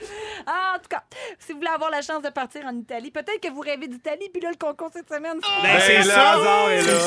Ah, 0.46 0.76
en 0.76 0.80
tout 0.80 0.90
cas, 0.90 1.01
voulez 1.62 1.74
avoir 1.74 1.90
la 1.92 2.02
chance 2.02 2.22
de 2.24 2.30
partir 2.30 2.66
en 2.66 2.76
Italie, 2.76 3.12
peut-être 3.12 3.40
que 3.40 3.50
vous 3.52 3.62
rêvez 3.62 3.88
d'Italie, 3.88 4.28
puis 4.34 4.42
là, 4.42 4.50
le 4.52 4.58
concours 4.58 4.90
cette 4.94 5.08
semaine, 5.08 5.40
c'est 5.42 5.62
Ben, 5.64 5.80
c'est 5.80 5.98
le 6.00 6.04
ça! 6.04 6.32
hasard 6.34 6.70
est 6.72 6.82
là. 6.82 6.98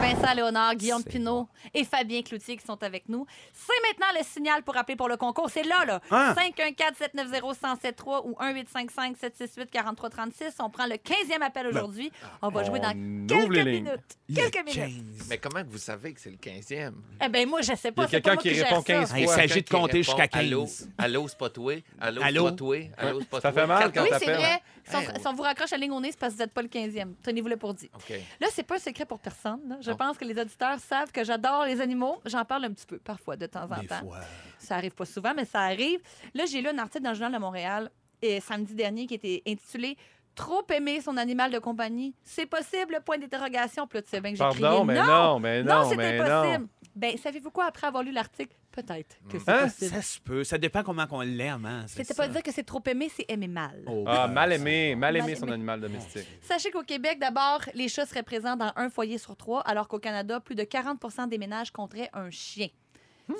Vincent 0.00 0.34
Léonard, 0.34 0.74
Guillaume 0.76 1.02
Pinot 1.04 1.48
et 1.74 1.84
Fabien 1.84 2.22
Cloutier 2.22 2.56
qui 2.56 2.64
sont 2.64 2.80
avec 2.82 3.08
nous. 3.08 3.26
C'est 3.52 3.72
maintenant 3.88 4.06
le 4.18 4.24
signal 4.24 4.62
pour 4.62 4.76
appeler 4.76 4.96
pour 4.96 5.08
le 5.08 5.16
concours. 5.16 5.50
C'est 5.50 5.64
là, 5.64 5.84
là. 5.84 6.00
Ah. 6.10 6.34
514-790-1073 6.36 8.22
ou 8.24 8.36
1855-768-4336. 8.40 10.54
On 10.60 10.70
prend 10.70 10.86
le 10.86 10.94
15e 10.96 11.42
appel 11.42 11.66
aujourd'hui. 11.66 12.10
On 12.40 12.48
va 12.48 12.62
jouer 12.64 12.80
dans 12.80 12.90
On 12.90 13.26
quelques 13.26 13.42
ouvre 13.44 13.52
les 13.52 13.64
lignes. 13.64 13.84
minutes. 13.84 14.00
Quelques 14.34 14.64
minutes. 14.66 15.04
Mais 15.28 15.36
comment 15.38 15.62
que 15.62 15.68
vous 15.70 15.78
savez 15.78 16.12
que 16.14 16.20
c'est 16.20 16.30
le 16.30 16.36
15e? 16.36 16.92
Eh 17.24 17.28
bien, 17.28 17.46
moi, 17.46 17.60
je 17.62 17.74
sais 17.74 17.88
Il 17.88 17.88
y 17.88 17.92
pas. 17.92 18.04
a 18.04 18.08
c'est 18.08 18.20
pas 18.20 18.30
quelqu'un 18.30 18.34
moi 18.34 18.42
qui 18.42 18.54
gère 18.54 18.68
répond 18.68 18.80
ça. 18.80 18.86
15 18.92 19.10
fois. 19.10 19.18
Il 19.18 19.28
s'agit 19.28 19.48
de 19.48 19.54
Quelqu'un 19.54 19.62
qui 19.62 19.70
compter 19.82 19.92
répond, 19.98 20.02
jusqu'à 20.04 20.28
15. 20.28 20.40
Allô, 20.42 20.66
allô, 20.98 21.28
c'est 21.28 21.38
pas 21.38 21.50
toi? 21.50 21.74
Allô, 22.00 22.20
c'est 22.20 22.26
Allô? 22.26 22.44
pas 22.44 22.52
toi? 22.52 22.76
Allô, 22.96 23.20
c'est 23.20 23.28
pas 23.28 23.40
Ça 23.40 23.52
toi? 23.52 23.60
fait 23.60 23.66
mal 23.74 23.82
Quelqu'un- 23.92 24.00
quand 24.00 24.04
Oui, 24.04 24.10
t'appelles. 24.10 24.28
c'est 24.28 24.34
vrai. 24.40 24.62
Si 24.84 24.96
on, 24.96 25.00
Hey, 25.00 25.20
si 25.20 25.26
on 25.28 25.32
vous 25.34 25.42
raccroche 25.42 25.70
la 25.70 25.76
ligne 25.78 25.92
au 25.92 26.00
nez, 26.00 26.10
c'est 26.10 26.18
parce 26.18 26.32
que 26.32 26.38
vous 26.38 26.42
n'êtes 26.44 26.52
pas 26.52 26.62
le 26.62 26.68
15e. 26.68 27.14
Tenez-vous-le 27.22 27.56
pour 27.56 27.72
dit. 27.74 27.90
OK. 27.94 28.12
Là, 28.40 28.48
c'est 28.50 28.62
pas 28.64 28.76
un 28.76 28.78
secret 28.78 29.04
pour 29.06 29.18
personne. 29.20 29.60
là. 29.68 29.76
Je 29.80 29.90
Non. 29.90 29.96
pense 29.96 30.18
que 30.18 30.24
les 30.24 30.40
auditeurs 30.40 30.78
savent 30.80 31.12
que 31.12 31.22
j'adore 31.24 31.64
les 31.66 31.80
animaux. 31.80 32.20
J'en 32.26 32.44
parle 32.44 32.64
un 32.64 32.72
petit 32.72 32.86
peu, 32.86 32.98
parfois, 32.98 33.36
de 33.36 33.46
temps 33.46 33.68
en 33.70 33.80
Des 33.80 33.86
temps. 33.86 34.00
fois. 34.00 34.18
Ça 34.58 34.74
arrive 34.76 34.92
pas 34.94 35.04
souvent, 35.04 35.32
mais 35.36 35.44
ça 35.44 35.60
arrive. 35.60 36.00
Là, 36.34 36.44
j'ai 36.46 36.60
lu 36.60 36.68
un 36.68 36.78
article 36.78 37.04
dans 37.04 37.10
le 37.10 37.16
Journal 37.16 37.32
de 37.32 37.38
Montréal 37.38 37.90
et 38.20 38.40
samedi 38.40 38.74
dernier 38.74 39.06
qui 39.06 39.14
était 39.14 39.42
intitulé 39.46 39.96
Trop 40.34 40.62
aimer 40.72 41.02
son 41.02 41.18
animal 41.18 41.50
de 41.50 41.58
compagnie. 41.58 42.14
C'est 42.24 42.46
possible, 42.46 42.98
point 43.04 43.18
d'interrogation. 43.18 43.86
Puis 43.86 43.98
là, 43.98 44.02
tu 44.02 44.08
sais 44.08 44.20
bien 44.22 44.32
que 44.32 44.38
j'ai 44.38 44.44
crié 44.48 44.62
Pardon, 44.62 44.82
mais 44.86 44.94
non, 44.94 45.38
mais 45.38 45.62
non, 45.62 45.82
non, 45.82 45.90
c'est 45.90 45.96
mais 45.96 46.18
impossible. 46.18 46.62
non. 46.62 46.68
Ben, 46.94 47.16
savez-vous 47.16 47.50
quoi, 47.50 47.66
après 47.66 47.86
avoir 47.86 48.02
lu 48.02 48.12
l'article? 48.12 48.54
Peut-être 48.70 49.16
que 49.28 49.38
c'est 49.38 49.50
Hein? 49.50 49.64
possible. 49.64 49.90
Ça 49.94 50.02
se 50.02 50.20
peut. 50.20 50.44
Ça 50.44 50.56
dépend 50.58 50.82
comment 50.82 51.06
on 51.10 51.20
l'aime. 51.20 51.64
Hein, 51.66 51.84
c'est 51.86 51.98
C'était 51.98 52.14
ça. 52.14 52.22
pas 52.22 52.28
dire 52.28 52.42
que 52.42 52.52
c'est 52.52 52.62
trop 52.62 52.82
aimé, 52.86 53.10
c'est 53.14 53.24
aimer 53.28 53.48
mal. 53.48 53.82
Oh, 53.86 54.04
Ah, 54.06 54.26
ben, 54.28 54.32
mal 54.34 54.52
aimé, 54.52 54.94
mal 54.94 55.12
Mal 55.14 55.22
aimé 55.22 55.34
son 55.36 55.44
aimé. 55.46 55.54
animal 55.54 55.80
domestique. 55.80 56.26
Sachez 56.42 56.70
qu'au 56.70 56.82
Québec, 56.82 57.18
d'abord, 57.18 57.60
les 57.74 57.88
chats 57.88 58.06
seraient 58.06 58.22
présents 58.22 58.56
dans 58.56 58.72
un 58.76 58.88
foyer 58.88 59.18
sur 59.18 59.36
trois, 59.36 59.60
alors 59.60 59.88
qu'au 59.88 59.98
Canada, 59.98 60.40
plus 60.40 60.54
de 60.54 60.64
40 60.64 61.28
des 61.28 61.38
ménages 61.38 61.70
compteraient 61.70 62.10
un 62.14 62.30
chien. 62.30 62.68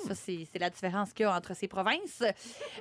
Ça, 0.07 0.15
c'est 0.15 0.47
la 0.59 0.69
différence 0.69 1.13
qu'il 1.13 1.23
y 1.23 1.27
a 1.27 1.35
entre 1.35 1.55
ces 1.55 1.67
provinces. 1.67 2.21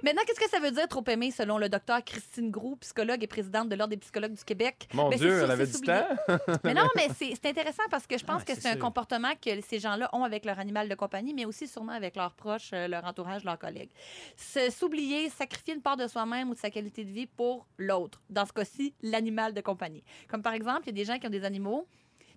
Maintenant, 0.03 0.23
qu'est-ce 0.27 0.41
que 0.41 0.49
ça 0.51 0.61
veut 0.61 0.71
dire 0.71 0.89
trop 0.89 1.05
aimer 1.09 1.31
selon 1.31 1.59
le 1.59 1.69
docteur 1.69 2.03
Christine 2.05 2.51
Groux, 2.51 2.77
psychologue 2.77 3.23
et 3.23 3.27
présidente 3.27 3.69
de 3.69 3.75
l'Ordre 3.77 3.91
des 3.91 3.97
psychologues 3.99 4.35
du 4.35 4.45
Québec? 4.45 4.89
Mon 4.95 5.09
Ben, 5.11 5.19
Dieu, 5.19 5.31
sûr, 5.37 5.45
elle 5.45 5.51
avait 5.51 5.67
du 5.67 5.81
temps. 5.81 6.07
Mais 6.65 6.75
non, 6.75 6.89
mais 6.97 7.09
c'est 7.15 7.47
intéressant 7.47 7.83
parce 7.91 8.07
que 8.07 8.19
je 8.19 8.25
pense 8.25 8.43
Ah, 8.43 8.53
que 8.53 8.61
c'est 8.61 8.69
un 8.69 8.77
comportement 8.77 9.33
que 9.41 9.61
ces 9.61 9.79
gens-là 9.79 10.09
ont 10.13 10.25
avec 10.25 10.45
leur 10.45 10.59
animal 10.59 10.89
de 10.89 10.95
compagnie, 10.95 11.35
mais 11.35 11.45
aussi 11.45 11.67
sûrement 11.69 11.93
avec 11.93 12.17
leurs 12.17 12.35
proches, 12.35 12.71
euh, 12.73 12.89
leur 12.89 13.05
entourage, 13.05 13.45
leurs 13.45 13.59
collègues. 13.59 13.91
S'oublier, 14.71 15.29
sacrifier 15.31 15.75
une 15.75 15.83
part 15.83 15.97
de 15.97 16.07
soi-même 16.07 16.51
ou 16.51 16.55
de 16.55 16.59
sa 16.59 16.71
qualité 16.71 17.05
de 17.05 17.11
vie 17.11 17.27
pour 17.27 17.67
l'autre. 17.79 18.21
Dans 18.31 18.47
ce 18.47 18.53
cas-ci, 18.53 18.95
l'animal 19.03 19.55
de 19.55 19.61
compagnie. 19.61 20.03
Comme 20.29 20.43
par 20.43 20.53
exemple, 20.55 20.83
il 20.85 20.87
y 20.87 20.91
a 20.91 20.93
des 20.93 21.05
gens 21.05 21.19
qui 21.19 21.27
ont 21.27 21.31
des 21.31 21.45
animaux. 21.45 21.87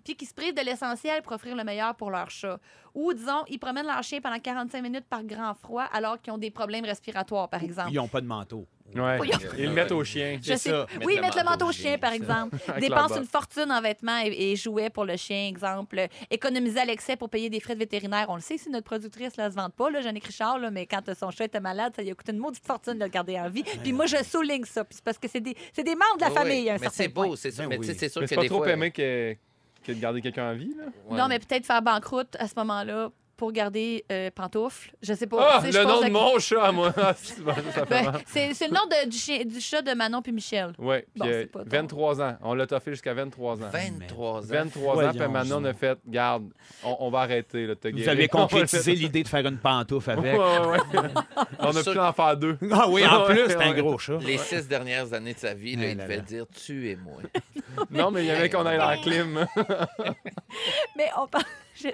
Puis 0.06 0.14
qui 0.14 0.24
se 0.24 0.32
privent 0.32 0.54
de 0.54 0.60
l'essentiel 0.62 1.20
pour 1.22 1.32
offrir 1.32 1.56
le 1.56 1.64
meilleur 1.64 1.96
pour 1.96 2.10
leur 2.12 2.30
chat. 2.30 2.60
Ou, 2.94 3.12
disons, 3.12 3.44
ils 3.48 3.58
promènent 3.58 3.86
leur 3.86 4.02
chien 4.04 4.20
pendant 4.20 4.38
45 4.38 4.80
minutes 4.80 5.04
par 5.10 5.24
grand 5.24 5.52
froid 5.54 5.82
alors 5.92 6.20
qu'ils 6.22 6.32
ont 6.32 6.38
des 6.38 6.50
problèmes 6.52 6.84
respiratoires, 6.84 7.48
par 7.48 7.62
exemple. 7.62 7.90
Ils 7.90 7.96
n'ont 7.96 8.06
pas 8.08 8.20
de 8.20 8.26
manteau. 8.26 8.66
Ouais. 8.94 9.18
Oui. 9.20 9.30
Ils 9.58 9.64
le 9.64 9.72
mettent 9.72 9.90
au 9.90 10.04
chien. 10.04 10.38
Je 10.40 10.54
sais. 10.54 10.70
ça. 10.70 10.86
Oui, 11.04 11.14
Mettre 11.16 11.22
mettre 11.22 11.36
le 11.38 11.42
le 11.42 11.48
manteau 11.50 11.66
au 11.66 11.72
chien, 11.72 11.90
chien, 11.90 11.98
par 11.98 12.10
ça. 12.10 12.16
exemple. 12.16 12.56
Avec 12.68 12.80
Dépense 12.82 13.10
leur 13.10 13.18
une 13.18 13.26
fortune 13.26 13.70
en 13.72 13.82
vêtements 13.82 14.20
et, 14.24 14.52
et 14.52 14.56
jouets 14.56 14.90
pour 14.90 15.04
le 15.04 15.16
chien, 15.16 15.48
exemple. 15.48 16.06
Économiser 16.30 16.78
à 16.80 16.84
l'excès 16.84 17.16
pour 17.16 17.28
payer 17.28 17.50
des 17.50 17.58
frais 17.58 17.74
de 17.74 17.80
vétérinaire. 17.80 18.26
On 18.28 18.36
le 18.36 18.40
sait 18.40 18.56
si 18.58 18.70
notre 18.70 18.84
productrice 18.84 19.36
ne 19.36 19.50
se 19.50 19.54
vante 19.56 19.74
pas, 19.74 19.90
là, 19.90 20.00
Jeannick 20.02 20.24
Richard, 20.24 20.58
là, 20.60 20.70
mais 20.70 20.86
quand 20.86 21.02
son 21.18 21.32
chat 21.32 21.46
était 21.46 21.58
malade, 21.60 21.94
ça 21.96 22.02
lui 22.02 22.12
a 22.12 22.14
coûté 22.14 22.30
une 22.30 22.38
maudite 22.38 22.64
fortune 22.64 22.94
de 22.94 23.02
le 23.04 23.10
garder 23.10 23.38
en 23.40 23.48
vie. 23.50 23.64
Puis 23.82 23.92
moi, 23.92 24.06
je 24.06 24.22
souligne 24.22 24.64
ça. 24.64 24.84
Puis 24.84 24.98
parce 25.04 25.18
que 25.18 25.26
c'est 25.28 25.40
des, 25.40 25.56
c'est 25.74 25.82
des 25.82 25.96
membres 25.96 26.16
de 26.18 26.20
la 26.22 26.28
Oui, 26.28 26.34
famille, 26.34 26.70
à 26.70 26.74
un 26.74 26.76
Mais 26.76 26.82
certain 26.84 26.96
c'est 27.02 27.08
point. 27.08 27.26
beau, 27.26 27.36
c'est 27.36 27.50
sûr. 27.50 27.64
Ben 27.64 27.70
mais 27.70 27.78
oui. 27.78 27.94
c'est 27.98 28.08
sûr 28.08 28.20
Mais 28.20 28.26
que 28.26 28.28
c'est 28.28 28.36
pas 28.36 28.42
des 28.42 28.48
trop 28.48 28.58
fois... 28.58 28.70
aimé 28.70 28.92
que, 28.92 29.36
que 29.86 29.92
de 29.92 30.00
garder 30.00 30.20
quelqu'un 30.20 30.52
en 30.52 30.54
vie, 30.54 30.74
là? 30.76 30.84
Ouais. 31.08 31.16
Non, 31.16 31.28
mais 31.28 31.38
peut-être 31.38 31.64
faire 31.64 31.82
banqueroute 31.82 32.36
à 32.38 32.48
ce 32.48 32.54
moment-là 32.56 33.10
pour 33.36 33.52
garder 33.52 34.04
euh, 34.10 34.30
pantoufle. 34.34 34.92
Je 35.02 35.12
sais 35.12 35.26
pas. 35.26 35.60
Ah, 35.60 35.62
le 35.64 35.84
nom 35.84 36.00
de 36.02 36.10
mon 36.10 36.38
chat, 36.38 36.72
moi. 36.72 36.92
Ah, 36.96 37.14
c'est 37.16 37.44
Ben, 37.88 38.12
c'est 38.26 38.54
c'est 38.54 38.68
le 38.68 38.72
nom 38.74 38.86
de- 38.90 39.08
du, 39.08 39.16
chien- 39.16 39.44
du 39.44 39.60
chat 39.60 39.82
de 39.82 39.92
Manon 39.92 40.22
puis 40.22 40.32
Michel. 40.32 40.72
Oui, 40.78 40.96
Bon, 41.16 41.26
euh, 41.26 41.42
c'est 41.42 41.46
pas 41.52 41.62
ton- 41.64 41.70
23 41.70 42.22
ans. 42.22 42.36
On 42.42 42.54
l'a 42.54 42.66
toffé 42.66 42.92
jusqu'à 42.92 43.12
23 43.14 43.62
ans. 43.62 43.68
23 43.72 44.38
ans. 44.40 44.46
23 44.48 45.04
ans, 45.06 45.10
puis 45.10 45.18
maintenant, 45.28 45.60
on 45.60 45.64
a 45.66 45.74
fait, 45.74 45.98
garde, 46.06 46.48
on, 46.82 46.96
on 47.00 47.10
va 47.10 47.20
arrêter, 47.20 47.66
là, 47.66 47.74
Vous 47.82 47.90
guérir. 47.90 48.10
avez 48.10 48.28
concrétisé 48.28 48.94
l'idée 48.94 49.22
de 49.22 49.28
faire 49.28 49.46
une 49.46 49.58
pantoufle 49.58 50.10
avec. 50.12 50.38
ouais, 50.38 50.38
ouais. 50.38 50.78
on 51.58 51.76
a 51.76 51.82
pu 51.82 51.98
en 51.98 52.12
faire 52.12 52.36
deux. 52.36 52.56
Ah 52.72 52.88
oui, 52.88 53.06
en 53.06 53.24
plus, 53.24 53.46
c'est 53.48 53.56
un 53.62 53.74
gros 53.74 53.98
chat. 53.98 54.18
Les 54.18 54.38
six 54.38 54.66
dernières 54.66 55.12
années 55.12 55.34
de 55.34 55.38
sa 55.38 55.54
vie, 55.54 55.76
là, 55.76 55.88
il 55.90 55.96
devait 55.96 56.20
dire 56.22 56.46
«tu 56.66 56.90
es 56.90 56.96
moi 56.96 57.18
Non, 57.90 58.10
mais 58.10 58.22
il 58.24 58.26
y 58.26 58.30
avait 58.30 58.48
qu'on 58.50 58.64
aille 58.66 58.78
dans 58.78 58.88
la 58.88 58.96
clim. 58.96 59.46
Mais 60.96 61.10
on 61.18 61.26
parle- 61.26 61.44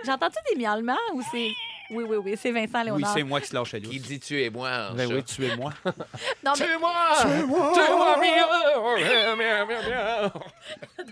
J'entends-tu 0.05 0.55
des 0.55 0.61
miaulements 0.63 0.97
ou 1.15 1.23
c'est. 1.31 1.51
Oui, 1.91 2.05
oui, 2.09 2.17
oui, 2.17 2.35
c'est 2.41 2.53
Vincent 2.53 2.79
Oui, 2.81 2.85
Léonard. 2.87 3.13
c'est 3.13 3.23
moi 3.23 3.39
qui 3.41 3.49
se 3.49 3.55
lâche 3.55 3.75
à» 3.75 3.81
Qui 3.81 4.01
dit 4.01 4.19
«tu 4.21 4.43
es 4.43 4.49
moi» 4.49 4.71
en 4.93 4.95
Ben 4.95 5.13
oui, 5.13 5.23
tu 5.25 5.45
es 5.45 5.55
moi. 5.57 5.75
non, 6.43 6.53
mais 6.59 6.65
Tuez-moi! 6.65 6.93
Tuez-moi! 7.21 8.17
Miaou, 8.23 8.97
miaou, 8.97 9.37
miaou, 9.37 9.67
miaou. 9.67 10.31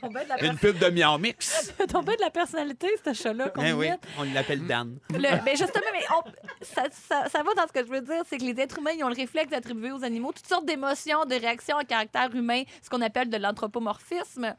ton 0.00 0.08
de 0.08 0.14
la, 0.26 0.42
Une 0.42 0.56
pub 0.56 0.78
de 0.78 0.88
Miao 0.88 1.18
Mix. 1.18 1.74
ben 1.78 1.86
de 1.86 2.20
la 2.20 2.30
personnalité, 2.30 2.88
ce 3.04 3.12
chat-là, 3.12 3.50
qu'on 3.50 3.60
Ben 3.60 3.74
oui, 3.74 3.90
on 4.18 4.22
l'appelle 4.32 4.66
Dan. 4.66 4.96
Le- 5.10 5.44
ben 5.44 5.54
justement, 5.56 5.84
mais 5.92 6.04
on- 6.16 6.64
ça, 6.64 6.84
ça- 6.90 7.28
ça 7.28 7.42
va 7.42 7.52
dans 7.52 7.66
ce 7.66 7.72
que 7.72 7.84
je 7.84 7.90
veux 7.90 8.00
dire, 8.00 8.22
c'est 8.26 8.38
que 8.38 8.44
les 8.44 8.58
êtres 8.58 8.78
humains, 8.78 8.92
ils 8.96 9.04
ont 9.04 9.08
le 9.10 9.16
réflexe 9.16 9.50
d'attribuer 9.50 9.92
aux 9.92 10.02
animaux 10.04 10.32
toutes 10.32 10.46
sortes 10.46 10.64
d'émotions, 10.64 11.26
de 11.26 11.34
réactions 11.34 11.76
à 11.76 11.84
caractère 11.84 12.34
humain, 12.34 12.62
ce 12.82 12.88
qu'on 12.88 13.02
appelle 13.02 13.28
de 13.28 13.36
l'anthropomorphisme. 13.36 14.54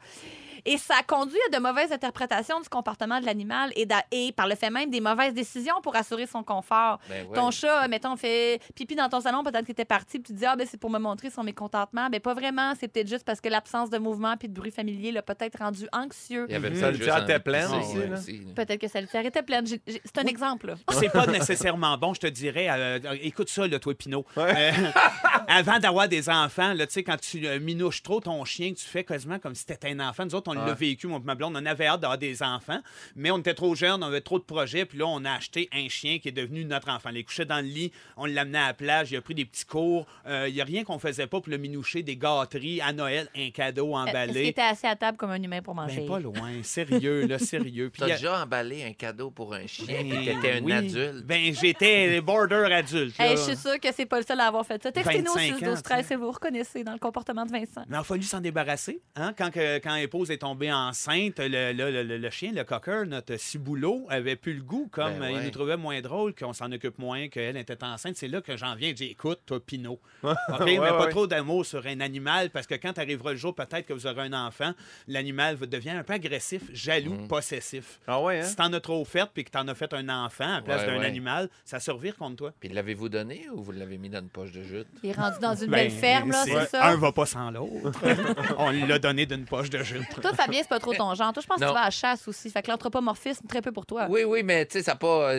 Et 0.64 0.78
ça 0.78 0.96
conduit 1.06 1.38
à 1.48 1.56
de 1.56 1.62
mauvaises 1.62 1.92
interprétations 1.92 2.60
du 2.60 2.68
comportement 2.68 3.20
de 3.20 3.26
l'animal 3.26 3.72
et, 3.76 4.32
par 4.32 4.46
le 4.46 4.54
fait 4.54 4.70
même, 4.70 4.90
des 4.90 5.00
mauvaises 5.00 5.34
décisions 5.34 5.80
pour 5.82 5.96
assurer 5.96 6.26
son 6.26 6.42
confort. 6.42 6.98
Ben 7.08 7.26
ouais. 7.26 7.34
Ton 7.34 7.50
chat, 7.50 7.88
mettons, 7.88 8.16
fait 8.16 8.60
pipi 8.74 8.94
dans 8.94 9.08
ton 9.08 9.20
salon, 9.20 9.42
peut-être 9.42 9.64
qu'il 9.64 9.72
était 9.72 9.84
parti, 9.84 10.18
puis 10.18 10.32
tu 10.32 10.38
dis, 10.38 10.46
ah, 10.46 10.56
ben, 10.56 10.66
c'est 10.70 10.78
pour 10.78 10.90
me 10.90 10.98
montrer 10.98 11.30
son 11.30 11.42
mécontentement. 11.42 12.08
Ben, 12.10 12.20
pas 12.20 12.34
vraiment. 12.34 12.72
C'est 12.78 12.88
peut-être 12.88 13.08
juste 13.08 13.24
parce 13.24 13.40
que 13.40 13.48
l'absence 13.48 13.90
de 13.90 13.98
mouvement 13.98 14.36
puis 14.36 14.48
de 14.48 14.54
bruit 14.54 14.70
familier 14.70 15.12
l'a 15.12 15.22
peut-être 15.22 15.58
rendu 15.58 15.86
anxieux. 15.92 16.46
Il 16.48 16.52
y 16.52 16.56
avait 16.56 16.70
Mhm. 16.70 16.76
ça 16.80 16.90
Le 17.18 17.22
était 17.24 17.38
pleine 17.40 17.70
aussi, 17.72 17.98
ouais. 17.98 18.52
Peut-être 18.54 18.80
que 18.80 18.88
sa 18.88 19.00
litière 19.00 19.26
était 19.26 19.42
pleine. 19.42 19.66
C'est 19.66 20.18
un 20.18 20.24
exemple, 20.26 20.68
là. 20.68 20.74
C'est 20.92 21.10
pas 21.10 21.26
nécessairement 21.26 21.98
bon, 21.98 22.14
je 22.14 22.20
te 22.20 22.26
dirais. 22.28 22.68
euh, 22.70 22.98
euh, 23.04 23.16
écoute 23.22 23.48
ça, 23.48 23.66
là, 23.66 23.78
toi, 23.78 23.94
Pinot. 23.94 24.24
Euh, 24.38 24.70
avant 25.48 25.78
d'avoir 25.78 26.08
des 26.08 26.28
enfants, 26.28 26.72
là, 26.74 26.86
tu 26.86 26.94
sais, 26.94 27.02
quand 27.02 27.18
tu 27.20 27.46
euh, 27.46 27.58
minouches 27.60 28.02
trop 28.02 28.20
ton 28.20 28.44
chien, 28.44 28.72
tu 28.72 28.84
fais 28.84 29.04
quasiment 29.04 29.38
comme 29.38 29.54
si 29.54 29.66
t'étais 29.66 29.90
un 29.90 30.00
enfant. 30.00 30.24
Nous 30.24 30.34
autres, 30.34 30.51
on 30.52 30.64
l'a 30.64 30.66
Ouais. 30.72 30.74
vécu, 30.74 31.06
mon 31.06 31.20
ma 31.20 31.34
blonde, 31.34 31.54
on 31.56 31.66
avait 31.66 31.86
hâte 31.86 32.00
d'avoir 32.00 32.18
des 32.18 32.42
enfants, 32.42 32.80
mais 33.16 33.30
on 33.30 33.38
était 33.38 33.54
trop 33.54 33.74
jeunes, 33.74 34.02
on 34.02 34.06
avait 34.06 34.20
trop 34.20 34.38
de 34.38 34.44
projets, 34.44 34.84
puis 34.84 34.98
là, 34.98 35.06
on 35.06 35.24
a 35.24 35.32
acheté 35.32 35.68
un 35.72 35.88
chien 35.88 36.18
qui 36.18 36.28
est 36.28 36.32
devenu 36.32 36.64
notre 36.64 36.88
enfant. 36.90 37.10
Il 37.10 37.18
est 37.18 37.24
couché 37.24 37.44
dans 37.44 37.56
le 37.56 37.62
lit, 37.62 37.92
on 38.16 38.26
l'amenait 38.26 38.58
à 38.58 38.66
la 38.68 38.74
plage, 38.74 39.10
il 39.10 39.16
a 39.16 39.20
pris 39.22 39.34
des 39.34 39.44
petits 39.44 39.64
cours. 39.64 40.06
Euh, 40.26 40.46
Il 40.48 40.54
y 40.54 40.60
a 40.60 40.64
rien 40.64 40.84
qu'on 40.84 40.98
faisait 40.98 41.26
pas 41.26 41.40
pour 41.40 41.50
le 41.50 41.58
minoucher, 41.58 42.02
des 42.02 42.16
gâteries 42.16 42.80
à 42.80 42.92
Noël, 42.92 43.28
un 43.36 43.50
cadeau 43.50 43.86
Est-ce 43.96 44.04
qu'il 44.04 44.10
emballé. 44.10 44.46
était 44.48 44.60
assis 44.62 44.86
à 44.86 44.96
table 44.96 45.16
comme 45.16 45.30
un 45.30 45.42
humain 45.42 45.62
pour 45.62 45.74
manger? 45.74 46.00
Ben, 46.00 46.08
pas 46.08 46.20
loin, 46.20 46.50
sérieux, 46.62 47.26
là, 47.26 47.38
sérieux. 47.38 47.90
Puis 47.90 48.00
T'as 48.00 48.06
a- 48.06 48.16
déjà 48.16 48.42
emballé 48.42 48.84
un 48.84 48.92
cadeau 48.92 49.30
pour 49.30 49.54
un 49.54 49.66
chien 49.66 49.86
Ben 49.86 50.24
t'étais 50.24 50.52
un 50.58 50.62
oui. 50.62 50.72
adulte? 50.72 51.24
Ben, 51.24 51.54
j'étais 51.54 52.20
border 52.20 52.68
adulte. 52.72 53.18
Hey, 53.18 53.36
je 53.36 53.42
suis 53.42 53.56
sûre 53.56 53.78
que 53.80 53.88
c'est 53.94 54.06
pas 54.06 54.18
le 54.20 54.26
seul 54.26 54.40
à 54.40 54.46
avoir 54.46 54.66
fait 54.66 54.82
ça. 54.82 54.90
Textez-nous 54.92 55.32
25 55.32 55.58
6 55.58 55.64
12 55.64 55.78
ans, 55.78 55.82
13 55.82 56.06
si 56.06 56.14
vous 56.14 56.22
vous 56.26 56.30
reconnaissez 56.32 56.84
dans 56.84 56.92
le 56.92 56.98
comportement 56.98 57.44
de 57.46 57.50
Vincent. 57.52 57.84
Mais 57.88 57.96
il 57.96 58.00
a 58.00 58.04
fallu 58.04 58.22
s'en 58.22 58.40
débarrasser. 58.40 59.00
Hein? 59.16 59.32
Quand, 59.36 59.50
que- 59.50 59.78
quand 59.78 59.94
l'épouse 59.96 60.30
est 60.30 60.41
tombée 60.42 60.72
enceinte, 60.72 61.38
le, 61.38 61.72
le- 61.72 62.02
le- 62.02 62.18
le 62.18 62.30
chien, 62.30 62.52
le 62.52 62.64
cocker, 62.64 63.04
notre 63.06 63.36
ciboulot, 63.36 64.06
avait 64.08 64.36
plus 64.36 64.54
le 64.54 64.62
goût. 64.62 64.88
Comme 64.90 65.18
Ben 65.20 65.30
il 65.30 65.40
nous 65.44 65.50
trouvait 65.50 65.76
moins 65.76 66.00
drôle, 66.00 66.34
qu'on 66.34 66.52
s'en 66.52 66.70
occupe 66.72 66.98
moins, 66.98 67.28
qu'elle 67.28 67.56
était 67.56 67.82
enceinte. 67.84 68.16
C'est 68.16 68.28
là 68.28 68.40
que 68.40 68.56
j'en 68.56 68.74
viens 68.74 68.88
et 68.88 68.92
dis 68.92 69.04
écoute, 69.06 69.40
toi, 69.46 69.60
Pinot. 69.64 70.00
OK, 70.22 70.32
mais 70.64 70.78
Ouais, 70.78 70.88
pas 70.88 71.04
ouais. 71.04 71.10
trop 71.10 71.26
d'amour 71.26 71.64
sur 71.64 71.86
un 71.86 72.00
animal, 72.00 72.50
parce 72.50 72.66
que 72.66 72.74
quand 72.74 72.98
arrivera 72.98 73.30
le 73.32 73.36
jour, 73.36 73.54
peut-être 73.54 73.86
que 73.86 73.92
vous 73.92 74.06
aurez 74.06 74.22
un 74.22 74.32
enfant, 74.46 74.72
l'animal 75.08 75.54
va- 75.54 75.66
devient 75.66 75.90
un 75.90 76.02
peu 76.02 76.14
agressif, 76.14 76.62
jaloux, 76.72 77.12
Mm. 77.14 77.28
possessif. 77.28 78.00
Ah 78.08 78.20
ouais, 78.20 78.40
hein? 78.40 78.44
Si 78.44 78.56
t'en 78.56 78.72
as 78.72 78.80
trop 78.80 79.04
fait 79.04 79.28
puis 79.32 79.44
que 79.44 79.50
t'en 79.50 79.66
as 79.68 79.74
fait 79.74 79.92
un 79.94 80.08
enfant 80.08 80.44
à 80.44 80.56
la 80.56 80.62
place 80.62 80.80
Ouais, 80.82 80.86
d'un 80.88 80.98
ouais. 80.98 81.06
animal, 81.06 81.48
ça 81.64 81.78
survire 81.80 82.16
contre 82.16 82.36
toi. 82.36 82.52
Puis 82.58 82.68
l'avez-vous 82.68 83.08
donné 83.08 83.46
ou 83.54 83.62
vous 83.62 83.72
l'avez 83.72 83.96
mis 83.98 84.08
dans 84.08 84.20
une 84.20 84.28
poche 84.28 84.50
de 84.52 84.62
jute? 84.62 84.86
Il 85.04 85.10
est 85.10 85.12
rendu 85.12 85.36
dans 85.40 85.54
une 85.54 85.70
Ben, 85.70 85.88
belle 85.88 85.90
ferme, 85.90 86.30
là, 86.32 86.42
c'est 86.44 86.66
ça? 86.66 86.86
Un 86.88 86.96
va 86.96 87.12
pas 87.12 87.26
sans 87.26 87.50
l'autre. 87.50 87.92
On 88.58 88.70
l'a 88.70 88.98
donné 88.98 89.26
d'une 89.26 89.44
poche 89.44 89.70
de 89.70 89.82
jus. 89.82 90.00
Toi, 90.20 90.31
Fabien, 90.32 90.60
c'est 90.62 90.68
pas 90.68 90.78
trop 90.78 90.92
ton 90.94 91.14
genre. 91.14 91.32
Toi, 91.32 91.42
je 91.42 91.46
pense 91.46 91.60
que 91.60 91.66
tu 91.66 91.72
vas 91.72 91.80
à 91.80 91.84
la 91.84 91.90
chasse 91.90 92.26
aussi. 92.28 92.50
Fait 92.50 92.62
que 92.62 92.70
l'anthropomorphisme, 92.70 93.46
très 93.46 93.62
peu 93.62 93.72
pour 93.72 93.86
toi. 93.86 94.06
Oui, 94.08 94.24
oui, 94.24 94.42
mais 94.42 94.66
tu 94.66 94.78
sais, 94.78 94.82
ça 94.84 94.94
pas. 94.94 95.34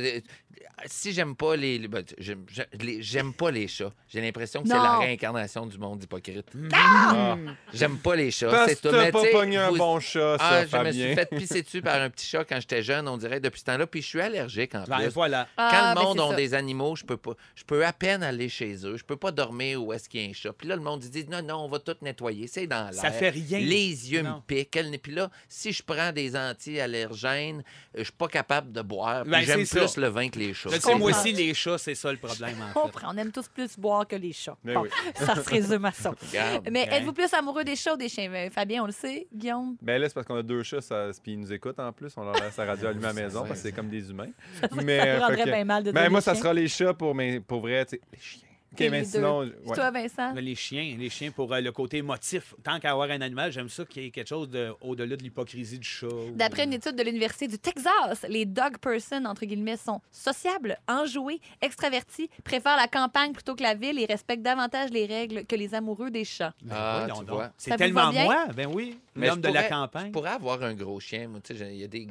Si 0.86 1.14
j'aime 1.14 1.36
pas 1.36 1.56
les. 1.56 1.78
les- 1.78 1.88
ben, 1.88 2.04
j'aime 2.18 2.46
j'aime- 2.52 2.66
les- 2.82 3.02
j'aime 3.02 3.34
pas 3.34 3.52
les 3.52 3.68
chats. 3.68 3.92
J'ai 4.10 4.22
l'impression 4.22 4.62
que 4.64 4.68
c'est 4.68 4.76
Non. 4.76 4.84
la 4.84 4.98
réincarnation 5.00 5.66
du 5.66 5.78
monde 5.78 6.04
hypocrite. 6.04 6.48
Ah. 6.74 7.38
J'aime 7.74 7.98
pas 7.98 8.16
les 8.16 8.32
chats. 8.32 8.50
Parce 8.50 8.70
c'est 8.70 8.76
que 8.82 8.88
tout. 8.90 8.96
Mais 8.96 9.06
t'as 9.06 9.12
pas 9.12 9.20
tu 9.22 9.26
sais, 9.28 9.32
pogné 9.32 9.58
un 9.58 9.70
vous- 9.70 9.78
bon 9.78 10.00
chat, 10.00 10.38
ça, 10.38 10.46
Ah, 10.50 10.66
je 10.66 10.78
me 10.78 10.92
suis 10.92 11.16
fait 11.16 11.30
pisser 11.30 11.62
dessus 11.62 11.82
par 11.82 12.02
un 12.02 12.10
petit 12.10 12.26
chat 12.28 12.44
quand 12.46 12.60
j'étais 12.60 12.82
jeune, 12.84 13.08
on 13.08 13.18
dirait, 13.18 13.40
depuis 13.40 13.60
ce 13.60 13.66
temps-là. 13.66 13.88
Puis 13.88 14.02
je 14.02 14.08
suis 14.08 14.22
allergique 14.22 14.76
en 14.76 14.84
Ben, 14.84 14.98
plus. 14.98 15.10
voilà. 15.10 15.48
Ah, 15.58 15.70
Quand 15.72 15.94
ben, 15.96 16.02
le 16.02 16.08
monde 16.08 16.18
c'est 16.18 16.24
a 16.24 16.30
ça. 16.30 16.36
des 16.36 16.54
animaux, 16.54 16.96
je 16.96 17.04
peux 17.06 17.18
pas, 17.18 17.34
je 17.56 17.64
peux 17.64 17.86
à 17.86 17.94
peine 17.94 18.24
aller 18.24 18.50
chez 18.50 18.74
eux. 18.86 18.98
Je 18.98 19.04
peux 19.04 19.18
pas 19.18 19.32
dormir 19.32 19.84
où 19.84 19.94
est-ce 19.94 20.10
qu'il 20.10 20.22
y 20.22 20.26
a 20.26 20.30
un 20.30 20.34
chat. 20.34 20.54
Puis 20.54 20.68
là, 20.68 20.76
le 20.76 20.82
monde 20.82 21.04
il 21.04 21.10
dit 21.10 21.26
non, 21.30 21.42
non, 21.42 21.66
on 21.66 21.68
va 21.70 21.80
tout 21.80 21.96
nettoyer. 22.02 22.48
C'est 22.48 22.68
dans 22.68 22.90
l'air. 22.92 22.94
Ça 23.02 23.12
fait 23.12 23.30
rien. 23.30 23.60
Les 23.60 24.12
yeux 24.12 24.22
Non. 24.22 24.36
me 24.38 24.42
piquent. 24.42 24.76
Elle- 24.76 24.98
Puis 25.00 25.12
là, 25.14 25.30
si 25.50 25.72
je 25.74 25.82
prends 25.84 26.12
des 26.12 26.36
anti-allergènes, 26.36 27.60
euh, 27.96 28.00
je 28.00 28.04
suis 28.04 28.12
pas 28.14 28.28
capable 28.28 28.72
de 28.72 28.82
boire. 28.82 29.24
Puis 29.24 29.32
Ben, 29.32 29.42
j'aime 29.44 29.66
c'est 29.66 29.80
plus 29.80 29.88
ça. 29.88 30.02
le 30.02 30.08
vin 30.08 30.30
que 30.30 30.40
les 30.40 30.54
chats. 30.70 30.80
Sais, 30.80 30.96
moi 30.96 31.12
aussi, 31.12 31.32
les 31.34 31.54
chats, 31.54 31.78
c'est 31.78 31.96
ça 31.96 32.12
le 32.12 32.18
problème, 32.18 32.56
On 32.60 32.64
en 32.64 32.68
fait. 32.68 32.74
comprend. 32.74 33.08
On 33.14 33.18
aime 33.18 33.32
tous 33.32 33.48
plus 33.48 33.78
boire 33.78 34.08
que 34.08 34.16
les 34.16 34.32
chats. 34.34 34.58
Ben 34.64 34.74
Bon, 34.76 34.82
oui. 34.84 34.90
ça 35.16 35.36
se 35.36 35.50
résume 35.50 35.86
à 35.86 35.92
ça. 35.92 36.12
Regarde. 36.30 36.68
Mais 36.72 36.88
êtes-vous 36.92 37.14
plus 37.14 37.34
amoureux 37.34 37.64
des 37.64 37.76
chats 37.76 37.94
ou 37.94 37.98
des 37.98 38.10
chiens? 38.10 38.32
Euh, 38.34 38.50
Fabien, 38.50 38.84
on 38.84 38.86
le 38.88 38.92
sait. 38.92 39.28
Guillaume? 39.34 39.76
Ben 39.82 40.00
là, 40.02 40.08
c'est 40.08 40.14
parce 40.16 40.28
qu'on 40.28 40.36
a 40.38 40.44
deux 40.44 40.64
chats, 40.64 40.82
ça, 40.82 41.10
puis 41.22 41.34
ils 41.34 41.40
nous 41.40 41.52
écoutent 41.54 41.80
en 41.80 41.92
plus. 41.92 42.14
On 42.18 42.24
leur 42.24 42.36
laisse 42.36 42.58
la 42.58 42.66
radio 42.66 42.88
allumée 42.88 43.06
à 43.06 43.14
la 43.14 43.22
maison 43.24 43.40
parce 43.48 43.62
que 43.62 43.68
c'est 43.68 43.72
comme 43.72 43.90
des 43.90 44.10
humains. 44.10 44.32
ça 44.62 44.68
Mais, 44.84 45.16
me 45.16 45.20
rendrait 45.20 45.38
fait 45.38 45.44
que- 45.44 45.50
bien 45.50 45.66
mal 45.66 45.84
de 45.84 45.92
Ben 45.92 46.10
moi, 46.10 46.22
ça 46.22 46.34
chiens. 46.34 46.42
sera 46.44 46.54
les 46.54 46.68
chats 46.68 46.94
pour, 46.94 47.14
mes, 47.16 47.40
pour 47.40 47.62
vrai, 47.62 47.86
tu 47.86 47.96
sais, 47.98 48.02
les 48.12 48.20
chiens. 48.20 48.48
OK, 48.74 48.82
Et 48.82 48.90
mais 48.90 49.00
les 49.00 49.06
sinon... 49.06 49.42
Puis 49.48 49.70
ouais. 49.70 49.76
Toi, 49.76 49.92
Vincent? 49.92 50.34
Les 50.34 50.56
chiens, 50.56 50.96
les 50.98 51.10
chiens 51.10 51.32
pour 51.32 51.54
euh, 51.54 51.62
le 51.62 51.72
côté 51.72 51.98
émotif. 51.98 52.56
Tant 52.64 52.80
qu'à 52.80 52.92
avoir 52.92 53.10
un 53.12 53.22
animal, 53.22 53.52
j'aime 53.52 53.70
ça 53.70 53.86
qu'il 53.86 54.04
y 54.04 54.08
ait 54.08 54.10
quelque 54.12 54.28
chose 54.28 54.50
de, 54.50 54.72
au-delà 54.82 55.16
de 55.16 55.22
l'hypocrisie 55.24 55.78
du 55.80 55.88
chat. 55.88 56.08
ou- 56.08 56.32
D'après 56.36 56.64
une 56.66 56.74
étude 56.74 56.96
de 56.96 57.04
l'Université 57.04 57.48
du 57.48 57.60
Texas, 57.60 58.26
les 58.28 58.46
dog 58.46 58.78
person, 58.80 59.26
entre 59.26 59.46
guillemets, 59.46 59.78
sont 59.78 60.02
sociables, 60.12 60.78
enjoués, 60.88 61.40
extravertis, 61.62 62.30
préfèrent 62.44 62.78
la 62.78 62.88
campagne 62.88 63.32
plutôt 63.34 63.56
que 63.56 63.64
la 63.64 63.76
ville 63.76 64.00
et 64.00 64.06
respectent 64.06 64.44
davantage 64.44 64.90
les 64.90 65.06
règles 65.06 65.46
que 65.46 65.56
les 65.56 65.74
amoureux 65.76 66.10
des 66.12 66.26
chats. 66.26 66.54
Ben, 66.64 66.76
Ah, 66.76 66.98
voyons 67.06 67.20
tu 67.22 67.26
donc. 67.26 67.36
vois. 67.36 67.46
Ça 67.46 67.54
C'est 67.58 67.78
tellement 67.78 68.12
moi, 68.12 68.48
ben 68.56 68.68
oui. 68.74 68.98
Mais 69.16 69.28
L'homme 69.28 69.42
de 69.42 69.50
la 69.50 69.64
campagne. 69.70 70.08
Je 70.08 70.12
pourrais 70.12 70.32
avoir 70.32 70.64
un 70.64 70.74
gros 70.74 71.00
chien. 71.00 71.28
Moi, 71.28 71.40
tu 71.44 71.56
sais, 71.56 71.70
il 71.74 71.80
y 71.80 71.84
a 71.84 71.88
des. 71.88 72.08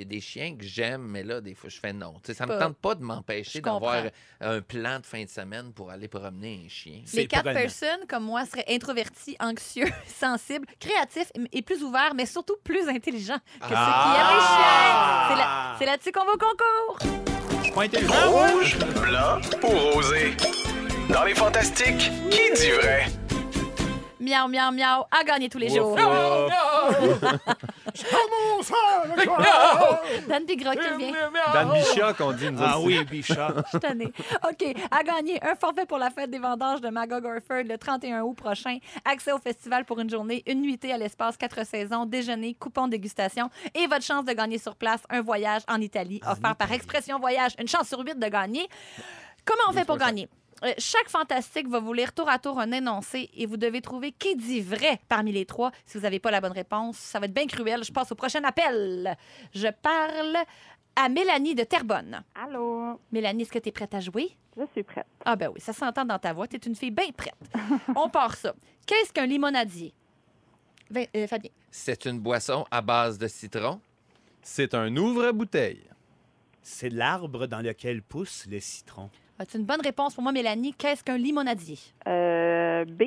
Il 0.00 0.04
y 0.04 0.06
a 0.06 0.08
des 0.08 0.20
chiens 0.22 0.56
que 0.56 0.64
j'aime, 0.64 1.02
mais 1.02 1.22
là, 1.22 1.42
des 1.42 1.54
fois, 1.54 1.68
je 1.68 1.78
fais 1.78 1.92
non. 1.92 2.14
Ça 2.24 2.46
me 2.46 2.52
Pas- 2.52 2.58
tente 2.58 2.76
pas 2.78 2.94
de 2.94 3.02
m'empêcher 3.04 3.60
d'avoir 3.60 4.04
un 4.40 4.62
plan 4.62 4.98
de 4.98 5.04
fin 5.04 5.22
de 5.24 5.28
semaine 5.28 5.74
pour 5.74 5.90
aller 5.90 6.08
promener 6.08 6.62
un 6.64 6.68
chien. 6.70 7.02
Les 7.12 7.26
quatre 7.26 7.42
prenant. 7.42 7.60
personnes, 7.60 8.00
comme 8.08 8.24
moi, 8.24 8.46
seraient 8.46 8.64
introvertis, 8.70 9.36
anxieux, 9.40 9.90
sensibles, 10.06 10.66
créatifs 10.78 11.30
et 11.52 11.60
plus 11.60 11.82
ouverts, 11.82 12.14
mais 12.14 12.24
surtout 12.24 12.56
plus 12.64 12.88
intelligents 12.88 13.36
que 13.60 13.68
ceux 13.68 13.68
qui 13.68 13.74
aiment 13.74 14.36
les 14.36 14.40
chiens. 14.40 15.28
C'est 15.28 15.36
là- 15.36 15.76
C'est 15.78 15.84
là-dessus 15.84 16.12
qu'on 16.12 16.24
va 16.24 16.32
au 16.32 16.38
concours. 16.38 16.98
Je 17.58 17.64
suis 17.64 17.72
pas 17.74 17.82
intelligent, 17.82 18.30
moi. 18.30 18.48
Rouge, 18.52 18.78
blanc 18.78 19.40
ou 19.62 19.92
rosé? 19.92 20.34
Dans 21.10 21.24
les 21.24 21.34
fantastiques, 21.34 22.10
qui 22.30 22.52
dit 22.54 22.70
vrai? 22.70 23.04
Miaou, 24.18 24.48
miaou, 24.48 24.70
miaou, 24.72 25.04
à 25.10 25.24
gagner 25.26 25.48
tous 25.50 25.58
les 25.58 25.68
jours. 25.70 25.94
Wouf, 28.56 28.70
wouf. 28.70 30.28
Dan 30.28 30.44
Bigra 30.44 30.76
qui 30.76 30.88
revient. 30.88 31.12
Dan 31.52 31.72
Bichat, 31.72 32.12
qu'on 32.14 32.32
dit, 32.32 32.50
nous 32.50 32.62
Ah 32.62 32.78
oui, 32.80 33.04
Bichat. 33.04 33.54
Je. 33.72 34.06
OK. 34.48 34.76
À 34.90 35.02
gagner 35.02 35.42
un 35.42 35.54
forfait 35.54 35.86
pour 35.86 35.98
la 35.98 36.10
fête 36.10 36.30
des 36.30 36.38
vendanges 36.38 36.80
de 36.80 36.88
Magog 36.88 37.24
Orford 37.24 37.64
le 37.64 37.76
31 37.76 38.22
août 38.22 38.34
prochain. 38.34 38.78
Accès 39.04 39.32
au 39.32 39.38
festival 39.38 39.84
pour 39.84 39.98
une 40.00 40.10
journée, 40.10 40.42
une 40.46 40.60
nuitée 40.62 40.92
à 40.92 40.98
l'espace 40.98 41.36
quatre 41.36 41.64
saisons, 41.66 42.06
déjeuner, 42.06 42.54
coupon 42.54 42.86
de 42.86 42.92
dégustation 42.92 43.50
et 43.74 43.86
votre 43.86 44.04
chance 44.04 44.24
de 44.24 44.32
gagner 44.32 44.58
sur 44.58 44.76
place 44.76 45.00
un 45.10 45.20
voyage 45.20 45.62
en 45.68 45.80
Italie 45.80 46.20
offert 46.26 46.56
par 46.56 46.70
Expression 46.72 47.18
Voyage. 47.18 47.52
Une 47.58 47.68
chance 47.68 47.88
sur 47.88 48.00
huit 48.00 48.18
de 48.18 48.28
gagner. 48.28 48.68
Comment 49.44 49.62
on 49.68 49.72
fait 49.72 49.84
pour 49.84 49.96
gagner? 49.96 50.28
Euh, 50.62 50.72
chaque 50.78 51.08
fantastique 51.08 51.68
va 51.68 51.78
vous 51.80 51.92
lire 51.92 52.12
tour 52.12 52.28
à 52.28 52.38
tour 52.38 52.58
un 52.58 52.70
énoncé 52.72 53.30
et 53.34 53.46
vous 53.46 53.56
devez 53.56 53.80
trouver 53.80 54.12
qui 54.12 54.36
dit 54.36 54.60
vrai 54.60 55.00
parmi 55.08 55.32
les 55.32 55.46
trois. 55.46 55.72
Si 55.86 55.96
vous 55.96 56.02
n'avez 56.02 56.18
pas 56.18 56.30
la 56.30 56.40
bonne 56.40 56.52
réponse, 56.52 56.96
ça 56.96 57.18
va 57.18 57.26
être 57.26 57.34
bien 57.34 57.46
cruel. 57.46 57.82
Je 57.84 57.92
passe 57.92 58.12
au 58.12 58.14
prochain 58.14 58.42
appel. 58.44 59.16
Je 59.54 59.68
parle 59.68 60.36
à 60.96 61.08
Mélanie 61.08 61.54
de 61.54 61.64
Terrebonne. 61.64 62.22
Allô, 62.34 63.00
Mélanie, 63.12 63.42
est-ce 63.42 63.52
que 63.52 63.58
tu 63.58 63.68
es 63.68 63.72
prête 63.72 63.94
à 63.94 64.00
jouer? 64.00 64.36
je 64.56 64.64
suis 64.72 64.82
prête. 64.82 65.06
Ah 65.24 65.36
ben 65.36 65.48
oui, 65.54 65.60
ça 65.60 65.72
s'entend 65.72 66.04
dans 66.04 66.18
ta 66.18 66.32
voix. 66.32 66.46
Tu 66.46 66.56
es 66.56 66.58
une 66.58 66.74
fille 66.74 66.90
bien 66.90 67.10
prête. 67.16 67.34
On 67.96 68.10
part 68.10 68.36
ça. 68.36 68.54
Qu'est-ce 68.84 69.12
qu'un 69.12 69.26
limonadier? 69.26 69.94
Euh, 70.94 71.26
Fabien. 71.26 71.50
C'est 71.70 72.04
une 72.04 72.18
boisson 72.18 72.66
à 72.70 72.82
base 72.82 73.16
de 73.16 73.28
citron? 73.28 73.80
C'est 74.42 74.74
un 74.74 74.94
ouvre-bouteille. 74.96 75.84
C'est 76.62 76.90
l'arbre 76.90 77.46
dans 77.46 77.60
lequel 77.60 78.02
pousse 78.02 78.46
le 78.50 78.60
citron. 78.60 79.08
As-tu 79.40 79.56
une 79.56 79.64
bonne 79.64 79.80
réponse 79.80 80.12
pour 80.12 80.22
moi, 80.22 80.32
Mélanie? 80.32 80.74
Qu'est-ce 80.76 81.02
qu'un 81.02 81.16
limonadier? 81.16 81.78
Euh, 82.06 82.84
B, 82.84 83.04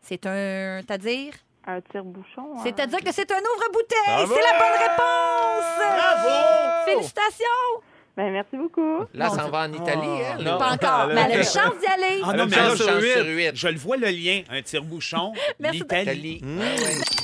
C'est 0.00 0.24
un... 0.26 0.80
C'est-à-dire? 0.80 1.34
un 1.66 1.80
tire-bouchon. 1.82 2.56
hein. 2.56 2.60
C'est-à-dire 2.62 3.00
que 3.00 3.12
c'est 3.12 3.30
un 3.30 3.36
ouvre-bouteille! 3.38 4.26
C'est 4.28 4.42
la 4.42 4.58
bonne 4.58 4.78
réponse! 4.80 5.64
Bravo! 5.78 6.84
Félicitations! 6.86 7.82
Ben, 8.16 8.30
merci 8.32 8.56
beaucoup. 8.56 9.00
Là, 9.12 9.28
ça 9.28 9.46
en 9.46 9.50
va 9.50 9.60
en 9.66 9.72
Italie, 9.72 10.22
elle. 10.38 10.44
Non. 10.44 10.56
Pas 10.58 10.72
encore, 10.72 11.08
mais 11.08 11.20
elle 11.26 11.32
a 11.32 11.36
une 11.38 11.42
chance 11.42 11.74
d'y 11.80 11.86
aller. 11.86 12.20
Ah 12.22 12.30
Elle 12.32 12.40
a 12.40 12.44
non, 12.44 12.46
mais 12.46 12.56
chance 12.56 12.70
là, 12.70 12.76
sur 12.76 12.86
Chance 12.86 13.02
huit. 13.02 13.12
sur 13.12 13.24
huit. 13.26 13.50
je 13.56 13.68
le 13.68 13.76
vois 13.78 13.96
le 13.98 14.06
lien. 14.08 14.42
Un 14.50 14.62
tire-bouchon, 14.62 15.32
Merci 15.58 15.80
l'Italie. 15.80 16.02
Italie. 16.36 16.40
Ah 16.44 16.82
ouais. 16.82 17.23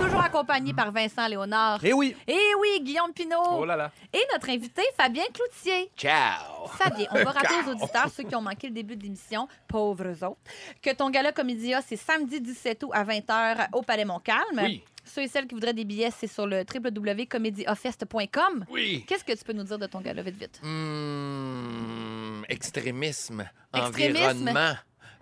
Toujours 0.00 0.20
accompagné 0.22 0.72
par 0.72 0.92
Vincent 0.92 1.26
Léonard. 1.26 1.80
Eh 1.82 1.92
oui. 1.92 2.14
Et 2.28 2.38
oui, 2.60 2.80
Guillaume 2.82 3.12
Pinot. 3.12 3.36
Oh 3.58 3.64
là 3.64 3.74
là. 3.76 3.90
Et 4.12 4.20
notre 4.32 4.48
invité, 4.50 4.82
Fabien 4.96 5.24
Cloutier. 5.32 5.90
Ciao. 5.96 6.66
Fabien, 6.68 7.06
on 7.10 7.24
va 7.24 7.30
rappeler 7.32 7.56
aux 7.66 7.70
auditeurs, 7.72 8.08
ceux 8.14 8.22
qui 8.22 8.34
ont 8.36 8.40
manqué 8.40 8.68
le 8.68 8.72
début 8.74 8.94
de 8.96 9.02
l'émission, 9.02 9.48
pauvres 9.66 10.22
autres, 10.24 10.38
que 10.80 10.94
ton 10.94 11.10
gala 11.10 11.32
Comédia, 11.32 11.80
c'est 11.86 11.96
samedi 11.96 12.40
17 12.40 12.84
août 12.84 12.90
à 12.94 13.04
20h 13.04 13.68
au 13.72 13.82
Palais 13.82 14.04
Montcalm. 14.04 14.42
Oui. 14.62 14.84
Ceux 15.04 15.22
et 15.22 15.28
celles 15.28 15.46
qui 15.46 15.54
voudraient 15.54 15.74
des 15.74 15.84
billets, 15.84 16.12
c'est 16.16 16.26
sur 16.28 16.46
le 16.46 16.64
www.comediafest.com. 16.72 18.64
Oui. 18.70 19.04
Qu'est-ce 19.06 19.24
que 19.24 19.32
tu 19.32 19.44
peux 19.44 19.52
nous 19.52 19.64
dire 19.64 19.78
de 19.78 19.86
ton 19.86 20.00
gala, 20.00 20.22
vite, 20.22 20.36
vite? 20.38 20.60
Hmm, 20.62 22.42
extrémisme, 22.48 23.44
Extrémisme? 23.74 24.16
environnement. 24.24 24.74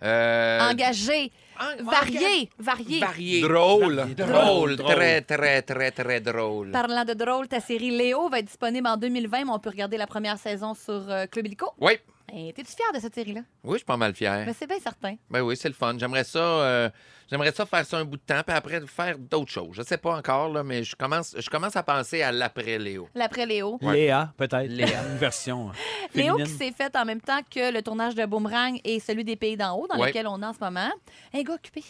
Euh, 0.03 0.71
Engagé, 0.71 1.31
en- 1.61 1.85
varié, 1.85 2.51
varié. 2.59 2.99
Varié. 3.01 3.41
Drôle. 3.43 4.05
Drôle, 4.17 4.77
Drôle. 4.77 4.95
très, 4.95 5.21
très, 5.23 5.62
très, 5.62 5.91
très 5.91 6.21
drôle. 6.21 6.71
Parlant 6.73 7.05
de 7.05 7.12
drôle, 7.15 7.49
ta 7.49 7.61
série 7.61 7.91
Léo 7.91 8.29
va 8.29 8.38
être 8.41 8.47
disponible 8.47 8.87
en 8.88 8.97
2020, 8.97 9.45
mais 9.45 9.51
on 9.51 9.59
peut 9.59 9.71
regarder 9.71 9.97
la 9.97 10.07
première 10.07 10.38
saison 10.38 10.75
sur 10.75 11.09
euh, 11.09 11.27
Club 11.27 11.47
Illico. 11.47 11.71
Oui, 11.81 11.93
Et 12.35 12.53
T'es-tu 12.55 12.73
fier 12.75 12.90
de 12.95 12.99
cette 12.99 13.14
série-là? 13.14 13.42
oui, 13.62 13.73
je 13.75 13.79
suis 13.79 13.85
pas 13.85 13.97
mal 13.99 14.14
fier. 14.14 14.47
Ben, 14.47 14.55
c'est 14.59 14.66
bien 14.66 14.79
certain. 14.81 15.16
Ben 15.29 15.42
oui, 15.42 15.55
c'est 15.57 15.68
le 15.68 15.75
fun. 15.75 15.95
J'aimerais 15.99 16.25
ça, 16.25 16.38
euh, 16.38 16.90
j'aimerais 17.31 17.53
ça 17.53 17.66
faire 17.66 17.85
ça 17.85 17.99
un 17.99 18.05
bout 18.07 18.16
de 18.16 18.23
temps, 18.23 18.40
puis 18.47 18.57
après 18.57 18.81
faire 18.87 19.18
d'autres 19.18 19.51
choses. 19.51 19.77
Je 19.77 19.83
sais 19.83 19.99
pas 19.99 20.16
encore, 20.16 20.49
là, 20.49 20.62
mais 20.64 20.83
je 20.83 20.97
commence, 20.97 21.35
je 21.38 21.51
commence 21.51 21.77
à 21.77 21.83
penser 21.83 22.23
à 22.23 22.33
l'après 22.33 22.79
Léo. 22.79 23.07
L'après 23.14 23.45
Léo. 23.45 23.79
Ouais. 23.83 23.95
Léa, 23.95 24.33
peut-être. 24.38 24.71
Léa. 24.71 25.03
Une 25.12 25.18
version 25.18 25.68
euh, 25.68 25.73
Léo 26.14 26.37
qui 26.38 26.47
s'est 26.51 26.73
fait 26.73 26.97
en 26.97 27.05
même 27.05 27.21
temps 27.21 27.40
que 27.51 27.71
le 27.71 27.83
tournage 27.83 28.14
de 28.14 28.25
Boomerang 28.25 28.81
et 28.83 28.99
celui 28.99 29.25
des 29.25 29.37
Pays 29.37 29.57
d'en 29.59 29.77
haut, 29.77 29.87
dans 29.87 29.99
Ouais. 29.99 30.09
lequel 30.09 30.27
on 30.27 30.40
est 30.42 30.47
en 30.47 30.55
ce 30.55 30.61
moment. 30.61 30.90
Un 31.35 31.42
gars 31.42 31.55
occupé. 31.55 31.85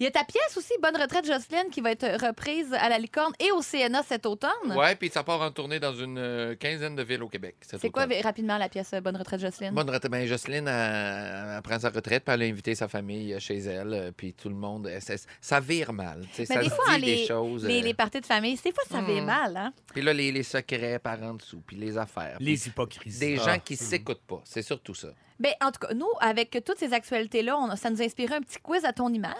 Il 0.00 0.04
y 0.04 0.06
a 0.06 0.10
ta 0.10 0.24
pièce 0.24 0.56
aussi, 0.56 0.72
Bonne 0.82 0.96
retraite 0.96 1.26
Jocelyne, 1.26 1.68
qui 1.70 1.82
va 1.82 1.90
être 1.90 2.06
reprise 2.26 2.72
à 2.72 2.88
la 2.88 2.98
Licorne 2.98 3.34
et 3.38 3.52
au 3.52 3.60
CNA 3.60 4.02
cet 4.02 4.24
automne. 4.24 4.50
Ouais, 4.74 4.94
puis 4.96 5.10
ça 5.10 5.22
part 5.22 5.42
en 5.42 5.50
tournée 5.50 5.78
dans 5.78 5.92
une 5.94 6.16
euh, 6.16 6.54
quinzaine 6.56 6.96
de 6.96 7.02
villes 7.02 7.22
au 7.22 7.28
Québec. 7.28 7.56
C'est 7.60 7.90
quoi 7.90 8.06
rapidement 8.22 8.56
la 8.56 8.70
pièce 8.70 8.94
euh, 8.94 9.02
Bonne 9.02 9.16
retraite 9.18 9.40
Jocelyne? 9.40 9.74
Bonne 9.74 9.90
retraite. 9.90 10.10
Ben, 10.10 10.26
Jocelyne, 10.26 10.66
elle, 10.68 11.54
elle 11.56 11.62
prend 11.62 11.78
sa 11.78 11.90
retraite, 11.90 12.24
puis 12.24 12.32
elle 12.34 12.42
a 12.42 12.46
invité 12.46 12.74
sa 12.74 12.88
famille 12.88 13.38
chez 13.40 13.58
elle, 13.58 13.92
euh, 13.92 14.10
puis 14.10 14.32
tout 14.32 14.48
le 14.48 14.54
monde, 14.54 14.86
euh, 14.86 14.98
ça, 15.42 15.60
vire 15.60 15.92
mal. 15.92 16.24
Mais 16.38 16.46
ça 16.46 16.62
des 16.62 16.70
se 16.70 16.74
fois, 16.74 16.84
dit 16.88 16.94
hein, 16.94 16.98
des 16.98 17.06
les, 17.16 17.26
choses. 17.26 17.66
les, 17.66 17.80
euh, 17.80 17.84
les 17.84 17.94
parties 17.94 18.20
de 18.22 18.26
famille, 18.26 18.56
des 18.56 18.72
fois, 18.72 18.84
ça 18.90 19.02
fait 19.02 19.20
Hmm. 19.20 19.24
mal. 19.26 19.56
Hein? 19.58 19.72
Puis 19.92 20.00
là, 20.00 20.14
les, 20.14 20.32
les 20.32 20.42
secrets 20.44 20.98
par 20.98 21.22
en 21.22 21.34
dessous, 21.34 21.62
puis 21.66 21.76
les 21.76 21.98
affaires. 21.98 22.38
Les 22.40 22.66
hypocrisies. 22.66 23.20
Des 23.20 23.38
Ah. 23.40 23.52
gens 23.52 23.58
qui 23.58 23.76
s'écoutent 23.76 24.22
pas. 24.26 24.40
C'est 24.46 24.62
surtout 24.62 24.94
ça. 24.94 25.08
Ben, 25.40 25.52
en 25.62 25.72
tout 25.72 25.86
cas, 25.86 25.94
nous, 25.94 26.06
avec 26.20 26.62
toutes 26.64 26.78
ces 26.78 26.92
actualités-là, 26.92 27.58
on 27.58 27.74
ça 27.74 27.88
nous 27.90 28.00
a 28.00 28.04
inspiré 28.04 28.34
un 28.36 28.40
petit 28.42 28.58
quiz 28.62 28.84
à 28.84 28.92
ton 28.92 29.12
image. 29.12 29.32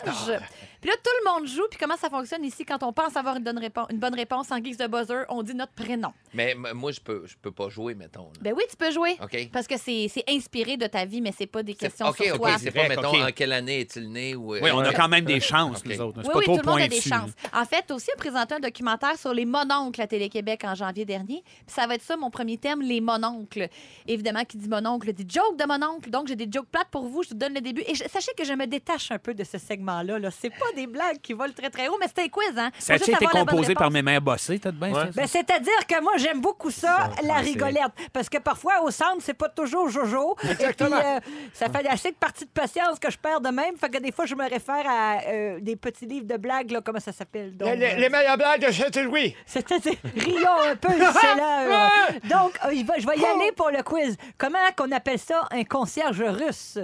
Puis 0.80 0.88
là, 0.90 0.96
tout 1.04 1.10
le 1.24 1.30
monde 1.30 1.46
joue. 1.46 1.66
Puis 1.70 1.78
comment 1.78 1.96
ça 1.98 2.08
fonctionne 2.08 2.42
ici 2.42 2.64
quand 2.64 2.82
on 2.82 2.92
pense 2.92 3.14
avoir 3.16 3.36
une 3.36 3.44
bonne, 3.44 3.58
réponse, 3.58 3.86
une 3.90 3.98
bonne 3.98 4.14
réponse 4.14 4.50
en 4.50 4.58
guise 4.60 4.78
de 4.78 4.86
buzzer, 4.86 5.24
on 5.28 5.42
dit 5.42 5.54
notre 5.54 5.72
prénom. 5.72 6.10
Mais 6.32 6.52
m- 6.52 6.68
moi, 6.74 6.90
je 6.90 7.00
peux, 7.00 7.26
je 7.26 7.36
peux 7.36 7.52
pas 7.52 7.68
jouer, 7.68 7.94
mettons. 7.94 8.24
là. 8.24 8.38
Ben 8.40 8.54
oui, 8.56 8.62
tu 8.70 8.76
peux 8.76 8.90
jouer. 8.90 9.18
OK? 9.22 9.50
Parce 9.52 9.66
que 9.66 9.76
c'est 9.76 10.08
c'est 10.08 10.24
inspiré 10.28 10.78
de 10.78 10.86
ta 10.86 11.04
vie, 11.04 11.20
mais 11.20 11.32
c'est 11.36 11.46
pas 11.46 11.62
des 11.62 11.74
questions 11.74 12.06
OK, 12.08 12.16
sur 12.24 12.34
OK. 12.34 12.40
toi. 12.40 12.56
C'est 12.58 12.70
pas, 12.70 12.88
mettons, 12.88 13.10
OK. 13.10 13.20
en 13.20 13.30
quelle 13.32 13.52
année 13.52 13.80
est-il 13.80 14.10
né 14.10 14.34
ou... 14.34 14.54
euh, 14.54 14.60
Oui, 14.62 14.70
on 14.72 14.78
a 14.78 14.88
OK. 14.88 14.96
quand 14.96 15.08
même 15.08 15.26
des 15.26 15.40
chances, 15.40 15.80
OK. 15.80 15.86
nous 15.86 16.00
autres. 16.00 16.22
C'est 16.22 16.28
Oui, 16.28 16.32
pas 16.32 16.38
oui, 16.38 16.44
trop 16.46 16.56
tout 16.56 16.62
le 16.64 16.70
monde 16.70 16.80
a 16.80 16.86
pointu. 16.88 17.02
des 17.02 17.08
chances. 17.10 17.30
En 17.52 17.64
fait, 17.66 17.90
aussi, 17.90 18.08
on 18.14 18.18
présenté 18.18 18.54
un 18.54 18.60
documentaire 18.60 19.18
sur 19.18 19.34
les 19.34 19.44
mononcles 19.44 20.00
à 20.00 20.06
Télé-Québec 20.06 20.62
en 20.64 20.74
janvier 20.74 21.04
dernier. 21.04 21.42
Puis 21.44 21.64
ça 21.74 21.86
va 21.86 21.96
être 21.96 22.02
ça, 22.02 22.16
mon 22.16 22.30
premier 22.30 22.56
thème, 22.56 22.80
les 22.80 23.02
mononcles. 23.02 23.68
Évidemment, 24.06 24.44
qui 24.46 24.56
dit 24.56 24.68
mononcle 24.68 25.12
dit 25.12 25.26
joke 25.28 25.58
de 25.58 25.64
mononcle. 25.66 25.89
Donc, 26.08 26.28
j'ai 26.28 26.36
des 26.36 26.48
jokes 26.50 26.68
plates 26.70 26.88
pour 26.90 27.02
vous. 27.06 27.22
Je 27.22 27.30
vous 27.30 27.34
donne 27.34 27.54
le 27.54 27.60
début. 27.60 27.82
Et 27.86 27.94
je- 27.94 28.04
sachez 28.08 28.32
que 28.36 28.44
je 28.44 28.52
me 28.52 28.66
détache 28.66 29.10
un 29.10 29.18
peu 29.18 29.34
de 29.34 29.44
ce 29.44 29.58
segment-là. 29.58 30.18
Là. 30.18 30.28
C'est 30.30 30.50
pas 30.50 30.72
des 30.76 30.86
blagues 30.86 31.18
qui 31.22 31.32
volent 31.32 31.52
très, 31.56 31.70
très 31.70 31.88
haut, 31.88 31.96
mais 32.00 32.06
c'est 32.14 32.22
un 32.24 32.28
quiz, 32.28 32.52
hein? 32.56 32.70
Ça 32.78 32.94
a 32.94 32.96
juste 32.96 33.08
été 33.08 33.16
avoir 33.16 33.34
la 33.34 33.40
bonne 33.44 33.50
composé 33.54 33.74
par 33.74 33.84
réponse. 33.88 33.94
mes 33.94 34.02
mains 34.02 34.20
bossées, 34.20 34.58
t'as 34.58 34.70
de 34.70 34.76
bien 34.76 34.88
Ouais. 34.92 35.04
ça? 35.06 35.10
Ben, 35.14 35.26
C'est-à-dire 35.26 35.86
que 35.88 36.00
moi, 36.02 36.12
j'aime 36.16 36.40
beaucoup 36.40 36.70
ça, 36.70 37.10
la 37.22 37.34
rigolette. 37.36 37.92
Parce 38.12 38.28
que 38.28 38.38
parfois, 38.38 38.82
au 38.82 38.90
centre, 38.90 39.18
c'est 39.20 39.34
pas 39.34 39.48
toujours 39.48 39.88
Jojo. 39.88 40.36
Exactement. 40.48 40.96
Et 40.98 41.00
puis, 41.00 41.08
euh, 41.08 41.20
ça 41.52 41.68
fait 41.68 41.86
assez 41.88 42.10
de 42.10 42.16
partie 42.16 42.44
de 42.44 42.50
patience 42.50 42.98
que 42.98 43.10
je 43.10 43.18
perds 43.18 43.40
de 43.40 43.48
même. 43.50 43.76
Fait 43.76 43.88
que 43.90 43.98
des 43.98 44.12
fois, 44.12 44.26
je 44.26 44.34
me 44.34 44.48
réfère 44.48 44.84
à 44.88 45.18
euh, 45.28 45.58
des 45.60 45.76
petits 45.76 46.06
livres 46.06 46.26
de 46.26 46.36
blagues, 46.36 46.70
là, 46.70 46.80
comment 46.84 47.00
ça 47.00 47.12
s'appelle? 47.12 47.56
donc, 47.56 47.68
euh, 47.68 48.08
meilleures 48.10 48.36
blagues 48.36 48.66
de 48.66 48.72
Saint-Louis. 48.72 49.34
C'est-à-dire, 49.46 49.94
rions 50.16 50.60
un 50.70 50.76
peu, 50.76 50.88
c'est 50.92 50.96
là. 51.36 51.62
euh. 51.62 52.18
Donc, 52.28 52.58
euh, 52.64 52.72
il 52.72 52.84
va- 52.84 52.98
je 52.98 53.06
vais 53.06 53.16
y 53.18 53.24
aller 53.24 53.52
pour 53.56 53.70
le 53.70 53.82
quiz. 53.82 54.16
Comment 54.38 54.58
qu'on 54.76 54.90
appelle 54.92 55.18
ça, 55.18 55.46
un 55.50 55.64
concierge 55.80 56.22
russe? 56.22 56.78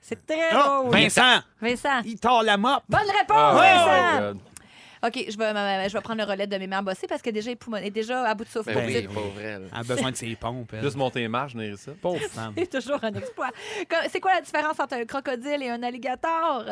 C'est 0.00 0.24
très 0.26 0.50
Oh, 0.54 0.82
drôle. 0.82 0.92
Vincent, 0.92 1.40
Vincent. 1.60 2.00
il 2.04 2.18
tord 2.20 2.42
la 2.42 2.56
mop. 2.56 2.82
Bonne 2.88 3.00
réponse, 3.00 3.52
Oh 3.54 3.56
Vincent! 3.56 4.20
God. 4.20 4.38
OK, 5.04 5.24
je 5.28 5.36
vais, 5.38 5.88
je 5.88 5.92
vais 5.92 6.00
prendre 6.00 6.24
le 6.24 6.28
relais 6.30 6.46
de 6.46 6.56
mes 6.56 6.66
mères 6.66 6.82
bossées 6.82 7.06
parce 7.06 7.22
que 7.22 7.30
déjà, 7.30 7.50
elle 7.50 7.84
est 7.84 7.90
déjà 7.90 8.22
à 8.24 8.34
bout 8.34 8.44
de 8.44 8.48
souffle. 8.48 8.72
Ben 8.74 8.86
oui. 8.86 9.06
Elle 9.40 9.68
a 9.72 9.82
besoin 9.82 10.10
de 10.10 10.16
ses 10.16 10.34
pompes. 10.36 10.72
elle. 10.72 10.82
Juste 10.82 10.96
monter 10.96 11.20
les 11.20 11.28
marches, 11.28 11.54
venir 11.54 11.74
ici. 11.74 11.90
Pauvre 12.00 12.18
femme. 12.30 12.54
C'est 12.56 12.70
toujours 12.70 12.98
un 13.04 13.12
exploit. 13.14 13.50
C'est 14.10 14.20
quoi 14.20 14.34
la 14.34 14.40
différence 14.40 14.80
entre 14.80 14.94
un 14.94 15.04
crocodile 15.04 15.62
et 15.62 15.68
un 15.70 15.82
alligator? 15.82 16.64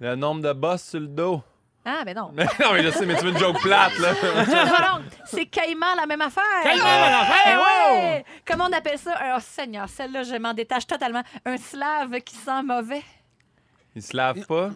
Le 0.00 0.14
nombre 0.14 0.42
de 0.42 0.52
bosses 0.52 0.84
sur 0.84 1.00
le 1.00 1.08
dos. 1.08 1.42
Ah, 1.84 2.02
ben 2.04 2.14
non. 2.16 2.30
Mais 2.34 2.44
non, 2.60 2.72
mais 2.72 2.82
je 2.82 2.90
sais, 2.90 3.04
mais 3.04 3.14
tu 3.16 3.24
veux 3.24 3.30
une 3.32 3.38
joke 3.38 3.60
plate, 3.60 3.98
là. 3.98 4.12
non, 4.46 4.98
non, 4.98 5.04
c'est 5.26 5.44
caïman 5.46 5.94
la 5.96 6.06
même 6.06 6.22
affaire. 6.22 6.42
Caïman, 6.62 6.84
la 6.84 7.08
même 7.10 7.20
affaire, 7.20 7.42
Eh 7.46 7.92
ouais. 7.92 8.24
Comment 8.46 8.64
on 8.70 8.72
appelle 8.72 8.98
ça? 8.98 9.14
Oh, 9.36 9.38
Seigneur, 9.40 9.88
celle-là, 9.88 10.22
je 10.22 10.34
m'en 10.36 10.54
détache 10.54 10.86
totalement. 10.86 11.22
Un 11.44 11.56
slave 11.58 12.20
qui 12.22 12.34
sent 12.36 12.62
mauvais. 12.62 13.02
Ils 13.94 14.02
se 14.02 14.16
lavent 14.16 14.46
pas? 14.46 14.70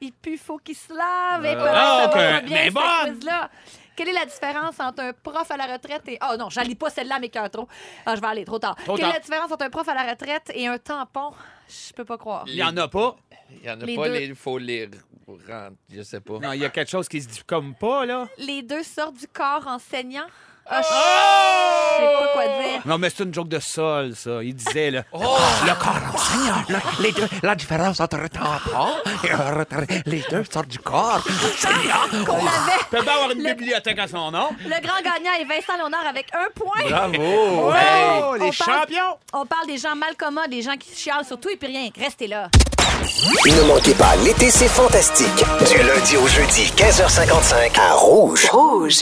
Il 0.00 0.12
pue, 0.12 0.36
faut 0.38 0.58
qu'il 0.58 0.76
se 0.76 0.92
lave. 0.92 1.44
Et 1.44 1.54
Euh, 1.56 1.66
ah, 1.68 1.98
ça 2.02 2.06
ok. 2.08 2.14
va 2.14 2.30
pas 2.32 2.40
bien, 2.42 2.56
Mais 2.56 2.68
ce 2.68 2.72
bonne. 2.74 3.14
quiz-là. 3.16 3.50
Quelle 3.96 4.08
est 4.08 4.12
la 4.12 4.24
différence 4.26 4.80
entre 4.80 5.02
un 5.02 5.12
prof 5.12 5.48
à 5.50 5.56
la 5.56 5.66
retraite 5.66 6.02
et... 6.08 6.18
Oh 6.28 6.36
non, 6.36 6.50
j'en 6.50 6.62
lis 6.62 6.74
pas 6.74 6.90
celle-là, 6.90 7.18
mais 7.20 7.28
cœur 7.28 7.48
trop. 7.50 7.68
Ah, 8.04 8.16
je 8.16 8.20
vais 8.20 8.26
aller 8.26 8.44
trop 8.44 8.58
tard. 8.58 8.74
Trop 8.84 8.94
Quelle 8.96 9.04
tard. 9.06 9.10
est 9.10 9.18
la 9.18 9.20
différence 9.20 9.52
entre 9.52 9.64
un 9.64 9.70
prof 9.70 9.88
à 9.88 9.94
la 9.94 10.02
retraite 10.10 10.50
et 10.54 10.66
un 10.66 10.78
tampon? 10.78 11.32
Je 11.68 11.92
peux 11.92 12.04
pas 12.04 12.18
croire. 12.18 12.44
Il 12.46 12.54
y 12.54 12.62
en 12.62 12.76
a 12.76 12.88
pas. 12.88 13.16
Il 13.50 13.64
y 13.66 13.70
en 13.70 13.80
a 13.80 13.84
Les 13.84 13.96
pas, 13.96 14.08
deux. 14.08 14.20
il 14.20 14.34
faut 14.34 14.58
les 14.58 14.88
rendre. 15.48 15.76
Je 15.90 16.02
sais 16.02 16.20
pas. 16.20 16.38
Non, 16.38 16.52
il 16.52 16.60
y 16.60 16.64
a 16.64 16.70
quelque 16.70 16.90
chose 16.90 17.08
qui 17.08 17.20
se 17.22 17.28
dit 17.28 17.42
comme 17.46 17.74
pas, 17.74 18.04
là. 18.06 18.28
Les 18.38 18.62
deux 18.62 18.82
sortent 18.82 19.18
du 19.18 19.28
corps 19.28 19.66
enseignant. 19.66 20.26
Ah, 20.66 20.80
je 20.82 20.88
je 20.88 22.00
sais 22.08 22.12
pas 22.14 22.28
quoi 22.32 22.44
dire. 22.44 22.80
Non, 22.86 22.98
mais 22.98 23.08
c'est 23.10 23.22
une 23.24 23.32
joke 23.34 23.48
de 23.48 23.58
sol, 23.60 24.12
ça. 24.16 24.42
Il 24.42 24.54
disait, 24.54 24.90
là. 24.90 25.02
Le 25.12 25.74
corps. 25.78 25.94
Le- 26.68 27.02
les 27.02 27.12
deux, 27.12 27.28
la 27.42 27.54
différence 27.54 28.00
entre 28.00 28.18
tampon 28.28 28.88
et 29.24 29.30
un. 29.30 29.64
Les 30.06 30.24
deux 30.30 30.44
sortent 30.50 30.68
du 30.68 30.78
corps 30.78 31.22
enseignant. 31.26 32.24
Qu'on 32.26 32.36
avait. 32.38 32.78
Il 32.80 32.86
peut 32.98 33.04
pas 33.04 33.12
avoir 33.14 33.30
une 33.30 33.42
bibliothèque 33.44 33.98
à 33.98 34.08
son 34.08 34.30
nom. 34.30 34.48
Le 34.64 34.80
grand 34.86 35.00
gagnant 35.02 35.34
est 35.38 35.44
Vincent 35.44 35.76
Léonard 35.76 36.06
avec 36.08 36.26
un 36.34 36.48
point. 36.54 36.88
Bravo! 36.88 37.14
Oh, 37.18 37.72
on 38.30 38.32
les 38.34 38.50
parle- 38.50 38.80
champions! 38.80 39.18
On 39.32 39.46
parle 39.46 39.66
des 39.66 39.78
gens 39.78 39.94
mal 39.94 40.16
commodes, 40.16 40.50
des 40.50 40.62
gens 40.62 40.76
qui 40.76 40.94
chialent 40.96 41.24
sur 41.24 41.38
tout 41.38 41.50
et 41.50 41.56
puis 41.56 41.68
rien. 41.68 41.88
Restez 41.98 42.26
là. 42.26 42.48
Ne 43.46 43.68
manquez 43.68 43.94
pas 43.94 44.16
l'été, 44.24 44.50
c'est 44.50 44.68
fantastique. 44.68 45.28
Du 45.36 45.82
lundi 45.82 46.16
au 46.16 46.26
jeudi, 46.26 46.72
15h55 46.76 47.78
à 47.80 47.92
Rouge. 47.94 48.46
Rouge. 48.50 49.00